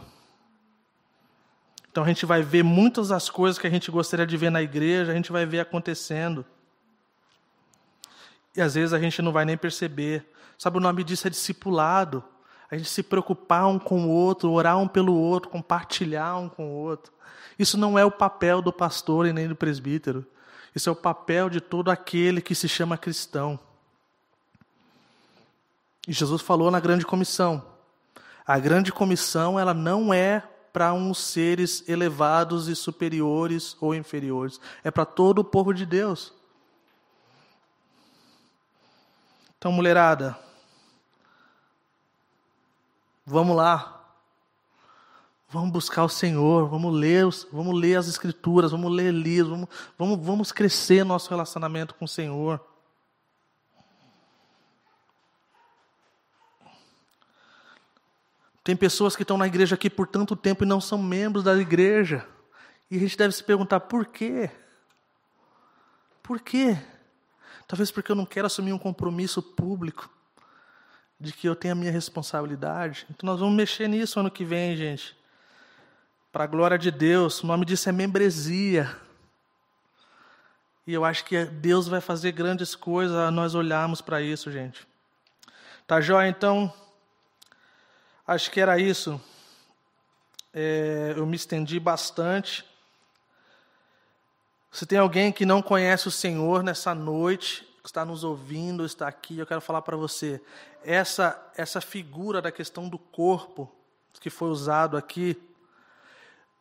Então 1.90 2.04
a 2.04 2.06
gente 2.06 2.24
vai 2.24 2.42
ver 2.42 2.62
muitas 2.62 3.08
das 3.08 3.28
coisas 3.28 3.58
que 3.58 3.66
a 3.66 3.70
gente 3.70 3.90
gostaria 3.90 4.24
de 4.24 4.36
ver 4.36 4.50
na 4.50 4.62
igreja, 4.62 5.10
a 5.10 5.14
gente 5.16 5.32
vai 5.32 5.44
ver 5.44 5.58
acontecendo. 5.58 6.46
E 8.54 8.60
às 8.60 8.74
vezes 8.74 8.92
a 8.92 9.00
gente 9.00 9.20
não 9.20 9.32
vai 9.32 9.44
nem 9.44 9.56
perceber. 9.56 10.32
Sabe, 10.56 10.76
o 10.76 10.80
nome 10.80 11.02
disso 11.02 11.26
é 11.26 11.30
discipulado. 11.30 12.22
A 12.70 12.76
gente 12.76 12.88
se 12.88 13.02
preocupar 13.02 13.66
um 13.66 13.80
com 13.80 14.06
o 14.06 14.10
outro, 14.10 14.52
orar 14.52 14.78
um 14.78 14.86
pelo 14.86 15.14
outro, 15.14 15.50
compartilhar 15.50 16.36
um 16.36 16.48
com 16.48 16.68
o 16.68 16.72
outro. 16.72 17.12
Isso 17.58 17.76
não 17.76 17.98
é 17.98 18.04
o 18.04 18.12
papel 18.12 18.62
do 18.62 18.72
pastor 18.72 19.26
e 19.26 19.32
nem 19.32 19.48
do 19.48 19.56
presbítero. 19.56 20.24
Isso 20.72 20.88
é 20.88 20.92
o 20.92 20.96
papel 20.96 21.50
de 21.50 21.60
todo 21.60 21.90
aquele 21.90 22.40
que 22.40 22.54
se 22.54 22.68
chama 22.68 22.96
cristão. 22.96 23.58
E 26.06 26.12
Jesus 26.12 26.42
falou 26.42 26.70
na 26.70 26.78
grande 26.78 27.04
comissão. 27.04 27.75
A 28.46 28.58
grande 28.58 28.92
comissão, 28.92 29.58
ela 29.58 29.74
não 29.74 30.14
é 30.14 30.42
para 30.72 30.92
uns 30.92 31.18
seres 31.18 31.82
elevados 31.88 32.68
e 32.68 32.76
superiores 32.76 33.76
ou 33.80 33.94
inferiores. 33.94 34.60
É 34.84 34.90
para 34.90 35.04
todo 35.04 35.40
o 35.40 35.44
povo 35.44 35.72
de 35.72 35.84
Deus. 35.84 36.32
Então, 39.58 39.72
mulherada, 39.72 40.38
vamos 43.24 43.56
lá. 43.56 43.94
Vamos 45.48 45.70
buscar 45.70 46.04
o 46.04 46.08
Senhor, 46.08 46.68
vamos 46.68 46.94
ler, 46.94 47.24
vamos 47.50 47.80
ler 47.80 47.96
as 47.96 48.08
Escrituras, 48.08 48.72
vamos 48.72 48.92
ler 48.92 49.12
livros, 49.12 49.50
vamos, 49.50 49.68
vamos, 49.96 50.26
vamos 50.26 50.52
crescer 50.52 51.04
nosso 51.04 51.30
relacionamento 51.30 51.94
com 51.94 52.04
o 52.04 52.08
Senhor. 52.08 52.60
Tem 58.66 58.74
pessoas 58.74 59.14
que 59.14 59.22
estão 59.22 59.38
na 59.38 59.46
igreja 59.46 59.76
aqui 59.76 59.88
por 59.88 60.08
tanto 60.08 60.34
tempo 60.34 60.64
e 60.64 60.66
não 60.66 60.80
são 60.80 61.00
membros 61.00 61.44
da 61.44 61.56
igreja. 61.56 62.26
E 62.90 62.96
a 62.96 62.98
gente 62.98 63.16
deve 63.16 63.32
se 63.32 63.44
perguntar 63.44 63.78
por 63.78 64.04
quê? 64.06 64.50
Por 66.20 66.40
quê? 66.40 66.76
Talvez 67.68 67.92
porque 67.92 68.10
eu 68.10 68.16
não 68.16 68.26
quero 68.26 68.48
assumir 68.48 68.72
um 68.72 68.78
compromisso 68.78 69.40
público 69.40 70.10
de 71.20 71.32
que 71.32 71.48
eu 71.48 71.54
tenho 71.54 71.74
a 71.74 71.76
minha 71.76 71.92
responsabilidade. 71.92 73.06
Então 73.08 73.24
nós 73.28 73.38
vamos 73.38 73.54
mexer 73.54 73.86
nisso 73.86 74.18
ano 74.18 74.32
que 74.32 74.44
vem, 74.44 74.76
gente. 74.76 75.16
Para 76.32 76.42
a 76.42 76.48
glória 76.48 76.76
de 76.76 76.90
Deus, 76.90 77.44
o 77.44 77.46
nome 77.46 77.64
disso 77.64 77.88
é 77.88 77.92
membresia. 77.92 78.92
E 80.84 80.92
eu 80.92 81.04
acho 81.04 81.24
que 81.24 81.44
Deus 81.44 81.86
vai 81.86 82.00
fazer 82.00 82.32
grandes 82.32 82.74
coisas 82.74 83.16
a 83.16 83.30
nós 83.30 83.54
olharmos 83.54 84.00
para 84.00 84.20
isso, 84.20 84.50
gente. 84.50 84.84
Tá 85.86 86.00
joia? 86.00 86.28
Então, 86.28 86.74
Acho 88.28 88.50
que 88.50 88.60
era 88.60 88.76
isso. 88.76 89.20
É, 90.52 91.14
eu 91.16 91.24
me 91.24 91.36
estendi 91.36 91.78
bastante. 91.78 92.64
Se 94.72 94.84
tem 94.84 94.98
alguém 94.98 95.30
que 95.30 95.46
não 95.46 95.62
conhece 95.62 96.08
o 96.08 96.10
Senhor 96.10 96.64
nessa 96.64 96.92
noite, 96.92 97.62
que 97.82 97.88
está 97.88 98.04
nos 98.04 98.24
ouvindo, 98.24 98.84
está 98.84 99.06
aqui, 99.06 99.38
eu 99.38 99.46
quero 99.46 99.60
falar 99.60 99.80
para 99.82 99.96
você. 99.96 100.42
Essa, 100.82 101.40
essa 101.56 101.80
figura 101.80 102.42
da 102.42 102.50
questão 102.50 102.88
do 102.88 102.98
corpo 102.98 103.72
que 104.20 104.28
foi 104.28 104.48
usado 104.48 104.96
aqui, 104.96 105.40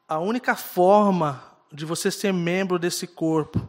a 0.07 0.19
única 0.19 0.55
forma 0.55 1.43
de 1.71 1.83
você 1.83 2.11
ser 2.11 2.31
membro 2.31 2.77
desse 2.77 3.07
corpo 3.07 3.67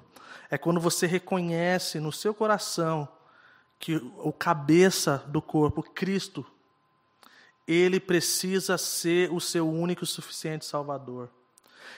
é 0.50 0.58
quando 0.58 0.80
você 0.80 1.06
reconhece 1.06 1.98
no 1.98 2.12
seu 2.12 2.34
coração 2.34 3.08
que 3.78 3.96
o 4.18 4.34
cabeça 4.34 5.24
do 5.28 5.40
corpo, 5.40 5.82
Cristo, 5.82 6.44
ele 7.66 7.98
precisa 7.98 8.78
ser 8.78 9.32
o 9.32 9.40
seu 9.40 9.68
único 9.68 10.04
e 10.04 10.06
suficiente 10.06 10.64
Salvador. 10.64 11.28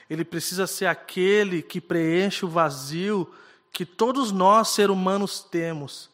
Ele 0.09 0.25
precisa 0.25 0.67
ser 0.67 0.87
aquele 0.87 1.61
que 1.61 1.81
preenche 1.81 2.45
o 2.45 2.49
vazio 2.49 3.31
que 3.71 3.85
todos 3.85 4.33
nós, 4.33 4.69
seres 4.69 4.91
humanos, 4.91 5.41
temos. 5.41 6.11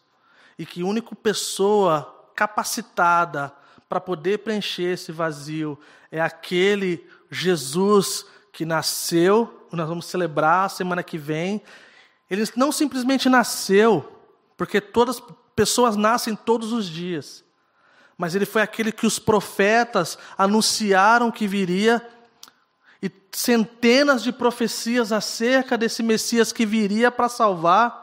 E 0.59 0.67
que 0.67 0.83
única 0.83 1.15
pessoa 1.15 2.29
capacitada 2.35 3.53
para 3.89 4.01
poder 4.01 4.39
preencher 4.39 4.95
esse 4.95 5.13
vazio 5.13 5.79
é 6.11 6.21
aquele 6.21 7.07
Jesus 7.31 8.27
que 8.53 8.65
nasceu, 8.65 9.67
nós 9.71 9.89
vamos 9.89 10.07
celebrar 10.07 10.71
semana 10.71 11.03
que 11.03 11.19
vem. 11.19 11.63
Ele 12.31 12.45
não 12.57 12.71
simplesmente 12.71 13.29
nasceu, 13.29 14.21
porque 14.57 14.81
todas 14.81 15.23
pessoas 15.55 15.97
nascem 15.97 16.35
todos 16.35 16.73
os 16.73 16.87
dias 16.87 17.45
mas 18.17 18.35
ele 18.35 18.47
foi 18.47 18.63
aquele 18.63 18.93
que 18.93 19.07
os 19.07 19.19
profetas 19.19 20.17
anunciaram 20.39 21.31
que 21.31 21.47
viria, 21.47 22.07
e 23.03 23.11
centenas 23.33 24.23
de 24.23 24.33
profecias 24.33 25.13
acerca 25.13 25.77
desse 25.77 26.03
Messias 26.03 26.53
que 26.53 26.65
viria 26.65 27.11
para 27.11 27.29
salvar. 27.29 28.03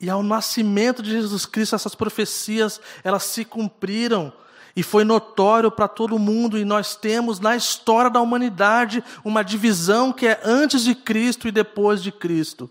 E 0.00 0.08
ao 0.08 0.22
nascimento 0.22 1.02
de 1.02 1.10
Jesus 1.10 1.44
Cristo, 1.44 1.74
essas 1.74 1.94
profecias, 1.94 2.80
elas 3.04 3.24
se 3.24 3.44
cumpriram 3.44 4.32
e 4.74 4.82
foi 4.82 5.04
notório 5.04 5.70
para 5.70 5.88
todo 5.88 6.18
mundo, 6.18 6.56
e 6.56 6.64
nós 6.64 6.94
temos 6.94 7.40
na 7.40 7.56
história 7.56 8.10
da 8.10 8.20
humanidade 8.20 9.02
uma 9.24 9.42
divisão 9.42 10.12
que 10.12 10.26
é 10.26 10.40
antes 10.44 10.84
de 10.84 10.94
Cristo 10.94 11.48
e 11.48 11.52
depois 11.52 12.02
de 12.02 12.12
Cristo. 12.12 12.70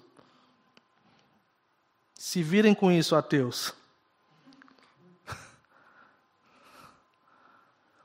Se 2.15 2.41
virem 2.41 2.73
com 2.73 2.91
isso, 2.91 3.15
ateus. 3.15 3.73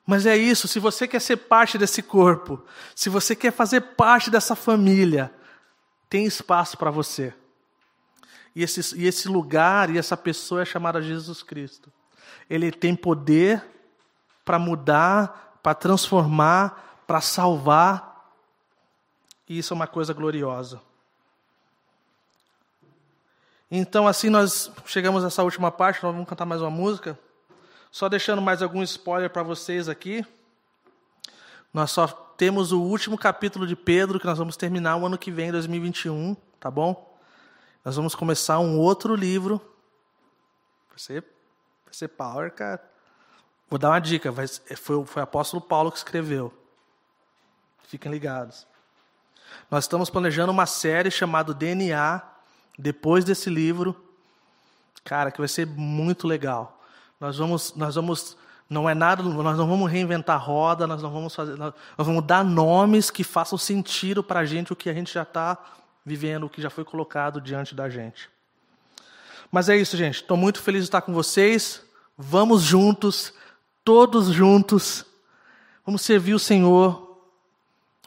Mas 0.07 0.27
é 0.27 0.37
isso, 0.37 0.69
se 0.69 0.79
você 0.79 1.09
quer 1.09 1.21
ser 1.21 1.37
parte 1.37 1.79
desse 1.79 2.03
corpo, 2.03 2.63
se 2.95 3.09
você 3.09 3.35
quer 3.35 3.53
fazer 3.53 3.81
parte 3.81 4.31
dessa 4.31 4.55
família, 4.55 5.33
tem 6.11 6.27
espaço 6.27 6.77
para 6.77 6.91
você. 6.91 7.33
E 8.55 8.63
esse, 8.63 8.97
e 8.97 9.07
esse 9.07 9.29
lugar 9.29 9.91
e 9.91 9.99
essa 9.99 10.17
pessoa 10.17 10.63
é 10.63 10.65
chamada 10.65 11.03
Jesus 11.03 11.43
Cristo. 11.43 11.91
Ele 12.49 12.71
tem 12.71 12.95
poder 12.95 13.65
para 14.45 14.59
mudar, 14.59 15.59
para 15.63 15.75
transformar, 15.75 17.03
para 17.07 17.21
salvar. 17.21 18.31
E 19.49 19.59
isso 19.59 19.73
é 19.73 19.77
uma 19.77 19.87
coisa 19.87 20.13
gloriosa. 20.13 20.81
Então, 23.71 24.07
assim, 24.07 24.29
nós 24.29 24.71
chegamos 24.85 25.25
a 25.25 25.27
essa 25.27 25.43
última 25.43 25.73
parte, 25.73 26.03
nós 26.03 26.13
vamos 26.13 26.29
cantar 26.29 26.45
mais 26.45 26.61
uma 26.61 26.71
música. 26.71 27.19
Só 27.95 28.09
deixando 28.09 28.43
mais 28.43 28.61
algum 28.61 28.83
spoiler 28.83 29.31
para 29.31 29.45
vocês 29.45 29.89
aqui. 29.89 30.27
Nós 31.73 31.93
só 31.93 32.09
temos 32.09 32.73
o 32.73 32.83
último 32.83 33.17
capítulo 33.17 33.69
de 33.69 33.77
Pedro 33.77 34.19
que 34.19 34.27
nós 34.27 34.37
vamos 34.37 34.57
terminar 34.57 34.97
o 34.97 35.07
ano 35.07 35.17
que 35.17 35.31
vem, 35.31 35.53
2021, 35.53 36.35
tá 36.59 36.69
bom? 36.69 37.17
Nós 37.85 37.95
vamos 37.95 38.17
começar 38.17 38.59
um 38.59 38.81
outro 38.81 39.15
livro. 39.15 39.61
Vai 40.89 40.99
ser, 40.99 41.21
vai 41.85 41.95
ser 41.95 42.09
power, 42.09 42.51
cara. 42.51 42.83
Vou 43.71 43.79
dar 43.79 43.91
uma 43.91 44.01
dica, 44.01 44.33
vai, 44.33 44.49
foi, 44.49 45.07
foi 45.07 45.23
o 45.23 45.23
apóstolo 45.23 45.63
Paulo 45.63 45.93
que 45.93 45.99
escreveu. 45.99 46.53
Fiquem 47.85 48.11
ligados. 48.11 48.67
Nós 49.71 49.85
estamos 49.85 50.11
planejando 50.11 50.51
uma 50.51 50.67
série 50.67 51.13
chamada 51.13 51.55
DNA, 51.55 52.21
depois 52.77 53.25
desse 53.25 53.49
livro. 53.49 53.95
Cara, 55.05 55.31
que 55.31 55.39
vai 55.39 55.47
ser 55.47 55.65
muito 55.65 56.27
legal. 56.27 56.81
Nós 57.21 57.39
vamos, 57.39 57.75
nós 57.75 57.95
vamos, 57.95 58.37
não 58.69 58.89
é 58.89 58.95
nada, 58.95 59.23
nós 59.23 59.57
não 59.57 59.67
vamos 59.67 59.91
reinventar 59.91 60.43
roda, 60.43 60.87
nós 60.87 61.03
não 61.03 61.11
vamos 61.11 61.35
fazer, 61.35 61.57
nós, 61.57 61.73
nós 61.97 62.07
vamos 62.07 62.25
dar 62.25 62.45
nomes 62.45 63.11
que 63.11 63.25
façam 63.25 63.57
sentido 63.57 64.23
para 64.23 64.41
a 64.41 64.45
gente 64.45 64.73
o 64.73 64.77
que 64.77 64.91
a 64.91 64.95
gente 64.95 65.13
já 65.13 65.23
está 65.23 65.59
vivendo, 66.05 66.45
o 66.45 66.51
que 66.51 66.61
já 66.61 66.71
foi 66.71 66.85
colocado 66.85 67.41
diante 67.41 67.75
da 67.75 67.89
gente. 67.89 68.29
Mas 69.51 69.69
é 69.69 69.77
isso, 69.77 69.97
gente. 69.97 70.17
Estou 70.17 70.37
muito 70.37 70.61
feliz 70.61 70.83
de 70.83 70.89
estar 70.89 71.01
com 71.01 71.13
vocês. 71.13 71.83
Vamos 72.19 72.63
juntos, 72.63 73.33
todos 73.85 74.27
juntos. 74.27 75.07
Vamos 75.87 76.03
servir 76.03 76.35
o 76.35 76.39
Senhor. 76.39 77.21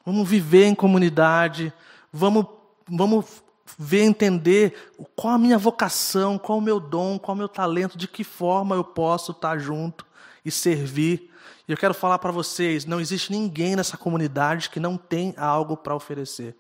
Vamos 0.06 0.28
viver 0.28 0.66
em 0.66 0.76
comunidade. 0.76 1.72
Vamos, 2.12 2.46
vamos 2.88 3.42
ver, 3.78 4.04
entender 4.04 4.92
qual 5.16 5.34
a 5.34 5.38
minha 5.38 5.58
vocação, 5.58 6.38
qual 6.38 6.60
o 6.60 6.62
meu 6.62 6.80
dom, 6.80 7.18
qual 7.18 7.36
o 7.36 7.38
meu 7.38 7.50
talento, 7.50 7.98
de 7.98 8.08
que 8.08 8.24
forma 8.24 8.76
eu 8.76 8.84
posso 8.84 9.32
estar 9.32 9.58
junto 9.58 10.06
e 10.46 10.52
servir. 10.52 11.32
E 11.68 11.72
eu 11.72 11.78
quero 11.78 11.94
falar 11.94 12.20
para 12.20 12.32
vocês: 12.32 12.86
não 12.86 13.00
existe 13.00 13.32
ninguém 13.32 13.76
nessa 13.76 13.98
comunidade 13.98 14.70
que 14.70 14.80
não 14.80 14.98
tem 14.98 15.34
algo 15.38 15.76
para 15.76 15.96
oferecer. 15.96 16.56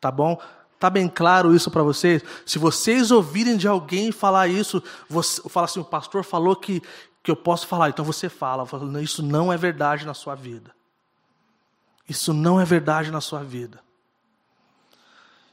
Tá 0.00 0.10
bom? 0.10 0.40
Tá 0.78 0.88
bem 0.88 1.08
claro 1.08 1.54
isso 1.54 1.70
para 1.70 1.82
vocês? 1.82 2.22
Se 2.46 2.58
vocês 2.58 3.10
ouvirem 3.10 3.56
de 3.56 3.66
alguém 3.66 4.12
falar 4.12 4.48
isso, 4.48 4.82
você 5.08 5.42
fala 5.48 5.66
assim: 5.66 5.80
o 5.80 5.84
pastor 5.84 6.24
falou 6.24 6.56
que, 6.56 6.82
que 7.22 7.30
eu 7.30 7.36
posso 7.36 7.66
falar, 7.66 7.88
então 7.88 8.04
você 8.04 8.28
fala. 8.28 8.66
Isso 9.02 9.22
não 9.22 9.52
é 9.52 9.56
verdade 9.56 10.06
na 10.06 10.14
sua 10.14 10.34
vida. 10.34 10.72
Isso 12.08 12.32
não 12.32 12.60
é 12.60 12.64
verdade 12.64 13.10
na 13.10 13.20
sua 13.20 13.42
vida. 13.42 13.80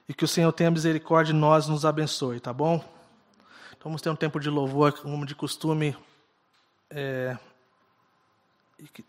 E 0.07 0.13
que 0.13 0.23
o 0.23 0.27
Senhor 0.27 0.51
tenha 0.51 0.69
misericórdia 0.69 1.33
de 1.33 1.39
nós 1.39 1.65
e 1.65 1.71
nos 1.71 1.85
abençoe, 1.85 2.39
tá 2.39 2.53
bom? 2.53 2.75
Então 3.69 3.85
vamos 3.85 4.01
ter 4.01 4.09
um 4.09 4.15
tempo 4.15 4.39
de 4.39 4.49
louvor, 4.49 4.93
como 4.93 5.25
de 5.25 5.35
costume. 5.35 5.95
É, 6.89 7.37
e 8.79 8.87
que, 8.87 9.03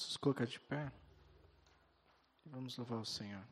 Vamos 0.00 0.12
nos 0.12 0.16
colocar 0.16 0.46
de 0.46 0.58
pé 0.58 0.90
e 2.46 2.48
vamos 2.48 2.74
louvar 2.78 3.00
o 3.00 3.04
Senhor. 3.04 3.44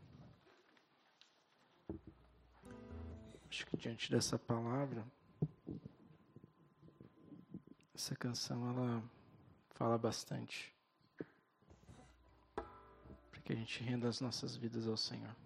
Acho 3.51 3.67
que 3.67 3.77
diante 3.77 4.11
dessa 4.11 4.39
palavra, 4.39 5.05
essa 7.95 8.17
canção 8.17 8.71
ela 8.71 9.05
fala 9.75 9.99
bastante 9.99 10.75
para 12.55 13.41
que 13.45 13.53
a 13.53 13.57
gente 13.57 13.83
renda 13.83 14.09
as 14.09 14.23
nossas 14.23 14.57
vidas 14.57 14.87
ao 14.87 14.97
Senhor. 14.97 15.37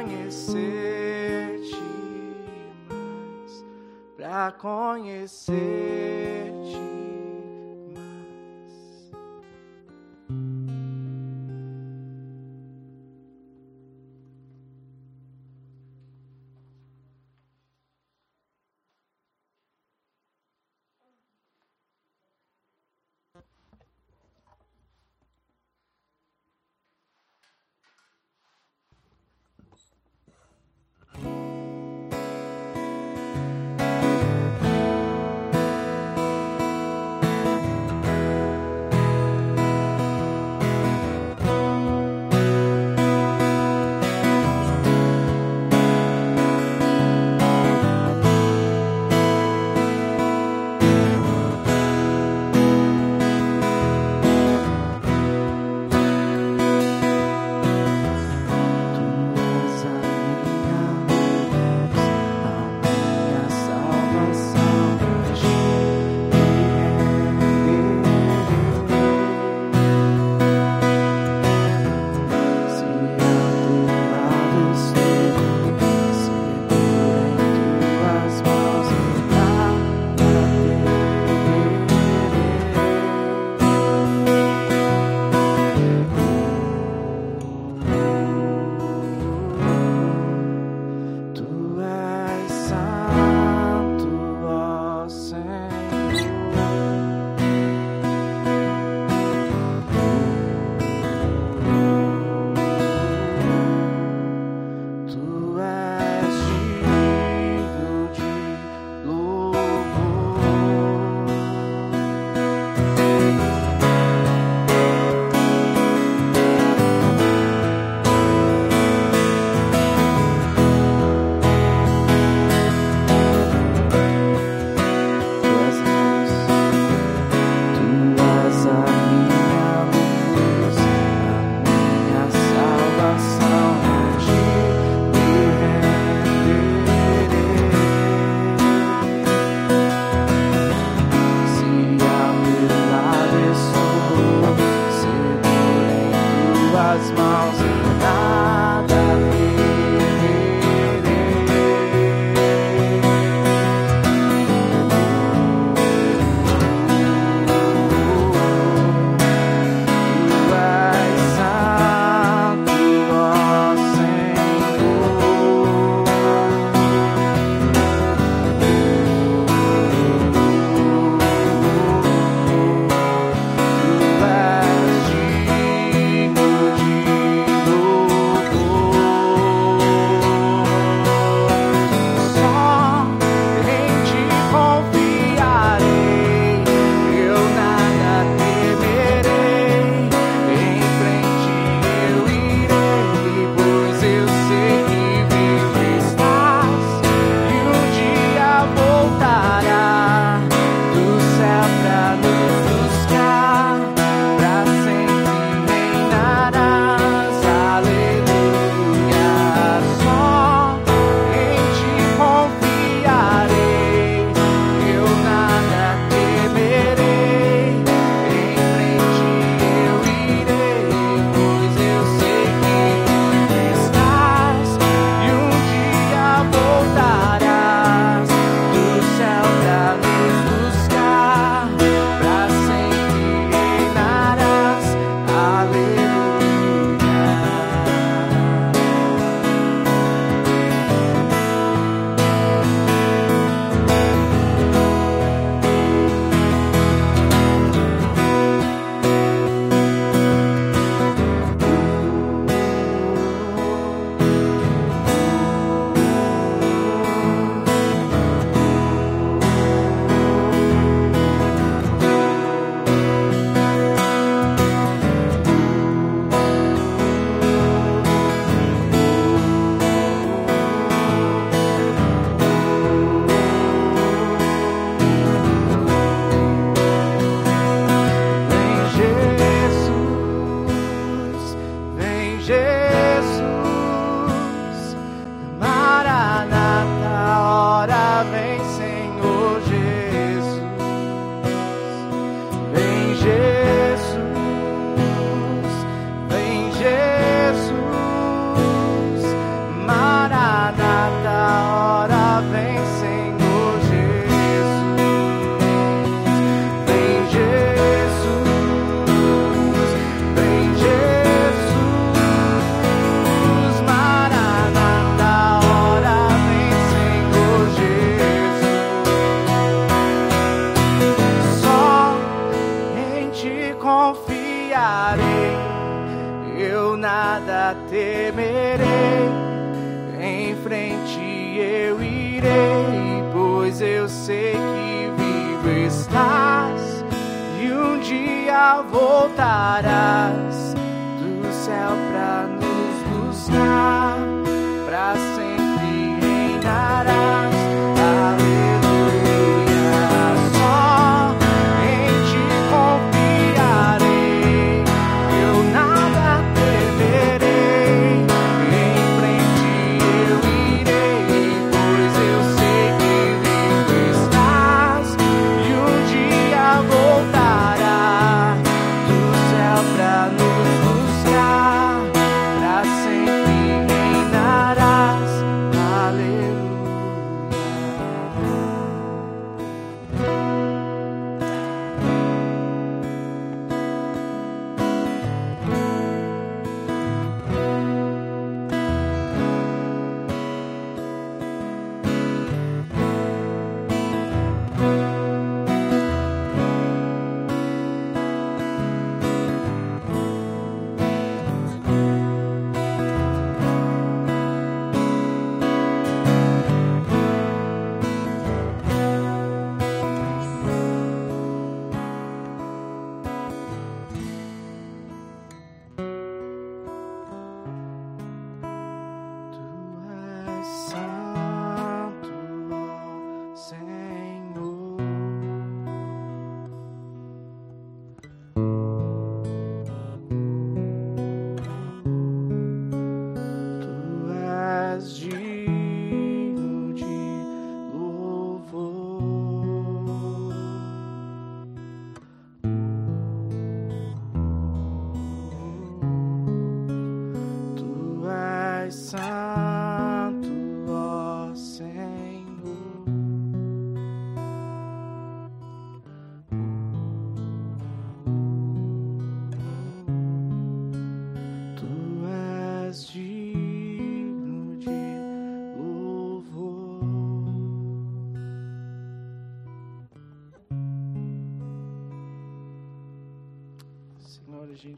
Conhecer-te 0.00 1.76
mais, 2.88 3.64
pra 4.16 4.50
conhecer-te 4.52 5.60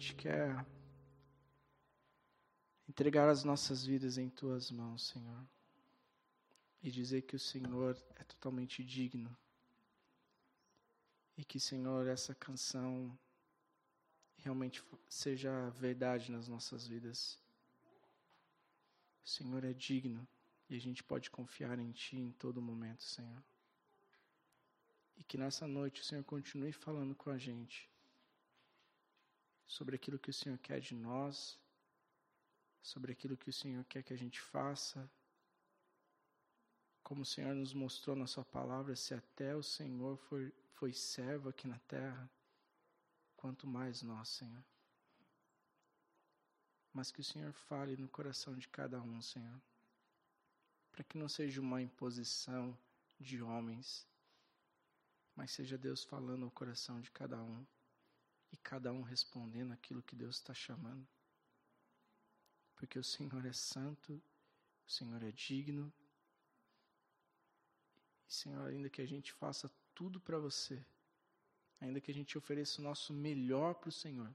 gente 0.03 0.17
quer 0.17 0.67
entregar 2.89 3.29
as 3.29 3.45
nossas 3.45 3.87
vidas 3.87 4.19
em 4.19 4.29
tuas 4.29 4.69
mãos, 4.69 5.07
Senhor, 5.07 5.47
e 6.83 6.91
dizer 6.91 7.23
que 7.23 7.37
o 7.37 7.39
Senhor 7.39 7.97
é 8.17 8.25
totalmente 8.25 8.83
digno. 8.83 9.35
E 11.37 11.45
que, 11.45 11.61
Senhor, 11.61 12.09
essa 12.09 12.35
canção 12.35 13.17
realmente 14.39 14.83
seja 15.09 15.71
verdade 15.71 16.33
nas 16.33 16.49
nossas 16.49 16.85
vidas. 16.85 17.39
O 19.25 19.29
Senhor 19.29 19.63
é 19.63 19.73
digno 19.73 20.27
e 20.69 20.75
a 20.75 20.81
gente 20.81 21.05
pode 21.05 21.31
confiar 21.31 21.79
em 21.79 21.93
Ti 21.93 22.17
em 22.17 22.33
todo 22.33 22.61
momento, 22.61 23.05
Senhor. 23.05 23.43
E 25.17 25.23
que 25.23 25.39
nessa 25.39 25.69
noite 25.69 26.01
o 26.01 26.05
Senhor 26.05 26.25
continue 26.25 26.73
falando 26.73 27.15
com 27.15 27.31
a 27.31 27.39
gente 27.39 27.92
sobre 29.73 29.97
aquilo 29.97 30.19
que 30.19 30.29
o 30.29 30.35
Senhor 30.35 30.59
quer 30.59 30.81
de 30.81 30.95
nós, 30.95 31.59
sobre 32.83 33.11
aquilo 33.11 33.39
que 33.39 33.49
o 33.49 33.53
Senhor 33.61 33.83
quer 33.87 34.03
que 34.03 34.13
a 34.13 34.19
gente 34.19 34.39
faça. 34.39 35.11
Como 37.03 37.23
o 37.23 37.25
Senhor 37.25 37.55
nos 37.55 37.73
mostrou 37.73 38.15
na 38.15 38.27
Sua 38.27 38.45
palavra, 38.45 38.95
se 38.95 39.15
até 39.15 39.57
o 39.57 39.63
Senhor 39.63 40.19
foi, 40.29 40.53
foi 40.75 40.93
servo 40.93 41.49
aqui 41.49 41.67
na 41.67 41.79
terra, 41.95 42.31
quanto 43.35 43.67
mais 43.67 44.03
nós, 44.03 44.29
Senhor. 44.29 44.63
Mas 46.93 47.11
que 47.11 47.21
o 47.21 47.25
Senhor 47.25 47.55
fale 47.55 47.97
no 47.97 48.11
coração 48.11 48.55
de 48.55 48.69
cada 48.69 49.01
um, 49.01 49.23
Senhor, 49.23 49.59
para 50.93 51.03
que 51.03 51.17
não 51.17 51.31
seja 51.31 51.63
uma 51.63 51.81
imposição 51.81 52.77
de 53.19 53.41
homens, 53.41 54.07
mas 55.35 55.51
seja 55.51 55.79
Deus 55.79 56.05
falando 56.05 56.45
ao 56.45 56.51
coração 56.51 57.01
de 57.01 57.11
cada 57.11 57.43
um 57.43 57.67
e 58.53 58.57
cada 58.59 58.93
um 58.93 59.03
respondendo 59.03 59.73
aquilo 59.73 60.03
que 60.03 60.15
Deus 60.15 60.37
está 60.37 60.53
chamando. 60.53 61.09
Porque 62.77 62.99
o 62.99 63.05
Senhor 63.05 63.45
é 63.47 63.53
santo, 63.53 64.23
o 64.87 64.91
Senhor 64.91 65.23
é 65.23 65.33
digno. 65.33 65.93
E, 68.29 68.33
Senhor, 68.33 68.69
ainda 68.69 68.91
que 68.91 69.01
a 69.01 69.07
gente 69.07 69.33
faça 69.33 69.71
tudo 69.95 70.21
para 70.21 70.39
você, 70.39 70.85
ainda 71.81 72.01
que 72.01 72.11
a 72.11 72.15
gente 72.15 72.37
ofereça 72.37 72.81
o 72.81 72.85
nosso 72.85 73.13
melhor 73.13 73.75
para 73.75 73.89
o 73.89 73.93
Senhor, 73.93 74.35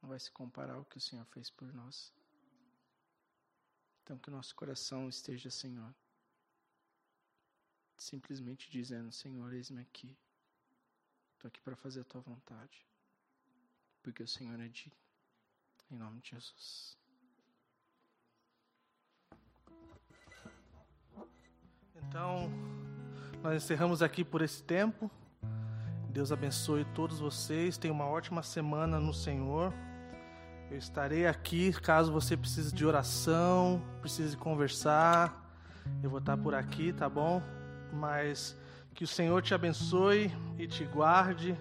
não 0.00 0.08
vai 0.08 0.18
se 0.18 0.30
comparar 0.30 0.74
ao 0.74 0.84
que 0.84 0.96
o 0.96 1.00
Senhor 1.00 1.26
fez 1.26 1.50
por 1.50 1.72
nós. 1.72 2.12
Então, 4.02 4.18
que 4.18 4.28
o 4.28 4.32
nosso 4.32 4.54
coração 4.56 5.08
esteja, 5.08 5.50
Senhor, 5.50 5.94
simplesmente 7.98 8.70
dizendo: 8.70 9.12
Senhor, 9.12 9.52
eis-me 9.52 9.82
aqui. 9.82 10.16
Estou 11.40 11.48
aqui 11.48 11.60
para 11.62 11.74
fazer 11.74 12.02
a 12.02 12.04
tua 12.04 12.20
vontade. 12.20 12.86
Porque 14.02 14.22
o 14.22 14.28
Senhor 14.28 14.60
é 14.60 14.68
digno. 14.68 14.92
Em 15.90 15.96
nome 15.96 16.20
de 16.20 16.32
Jesus. 16.32 16.98
Então, 21.96 22.50
nós 23.42 23.64
encerramos 23.64 24.02
aqui 24.02 24.22
por 24.22 24.42
esse 24.42 24.62
tempo. 24.62 25.10
Deus 26.10 26.30
abençoe 26.30 26.84
todos 26.94 27.20
vocês. 27.20 27.78
Tenha 27.78 27.94
uma 27.94 28.04
ótima 28.04 28.42
semana 28.42 29.00
no 29.00 29.14
Senhor. 29.14 29.72
Eu 30.70 30.76
estarei 30.76 31.26
aqui 31.26 31.72
caso 31.72 32.12
você 32.12 32.36
precise 32.36 32.70
de 32.70 32.84
oração, 32.84 33.82
precise 34.02 34.36
conversar. 34.36 35.50
Eu 36.02 36.10
vou 36.10 36.18
estar 36.18 36.36
por 36.36 36.54
aqui, 36.54 36.92
tá 36.92 37.08
bom? 37.08 37.42
Mas 37.94 38.59
que 39.00 39.04
o 39.04 39.08
Senhor 39.08 39.40
te 39.40 39.54
abençoe 39.54 40.30
e 40.58 40.66
te 40.66 40.84
guarde. 40.84 41.56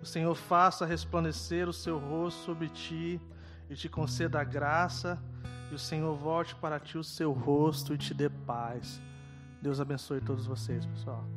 O 0.00 0.06
Senhor 0.06 0.34
faça 0.34 0.86
resplandecer 0.86 1.68
o 1.68 1.72
seu 1.72 1.98
rosto 1.98 2.42
sobre 2.46 2.70
ti 2.70 3.20
e 3.68 3.74
te 3.74 3.90
conceda 3.90 4.42
graça. 4.42 5.22
E 5.70 5.74
o 5.74 5.78
Senhor 5.78 6.16
volte 6.16 6.54
para 6.54 6.80
ti 6.80 6.96
o 6.96 7.04
seu 7.04 7.30
rosto 7.30 7.92
e 7.92 7.98
te 7.98 8.14
dê 8.14 8.30
paz. 8.30 9.02
Deus 9.60 9.80
abençoe 9.80 10.22
todos 10.22 10.46
vocês, 10.46 10.86
pessoal. 10.86 11.28